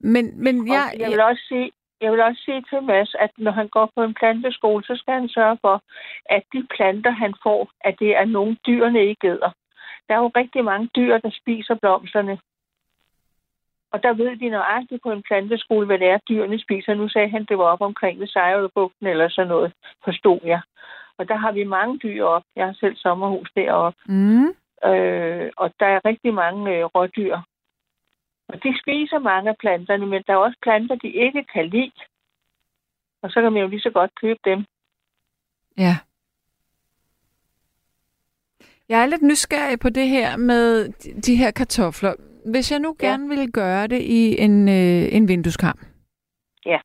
[0.00, 1.70] Men, men jeg, Og jeg vil også sige,
[2.00, 5.14] jeg vil også sige til Mads, at når han går på en planteskole, så skal
[5.14, 5.82] han sørge for,
[6.24, 9.52] at de planter, han får, at det er nogle dyrene ikke æder.
[10.08, 12.38] Der er jo rigtig mange dyr, der spiser blomsterne.
[13.92, 16.94] Og der ved de nøjagtigt på en planteskole, hvad det er, dyrene spiser.
[16.94, 19.72] Nu sagde han, det var op omkring ved Sejrøbugten eller sådan noget,
[20.04, 20.60] forstod jeg.
[21.18, 22.42] Og der har vi mange dyr op.
[22.56, 23.98] Jeg har selv sommerhus deroppe.
[24.06, 24.46] Mm.
[24.90, 27.38] Øh, og der er rigtig mange øh, rådyr.
[28.48, 31.92] Og de spiser mange af planterne, men der er også planter, de ikke kan lide.
[33.22, 34.64] Og så kan man jo lige så godt købe dem.
[35.78, 35.96] Ja.
[38.88, 40.88] Jeg er lidt nysgerrig på det her med
[41.22, 42.14] de- her kartofler.
[42.50, 45.78] Hvis jeg nu gerne ville gøre det i en, øh, en vindueskarm.
[46.66, 46.78] Ja.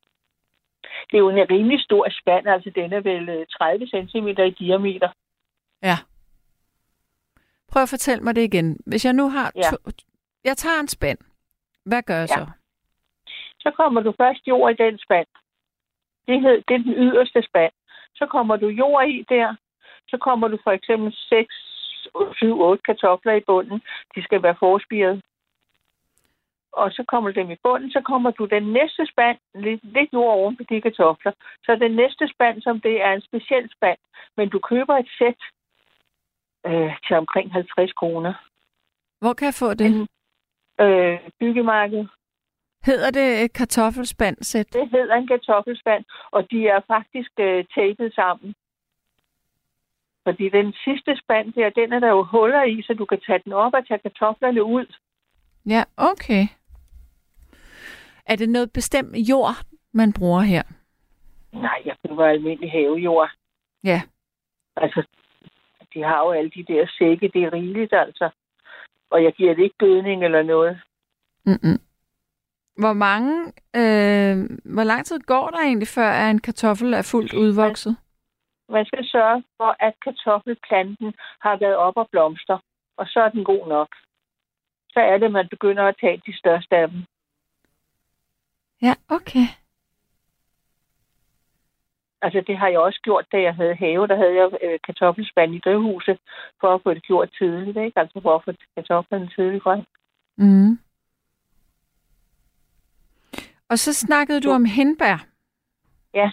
[1.10, 4.50] Det er jo en rimelig stor spand, altså den er vel øh, 30 cm i
[4.50, 5.08] diameter.
[5.82, 5.96] Ja.
[7.72, 8.76] Prøv at fortælle mig det igen.
[8.86, 9.52] Hvis jeg nu har...
[9.56, 9.70] Ja.
[9.70, 9.76] To,
[10.44, 11.18] jeg tager en spand.
[11.84, 12.34] Hvad gør jeg Ja.
[12.34, 12.46] så?
[13.60, 15.26] Så kommer du først jord i den spand.
[16.26, 17.72] Det, hed, det er den yderste spand.
[18.14, 19.54] Så kommer du jord i der.
[20.08, 21.54] Så kommer du for eksempel 6,
[22.36, 23.82] 7, 8 kartofler i bunden.
[24.14, 25.22] De skal være forspiret.
[26.72, 27.90] Og så kommer dem i bunden.
[27.90, 31.32] Så kommer du den næste spand, lidt, lidt jord oven på de kartofler.
[31.64, 33.98] Så den næste spand, som det er en speciel spand.
[34.36, 35.40] Men du køber et sæt
[36.66, 38.34] øh, til omkring 50 kroner.
[39.20, 40.08] Hvor kan jeg få det?
[40.80, 42.08] Øh, byggemarkedet.
[42.84, 44.72] Hedder det et kartoffelspandsæt?
[44.72, 48.54] Det hedder en kartoffelspand, og de er faktisk øh, tapet sammen.
[50.26, 53.42] Fordi den sidste spand der, den er der jo huller i, så du kan tage
[53.44, 54.86] den op og tage kartoflerne ud.
[55.66, 56.42] Ja, okay.
[58.28, 59.56] Er det noget bestemt jord,
[59.92, 60.62] man bruger her?
[61.52, 63.30] Nej, jeg bruger almindelig havejord.
[63.84, 64.00] Ja.
[64.76, 65.02] Altså,
[65.94, 68.30] de har jo alle de der sække, det er rigeligt altså.
[69.10, 70.80] Og jeg giver det ikke gødning eller noget.
[71.46, 71.78] Mm-mm.
[72.76, 74.36] Hvor mange, øh,
[74.74, 77.96] hvor lang tid går der egentlig, før en kartoffel er fuldt udvokset?
[78.68, 82.58] Man skal sørge for, at kartoffelplanten har været op og blomster,
[82.96, 83.88] og så er den god nok.
[84.90, 87.04] Så er det, man begynder at tage de største af dem.
[88.82, 89.46] Ja, okay.
[92.22, 94.06] Altså, det har jeg også gjort, da jeg havde have.
[94.06, 96.18] Der havde jeg øh, kartoffelspand i drivhuset,
[96.60, 98.00] for at få det gjort tidligt, ikke?
[98.00, 99.82] Altså, for at få kartoflerne tidligt frem.
[100.36, 100.78] Mm.
[103.68, 105.26] Og så snakkede du om hindbær.
[106.14, 106.30] Ja.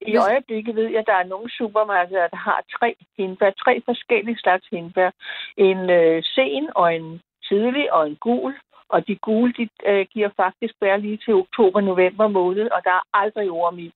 [0.00, 3.82] I Hvis- øjeblikket ved jeg, at der er nogle supermarkeder, der har tre hindbær, tre
[3.84, 5.10] forskellige slags hindbær.
[5.56, 8.54] En øh, sen og en tidlig og en gul.
[8.90, 13.02] Og de gule, de øh, giver faktisk bær lige til oktober-november måned, og der er
[13.12, 13.92] aldrig orm i.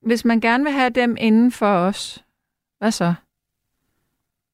[0.00, 2.24] Hvis man gerne vil have dem inden for os,
[2.78, 3.14] hvad så?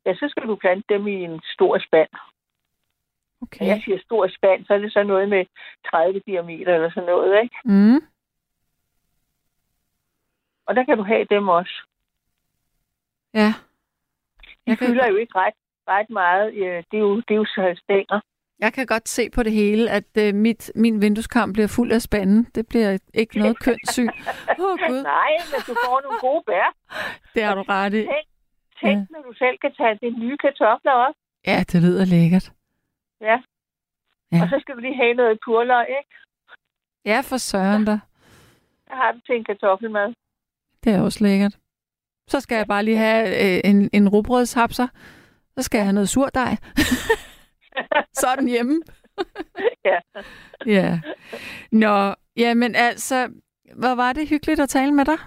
[0.07, 2.09] Ja, så skal du plante dem i en stor spand.
[3.43, 3.61] Okay.
[3.61, 5.45] Når jeg siger stor spand, så er det så noget med
[5.91, 7.57] 30 diameter eller sådan noget, ikke?
[7.65, 8.01] Mm.
[10.67, 11.75] Og der kan du have dem også.
[13.35, 13.47] Ja.
[13.49, 15.55] De Jeg kan- fylder jo ikke ret,
[15.89, 16.53] ret meget.
[16.91, 18.21] Det er jo, det er jo så stænger.
[18.65, 22.03] Jeg kan godt se på det hele, at øh, mit, min vindueskarm bliver fuld af
[22.03, 22.47] spanden.
[22.55, 24.09] Det bliver ikke noget kønt syn.
[24.59, 25.03] Åh, oh, Gud.
[25.03, 26.69] Nej, men du får nogle gode bær.
[27.35, 28.03] Det har du ret i.
[28.07, 28.27] Tænk,
[28.81, 31.15] tænk når du selv kan tage de nye kartofler op.
[31.47, 32.53] Ja, det lyder lækkert.
[33.21, 33.37] Ja.
[34.33, 34.43] Ja.
[34.43, 36.15] Og så skal du lige have noget purløg, ikke?
[37.05, 37.99] Ja, for søren da.
[38.89, 40.15] Jeg har det til en kartoffelmad.
[40.85, 41.55] Det er også lækkert.
[42.29, 44.89] Så skal jeg bare lige have øh, en, en rugbrødshapser.
[45.57, 46.57] Så skal jeg have noget surdej.
[48.21, 48.81] så er den hjemme.
[49.91, 49.99] ja.
[50.67, 51.01] Ja.
[51.73, 53.29] Nå, jamen altså,
[53.77, 55.19] hvor var det hyggeligt at tale med dig.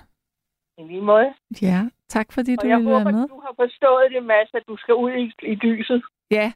[0.78, 1.34] I lige måde.
[1.62, 3.28] Ja, tak fordi du Og jeg ville være håber, med.
[3.28, 6.04] du har forstået det, Mads, at du skal ud i, i lyset.
[6.32, 6.52] Ja,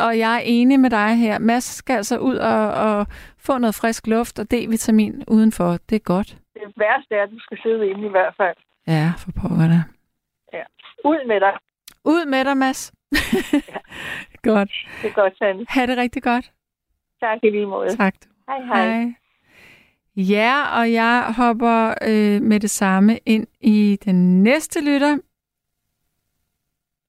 [0.00, 1.38] og jeg er enig med dig her.
[1.38, 3.06] Mads skal altså ud og, og
[3.38, 5.78] få noget frisk luft og D-vitamin udenfor.
[5.88, 6.36] Det er godt.
[6.54, 8.56] Det værste er, at du skal sidde inde i hvert fald.
[8.86, 9.80] Ja, for pokker da.
[10.52, 10.64] Ja.
[11.04, 11.52] Ud med dig.
[12.04, 12.92] Ud med dig, Mads.
[14.44, 14.70] godt.
[15.02, 15.64] Det er godt, Sande.
[15.68, 16.52] Ha' det rigtig godt.
[17.20, 17.96] Tak i lige måde.
[17.96, 18.14] Tak.
[18.48, 18.86] Hej, hej.
[18.86, 19.12] Hej.
[20.16, 25.18] Ja, og jeg hopper øh, med det samme ind i den næste lytter.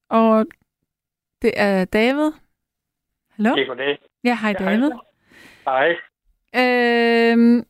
[0.08, 0.46] Og
[1.42, 2.32] det er David.
[3.30, 3.54] Hallo?
[3.56, 3.98] Ja, goddag.
[4.24, 4.90] Ja, hej Ja, David.
[5.64, 5.96] Hej.
[6.56, 7.64] Øhm,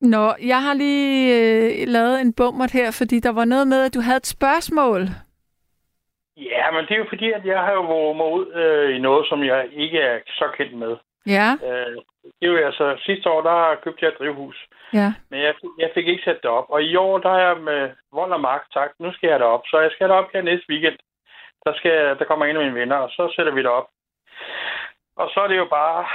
[0.00, 1.36] nå, jeg har lige
[1.82, 5.00] øh, lavet en bummert her, fordi der var noget med, at du havde et spørgsmål.
[6.40, 8.98] Ja, men det er jo fordi, at jeg har jo været mig ud øh, i
[8.98, 10.96] noget, som jeg ikke er så kendt med.
[11.26, 15.12] Ja, Øh, det er jo altså, sidste år, der købte jeg et drivhus, ja.
[15.30, 16.66] men jeg, jeg fik ikke sat det op.
[16.68, 19.46] Og i år, der er jeg med vold og magt sagt, nu skal jeg det
[19.46, 19.62] op.
[19.66, 20.98] Så jeg skal det op her næste weekend.
[21.66, 23.88] Der, skal, der kommer en af mine venner, og så sætter vi det op.
[25.16, 26.06] Og så er det jo bare...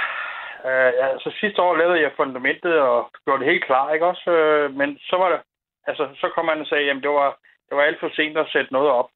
[0.66, 4.30] Øh, altså sidste år lavede jeg fundamentet og gjorde det helt klar, ikke også?
[4.30, 5.40] Øh, men så var det...
[5.86, 7.38] Altså, så kom man og sagde, jamen det var,
[7.68, 9.08] det var alt for sent at sætte noget op.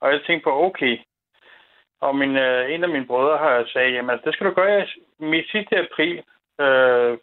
[0.00, 0.98] Og jeg tænkte på, okay.
[2.00, 4.86] Og min, øh, en af mine brødre har sagt, jamen altså, det skal du gøre
[5.20, 6.16] i sidste april.
[6.60, 7.18] Øh,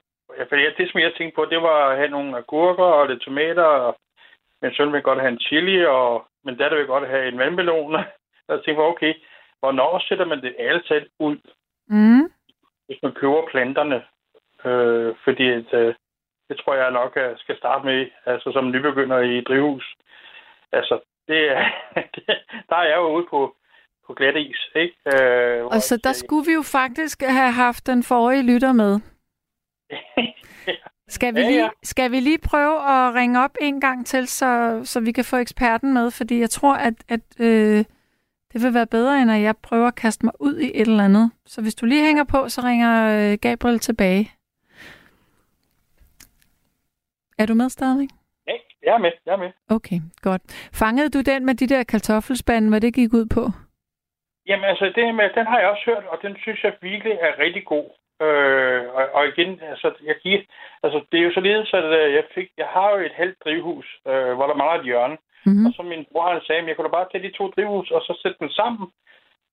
[0.50, 3.22] for jeg, det, som jeg tænkte på, det var at have nogle agurker og lidt
[3.22, 3.64] tomater.
[3.64, 3.98] Og
[4.62, 7.96] min søn vil godt have en chili, og min datter vil godt have en vandmelon.
[8.48, 9.14] Og jeg tænkte på, okay,
[9.60, 11.38] hvornår sætter man det talt ud,
[11.90, 12.32] Mm.
[12.88, 14.04] hvis man køber planterne?
[14.66, 15.96] Øh, fordi at, øh,
[16.50, 19.96] det tror jeg nok, jeg skal starte med, altså som nybegynder i drivhus.
[20.72, 21.64] Altså, det er,
[22.70, 23.56] der er jeg jo ude på,
[24.08, 25.24] på glat is, ikke?
[25.24, 29.00] Øh, Og så der skulle vi jo faktisk have haft den forrige lytter med.
[31.10, 31.52] Skal vi, Ja, ja.
[31.52, 35.26] lige, skal vi lige prøve at ringe op en gang til, så, så vi kan
[35.26, 36.12] få eksperten med?
[36.12, 37.86] Fordi jeg tror, at, at øh,
[38.54, 41.04] det vil være bedre, end at jeg prøver at kaste mig ud i et eller
[41.06, 41.32] andet.
[41.46, 44.32] Så hvis du lige hænger på, så ringer øh, Gabriel tilbage.
[47.38, 48.10] Er du med stadigvæk?
[48.88, 49.52] Ja, jeg er med, jeg er med.
[49.78, 50.44] Okay, godt.
[50.82, 53.44] Fangede du den med de der kartoffelspande, hvad det gik ud på?
[54.50, 57.40] Jamen altså, det med, den har jeg også hørt, og den synes jeg virkelig er
[57.44, 57.88] rigtig god.
[58.26, 60.42] Øh, og, og igen, altså, jeg giver,
[60.84, 63.88] altså, det er jo således, at øh, jeg, fik, jeg har jo et halvt drivhus,
[64.10, 65.18] øh, hvor der mangler et hjørne.
[65.46, 65.66] Mm-hmm.
[65.66, 67.92] Og så min bror han sagde, at jeg kunne da bare tage de to drivhus,
[67.92, 68.88] og så sætte dem sammen.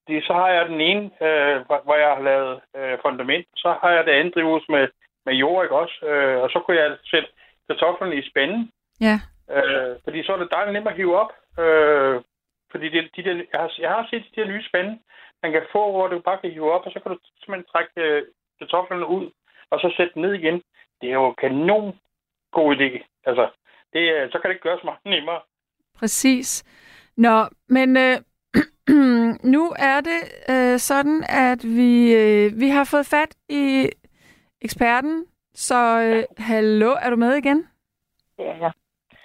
[0.02, 3.69] Fordi så har jeg den ene, øh, hvor hvor jeg har lavet øh, fundament, så
[3.81, 4.85] har jeg det andet drivhus med,
[5.27, 5.97] med jord, ikke også?
[6.11, 7.28] Øh, og så kunne jeg sætte
[7.69, 8.70] kartoflerne i spanden,
[9.01, 9.16] Ja.
[9.51, 11.33] øh, fordi så er det dejligt nemt at hive op.
[11.65, 12.23] Øh,
[12.71, 14.99] fordi det, de der, jeg, har, jeg har set de der nye spande,
[15.43, 17.93] man kan få, hvor du bare kan hive op, og så kan du simpelthen trække
[17.97, 18.23] øh,
[18.59, 19.31] kartoflerne ud,
[19.71, 20.62] og så sætte dem ned igen.
[21.01, 21.99] Det er jo kanon
[22.53, 22.91] god idé.
[23.25, 23.51] Altså,
[23.93, 25.41] det, er- så kan det ikke gøres meget nemmere.
[25.99, 26.65] Præcis.
[27.16, 28.16] Nå, men øh,
[29.55, 30.21] nu er det
[30.55, 33.89] øh, sådan, at vi, øh, vi har fået fat i
[34.62, 35.27] eksperten.
[35.55, 37.69] Så øh, hallo, er du med igen?
[38.39, 38.71] Ja, ja.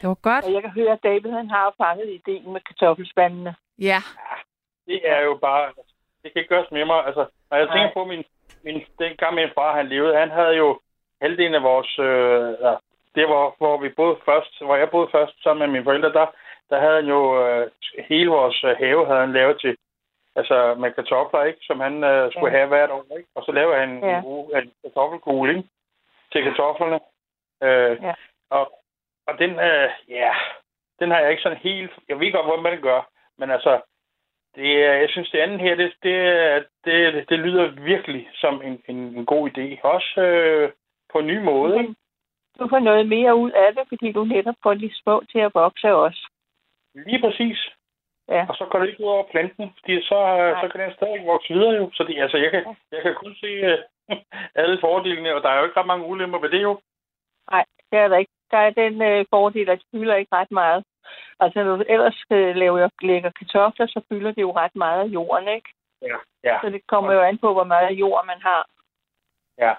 [0.01, 0.45] Det var godt.
[0.45, 3.55] Og jeg kan høre, at David han har fanget ideen med kartoffelspandene.
[3.79, 3.99] Ja.
[4.87, 5.71] Det er jo bare...
[6.23, 7.05] Det kan ikke gøres nemmere.
[7.05, 8.23] Altså, når jeg tænker på min,
[8.63, 10.79] min, den gang min far, han levede, han havde jo
[11.21, 11.99] halvdelen af vores...
[11.99, 12.73] Øh, ja,
[13.15, 16.25] det var, hvor vi boede først, hvor jeg boede først sammen med mine forældre, der,
[16.69, 17.71] der havde han jo øh,
[18.09, 19.77] hele vores øh, have havde han lavet til,
[20.35, 21.59] altså med kartofler, ikke?
[21.63, 22.57] Som han øh, skulle Ja.
[22.57, 23.29] have hvert år, ikke?
[23.35, 24.19] Og så lavede han Ja.
[24.19, 25.69] en, en kartoffelkugle, ikke?
[26.31, 26.99] Til kartoflerne.
[27.63, 28.13] Øh, Ja.
[28.49, 28.78] og,
[29.29, 30.33] og den, øh, ja,
[30.99, 31.91] den har jeg ikke sådan helt...
[32.09, 33.01] Jeg ved godt, hvordan man gør,
[33.37, 33.81] men altså,
[34.55, 36.15] det, jeg synes, det andet her, det, det,
[36.85, 39.81] det, det lyder virkelig som en, en, en god idé.
[39.83, 40.71] Også øh,
[41.11, 41.79] på en ny måde.
[41.79, 41.95] ikke?
[42.59, 45.51] Du får noget mere ud af det, fordi du netop får de små til at
[45.53, 46.29] vokse også.
[46.95, 47.69] Lige præcis.
[48.27, 48.45] Ja.
[48.49, 51.25] Og så går det ikke ud over planten, fordi så, øh, så kan den stadig
[51.25, 51.91] vokse videre jo.
[51.93, 53.77] Så det, altså, jeg, kan, jeg kan kun se øh,
[54.61, 56.79] alle fordelene, og der er jo ikke ret mange ulemper ved det jo.
[57.51, 58.31] Nej, det er der ikke.
[58.51, 60.83] Der er den øh, fordel, at det fylder ikke ret meget.
[61.39, 65.05] Altså, når du ellers øh, laver, lægger kartofler, så fylder det jo ret meget af
[65.05, 65.69] jorden, ikke?
[66.01, 66.17] Ja.
[66.43, 66.59] ja.
[66.61, 68.65] Så det kommer jo an på, hvor meget jord man har.
[69.57, 69.73] ja.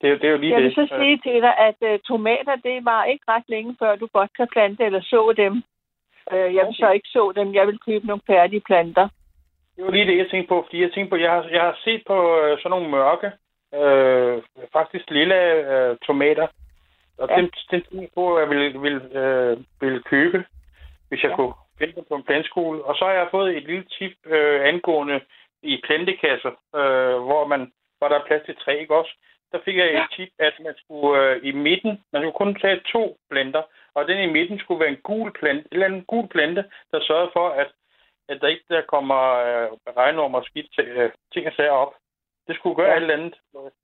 [0.00, 0.88] Det, er det er jo lige Jeg vil det.
[0.88, 4.30] så sige til dig, at øh, tomater, det var ikke ret længe før, du godt
[4.36, 5.62] kan plante eller så dem.
[6.32, 7.54] Øh, jeg vil så ikke så dem.
[7.54, 9.08] Jeg vil købe nogle færdige planter.
[9.76, 11.76] det var lige det, jeg tænkte på, fordi jeg tænkte på, jeg har, jeg har
[11.84, 13.32] set på øh, sådan nogle mørke,
[13.74, 14.42] øh,
[14.72, 15.38] faktisk lille
[15.72, 16.46] øh, tomater,
[17.22, 17.36] og Ja.
[17.36, 20.38] dem, dem tænkte jeg på, at jeg ville, ville, øh, ville købe,
[21.08, 21.36] hvis jeg Ja.
[21.36, 22.84] kunne finde på en plantskole.
[22.84, 25.20] Og så har jeg fået et lille tip øh, angående
[25.62, 29.12] i plantekasser, øh, hvor, man, hvor der er plads til tre, ikke også?
[29.52, 32.80] Der fik jeg et tip, at man skulle øh, i midten, man skulle kun tage
[32.92, 33.62] to planter,
[33.94, 37.00] og den i midten skulle være en gul plante, en eller anden gul plante, der
[37.00, 37.70] sørgede for, at,
[38.28, 41.94] at der ikke der kommer øh, regnorm og skidt til, øh, ting og sager op.
[42.46, 42.92] Det skulle gøre Ja.
[42.92, 42.96] ja.
[42.98, 43.34] et eller andet.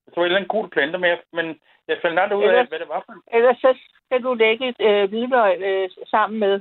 [0.07, 2.49] Det var en eller anden gul plante, men jeg, men jeg fandt aldrig ud af,
[2.49, 5.89] Ellers- hvad det var for en Ellers så skal du lægge et øh, hvidløg øh,
[6.07, 6.61] sammen med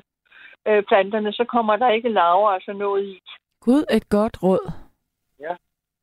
[0.68, 3.22] øh, planterne, så kommer der ikke laver og sådan noget i.
[3.62, 4.72] Gud, et godt råd.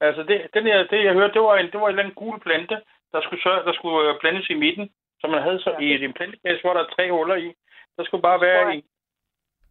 [0.00, 2.14] Altså, det, den her, det jeg hørte, det var en, det var en eller anden
[2.14, 2.76] gul plante,
[3.12, 4.90] der skulle, sørge, der skulle øh, plantes i midten,
[5.20, 5.78] som man havde så Ja.
[5.78, 7.52] i en plantekasse, hvor der er tre huller i.
[7.96, 8.74] Der skulle bare være jeg.
[8.74, 8.82] en.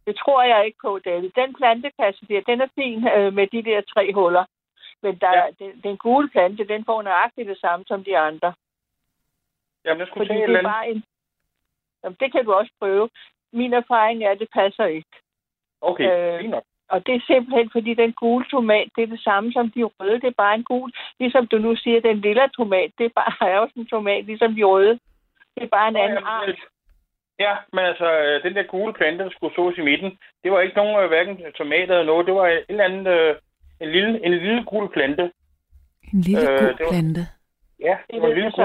[0.06, 1.30] Det tror jeg ikke på, David.
[1.36, 4.44] Den plantekasse der, den er fin øh, med de der tre huller.
[5.04, 5.46] Men der, ja.
[5.58, 8.54] den, den gule plante, den får nøjagtigt det samme som de andre.
[9.84, 11.04] Jamen, jeg skulle Fordi det er bare en...
[12.02, 13.08] Jamen, det kan du også prøve.
[13.52, 15.14] Min erfaring er, at det passer ikke.
[15.80, 16.64] Okay, øh, fint nok.
[16.88, 20.20] Og det er simpelthen, fordi den gule tomat, det er det samme som de røde.
[20.20, 20.92] Det er bare en gul.
[21.20, 24.54] Ligesom du nu siger, den lille tomat, det er bare er også en tomat, ligesom
[24.54, 24.98] de røde.
[25.54, 26.60] Det er bare en anden art.
[27.38, 30.60] Ja, men altså, øh, den der gule plante, der skulle sås i midten, det var
[30.60, 32.26] ikke nogen, øh, hverken tomater eller noget.
[32.26, 33.36] Det var et eller andet, øh,
[33.80, 35.32] en lille, en lille gul plante.
[36.12, 37.20] En lille Øh, var- plante.
[37.80, 38.64] Ja, Det var en lille gul.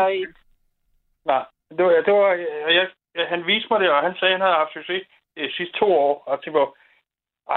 [1.26, 1.46] Nej,
[1.78, 4.40] det var, det var øh, jeg, jeg, han viste mig det, og han sagde, at
[4.40, 5.04] han havde haft succes
[5.38, 6.24] de sidste to år.
[6.28, 6.68] Og det var,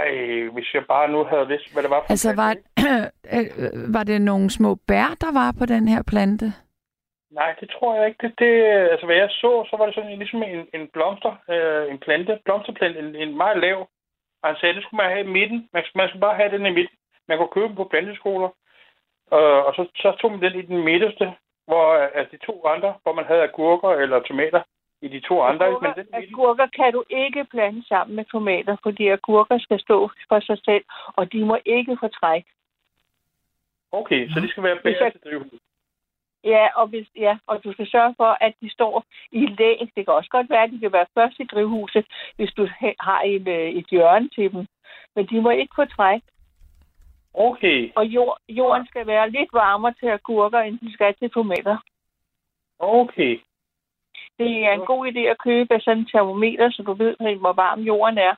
[0.01, 0.09] ej,
[0.55, 3.95] hvis jeg bare nu havde vidst, hvad det var for en Altså, var, plante, øh,
[3.95, 6.47] var det nogle små bær, der var på den her plante?
[7.41, 8.21] Nej, det tror jeg ikke.
[8.27, 8.53] Det, det,
[8.93, 11.99] altså, hvad jeg så, så var det sådan en- ligesom en, en blomster, øh, en
[11.99, 13.79] plante, blomsterplante, en, en meget lav.
[14.43, 15.69] Og han sagde, det skulle man have i midten.
[15.73, 16.97] Man, man skulle bare have den i midten.
[17.29, 18.49] Man kunne købe den på planteskoler.
[19.33, 21.33] Øh, og så, så tog man den i den midterste,
[21.67, 24.63] hvor altså, de to andre, hvor man havde agurker eller tomater
[25.03, 25.67] i de to andre.
[25.67, 25.81] ikke?
[25.81, 30.11] Men Agurker, den, agurker kan du ikke blande sammen med tomater, fordi agurker skal stå
[30.29, 30.85] for sig selv,
[31.17, 32.45] og de må ikke få træk.
[33.93, 35.61] okay, så det skal være bedre til drivhus.
[36.45, 39.79] Ja og, hvis, ja, og du skal sørge for, at de står i læg.
[39.97, 43.01] Det kan også godt være, at de kan være først i drivhuset, hvis du ha-
[43.01, 44.67] har en, øh, et hjørne til dem.
[45.17, 46.23] Men de må ikke få træk.
[47.35, 51.77] Okay, Og jord, jorden skal være lidt varmere til agurker, end den skal til tomater.
[52.79, 53.41] okay.
[54.39, 57.81] Det er en god idé at købe sådan en termometer, så du ved, hvor varm
[57.81, 58.35] jorden er.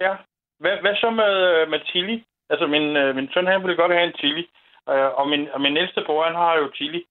[0.00, 0.14] Ja.
[0.58, 2.24] Hvad, hvad så med, med chili?
[2.50, 4.44] Altså, min, øh, min søn, han ville godt have en chili.
[4.88, 7.04] Øh, og, min, og min ældste bror, han har jo chili.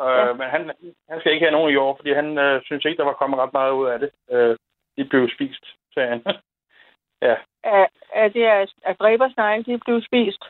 [0.00, 0.32] Øh, Ja.
[0.32, 0.70] Men han,
[1.08, 3.38] han skal ikke have nogen i år, fordi han øh, synes ikke, der var kommet
[3.38, 4.10] ret meget ud af det.
[4.30, 4.56] Øh,
[4.96, 5.64] de blev spist,
[5.94, 6.22] sagde han.
[7.28, 7.36] ja.
[8.12, 10.44] Er det er, er dræbersnegle, de er blevet spist?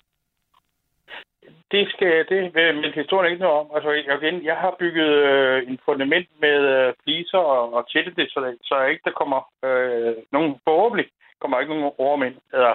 [1.70, 3.66] Det skal det vil min historie ikke noget om.
[3.74, 8.30] Altså, igen, jeg har bygget øh, en fundament med øh, fliser og, og tætte det,
[8.30, 11.06] så, så ikke der kommer øh, nogen, forhåbentlig
[11.40, 12.74] kommer ikke nogen ormænd eller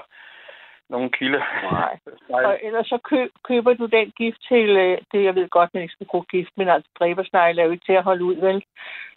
[0.89, 1.39] nogen kilde.
[1.71, 1.97] Nej.
[2.47, 5.83] Og ellers så kø, køber du den gift til, øh, det jeg ved godt, man
[5.83, 8.63] ikke skal bruge gift, men altså dræbersnegle er jo ikke til at holde ud, vel?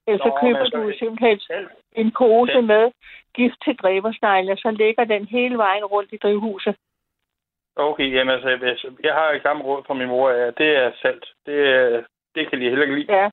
[0.06, 2.90] Ellers så Nå, køber men altså, du simpelthen selv- en pose selv- med
[3.34, 6.76] gift til dræbersnegle, og så lægger den hele vejen rundt i drivhuset.
[7.76, 8.48] Okay, jamen altså,
[9.02, 11.24] jeg har et gammelt råd fra min mor, ja, det er salt.
[11.46, 11.56] Det,
[12.34, 13.16] det kan de heller ikke lide.
[13.18, 13.30] Ja,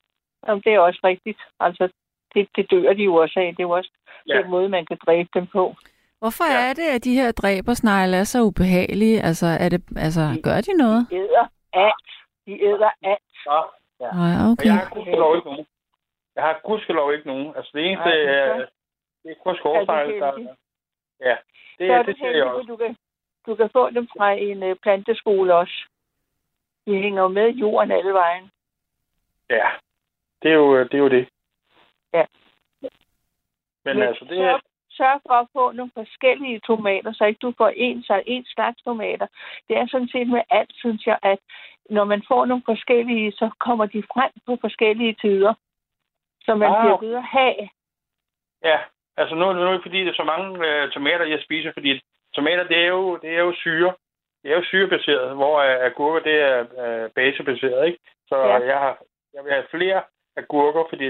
[0.48, 1.40] Jamen, det er også rigtigt.
[1.60, 1.90] Altså,
[2.34, 3.53] det, det dør de jo også af.
[3.56, 3.91] Det er jo også
[4.28, 4.38] ja.
[4.41, 5.76] den måde, man kan dræbe dem på.
[6.19, 6.69] Hvorfor ja.
[6.69, 9.21] er det, at de her dræbersnegle er så ubehagelige?
[9.21, 11.07] Altså, er det, altså gør de noget?
[11.09, 12.09] De æder alt.
[12.45, 13.35] De æder alt.
[13.45, 13.61] Ja.
[14.03, 14.09] ja.
[14.19, 14.65] Og okay.
[14.65, 15.65] jeg har gudskelov ikke nogen.
[16.35, 17.55] Jeg har gudskelov ikke nogen.
[17.55, 18.65] Altså, det eneste men er,
[19.23, 20.55] det er kun skovsnegle, Er der...
[21.19, 21.35] Ja,
[21.79, 22.67] det, så er det ser jeg også.
[22.67, 22.97] du kan,
[23.45, 25.85] du kan få dem fra en uh, planteskole også.
[26.85, 28.51] De hænger jo med i jorden alle vejen.
[29.49, 29.69] Ja,
[30.41, 30.93] det er jo det.
[30.93, 31.29] Er jo det.
[32.13, 32.25] Ja.
[32.81, 32.89] Men,
[33.85, 34.59] Men altså, det er...
[34.99, 38.80] sørg for at få nogle forskellige tomater, så ikke du får en, så en slags
[38.88, 39.27] tomater.
[39.67, 41.39] Det er sådan set med alt, synes jeg, at
[41.89, 45.53] når man får nogle forskellige, så kommer de frem på forskellige tider.
[46.45, 47.69] Så man Ah, bliver ved at have.
[48.63, 48.80] Ja,
[49.17, 52.01] altså nu, nu er det fordi, det er så mange øh, tomater, jeg spiser, fordi
[52.35, 53.93] tomater, det er jo, det er jo syre.
[54.43, 57.99] Det er jo syrebaseret, hvor øh, agurker, det er øh, basebaseret, ikke?
[58.27, 58.57] Så ja.
[58.71, 58.97] jeg, har,
[59.34, 60.01] jeg vil have flere
[60.38, 61.07] agurker, fordi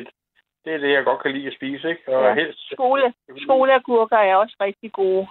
[0.65, 2.18] det er det, jeg godt kan lide at spise, ikke?
[2.18, 2.34] Og Ja.
[2.34, 2.72] helst...
[2.73, 5.27] Skole, skoleagurker er også rigtig gode.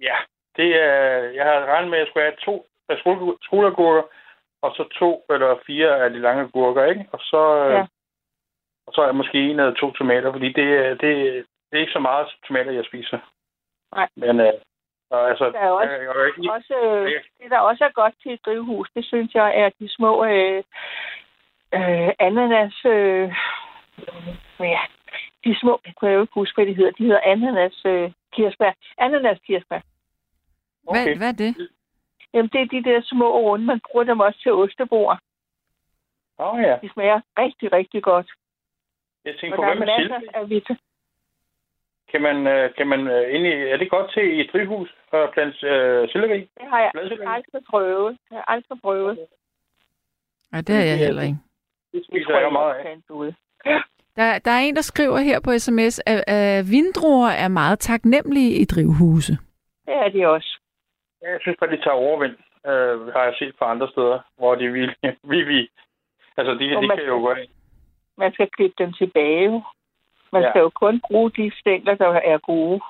[0.00, 0.16] Ja,
[0.56, 0.96] det er...
[1.38, 4.02] Jeg har regnet med, at jeg skulle have to øh, skole, skoleagurker,
[4.62, 7.04] og så to eller fire af de lange agurker, ikke?
[7.12, 7.86] Og så, øh, Ja.
[8.86, 11.10] og så er jeg måske en eller to tomater, fordi det, er- det,
[11.70, 13.18] det er ikke så meget tomater, jeg spiser.
[13.94, 14.08] Nej.
[14.16, 14.52] Men, øh,
[15.12, 17.90] Så, altså, Der er også, jeg, jeg, jeg, jeg, også, øh, det, der også er
[17.92, 20.62] godt til et drivhus, det synes jeg, er de små øh,
[21.74, 22.84] øh, ananas...
[22.84, 23.32] Øh,
[24.60, 24.80] ja,
[25.44, 26.90] de små, jeg kunne jo ikke huske, hvad de hedder.
[26.90, 28.72] De hedder ananas øh, kirsebær.
[28.98, 29.80] Ananas kirsebær.
[30.82, 31.68] Hvad, hvad er det?
[32.34, 33.64] Jamen, det er de der små runde.
[33.64, 35.18] Man bruger dem også til ostebord.
[36.38, 36.78] Åh oh, ja.
[36.82, 38.30] De smager rigtig, rigtig godt.
[39.24, 40.74] Jeg tænker på, der hvad er med vita-
[42.12, 44.94] Kan man, øh, kan man øh, ind i, er det godt til i et drivhus
[45.12, 46.40] at plante øh, selleri?
[46.40, 47.26] Det har jeg Bladselleri?
[47.34, 48.18] aldrig prøvet.
[48.30, 49.18] Jeg har aldrig prøvet.
[50.52, 51.38] Nej, det er jeg heller ikke.
[51.92, 52.96] Det spiser jeg jo meget af.
[54.16, 58.54] Der, der er en, der skriver her på sms, at, at vindruer er meget taknemmelige
[58.56, 59.32] i drivhuse.
[59.86, 60.58] Det er de også.
[61.22, 62.32] Ja, Jeg synes bare, de tager overvind.
[62.66, 64.94] Øh, har jeg set på andre steder, hvor de vil,
[65.30, 65.68] vi, vi,
[66.36, 67.38] altså de, de man- kan jo godt.
[68.18, 69.64] Man skal klippe dem tilbage.
[70.32, 70.50] Man Ja.
[70.50, 72.80] skal jo kun bruge de stængler, der er gode.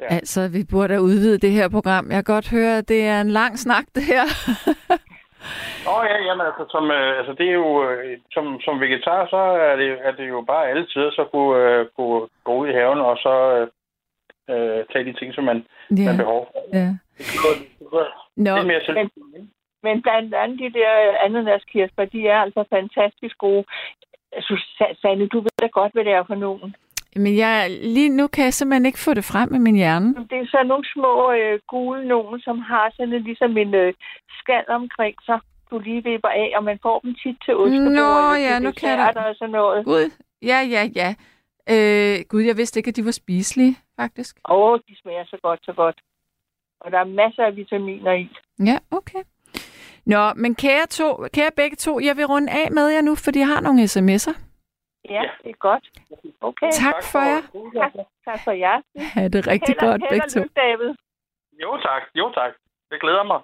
[0.00, 0.06] Ja.
[0.14, 2.06] Altså, vi burde have udvidet det her program.
[2.10, 4.22] Jeg kan godt høre, at det er en lang snak, det her.
[5.88, 9.26] Åh oh, ja, jamen altså, som, øh, altså det er jo, øh, som, som vegetar,
[9.34, 9.36] så
[9.68, 12.72] er det, er det jo bare alle tider, så kunne, øh, kunne gå ud i
[12.72, 13.66] haven, og så øh,
[14.52, 16.04] øh, tage de ting, som man, Ja.
[16.08, 16.60] man behov for.
[16.78, 16.88] Ja.
[17.18, 17.24] Det
[17.92, 18.06] er
[18.36, 18.96] Nå, lidt mere selv.
[18.96, 19.10] Men,
[19.82, 20.90] men blandt andet de der
[21.26, 23.64] ananaskirsebær, de er altså fantastisk gode.
[24.36, 26.74] Jeg synes, Sa- Sanne, du ved da godt, hvad det er for nogen.
[27.16, 30.08] Men jeg, lige nu kan jeg simpelthen ikke få det frem i min hjerne.
[30.30, 33.94] Det er sådan nogle små øh, gule nogen, som har sådan en, ligesom en øh,
[34.40, 35.38] skal omkring sig,
[35.70, 37.92] du lige vipper af, og man får dem tit til ostebord.
[37.92, 39.84] Nå, ja, nu kan jeg da- Og sådan noget.
[39.84, 40.10] Gud,
[40.42, 41.14] ja, ja, ja.
[41.70, 44.36] Øh, Gud, jeg vidste ikke, at de var spiselige, faktisk.
[44.48, 45.96] Åh, oh, de smager så godt, så godt.
[46.80, 48.28] Og der er masser af vitaminer i.
[48.66, 49.18] Ja, okay.
[50.06, 53.38] Nå, men kære, to, kære begge to, jeg vil runde af med jer nu, fordi
[53.38, 54.34] jeg har nogle sms'er.
[55.10, 55.84] Ja, det er godt.
[56.40, 56.70] Okay.
[56.72, 57.42] Tak for jer.
[57.80, 57.92] Tak,
[58.28, 58.76] tak for jer.
[59.14, 60.40] Ha' det rigtig Held og- godt, held begge to.
[60.40, 60.90] lykke, David.
[61.62, 62.52] Jo tak, jo tak.
[62.90, 63.40] Det glæder mig.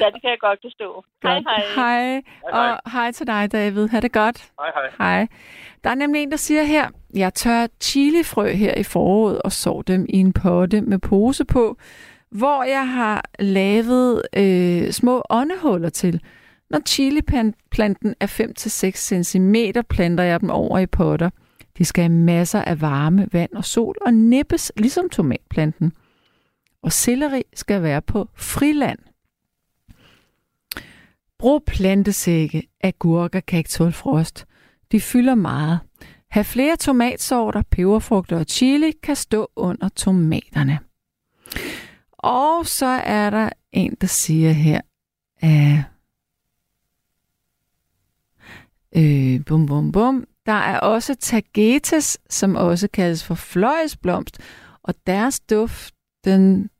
[0.00, 1.04] Ja, det kan jeg godt forstå.
[1.22, 1.44] Hej, Godt.
[1.48, 1.62] hej.
[1.74, 2.22] Hej.
[2.52, 2.70] hej.
[2.84, 3.88] Og hej til dig, David.
[3.88, 4.52] Ha' det godt.
[4.60, 4.88] Hej, hej.
[4.98, 5.26] Hej.
[5.84, 9.82] Der er nemlig en, der siger her, jeg tør chilifrø her i foråret og sår
[9.82, 11.76] dem i en potte med pose på,
[12.30, 16.22] hvor jeg har lavet øh, små åndehuller til.
[16.70, 19.54] Når chiliplanten er 5-6 cm,
[19.88, 21.30] planter jeg dem over i potter.
[21.78, 25.92] De skal have masser af varme, vand og sol og nippes ligesom tomatplanten.
[26.82, 28.98] Og selleri skal være på friland.
[31.38, 32.68] Brug plantesække.
[32.80, 34.46] Agurker kan ikke tåle frost.
[34.92, 35.80] De fylder meget.
[36.30, 40.78] Hav flere tomatsorter, peberfrugter og chili kan stå under tomaterne.
[42.12, 44.80] Og så er der en, der siger her,
[45.42, 45.89] at
[48.96, 54.38] øh, bum bum bum, der er også tagetes, som også kaldes for fløjsblomst,
[54.82, 55.94] og deres duft,
[56.24, 56.70] den...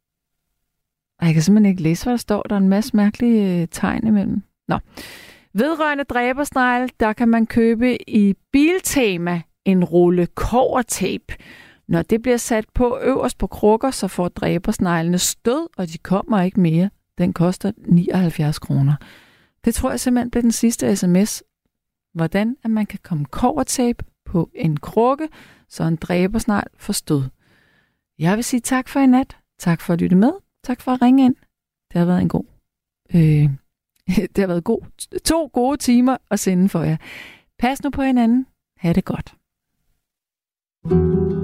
[1.21, 2.43] Ej, Jeg kan simpelthen ikke læse, hvad der står.
[2.43, 4.43] Der er en masse mærkelige øh, tegn imellem.
[4.69, 4.79] Nå.
[5.55, 11.35] Vedrørende dræbersnegle, der kan man købe i Biltema en rulle kovertape.
[11.89, 16.43] Når det bliver sat på øverst på krukker, så får dræbersneglene stød, og de kommer
[16.43, 16.91] ikke mere.
[17.19, 18.95] Den koster 79 kroner.
[19.65, 21.43] Det tror jeg simpelthen blev den sidste sms
[22.15, 25.29] hvordan at man kan komme kovertape på en krukke,
[25.69, 27.23] så en dræber snart forstod.
[28.19, 29.37] Jeg vil sige tak for i nat.
[29.59, 30.33] Tak for at lytte med.
[30.65, 31.37] Tak for at ringe ind.
[31.93, 32.45] Det har været en god...
[33.15, 33.51] Øh,
[34.35, 34.81] det har været god,
[35.25, 36.97] to gode timer at sende for jer.
[37.59, 38.47] Pas nu på hinanden.
[38.77, 39.35] Ha' det godt.
[40.83, 41.40] thank you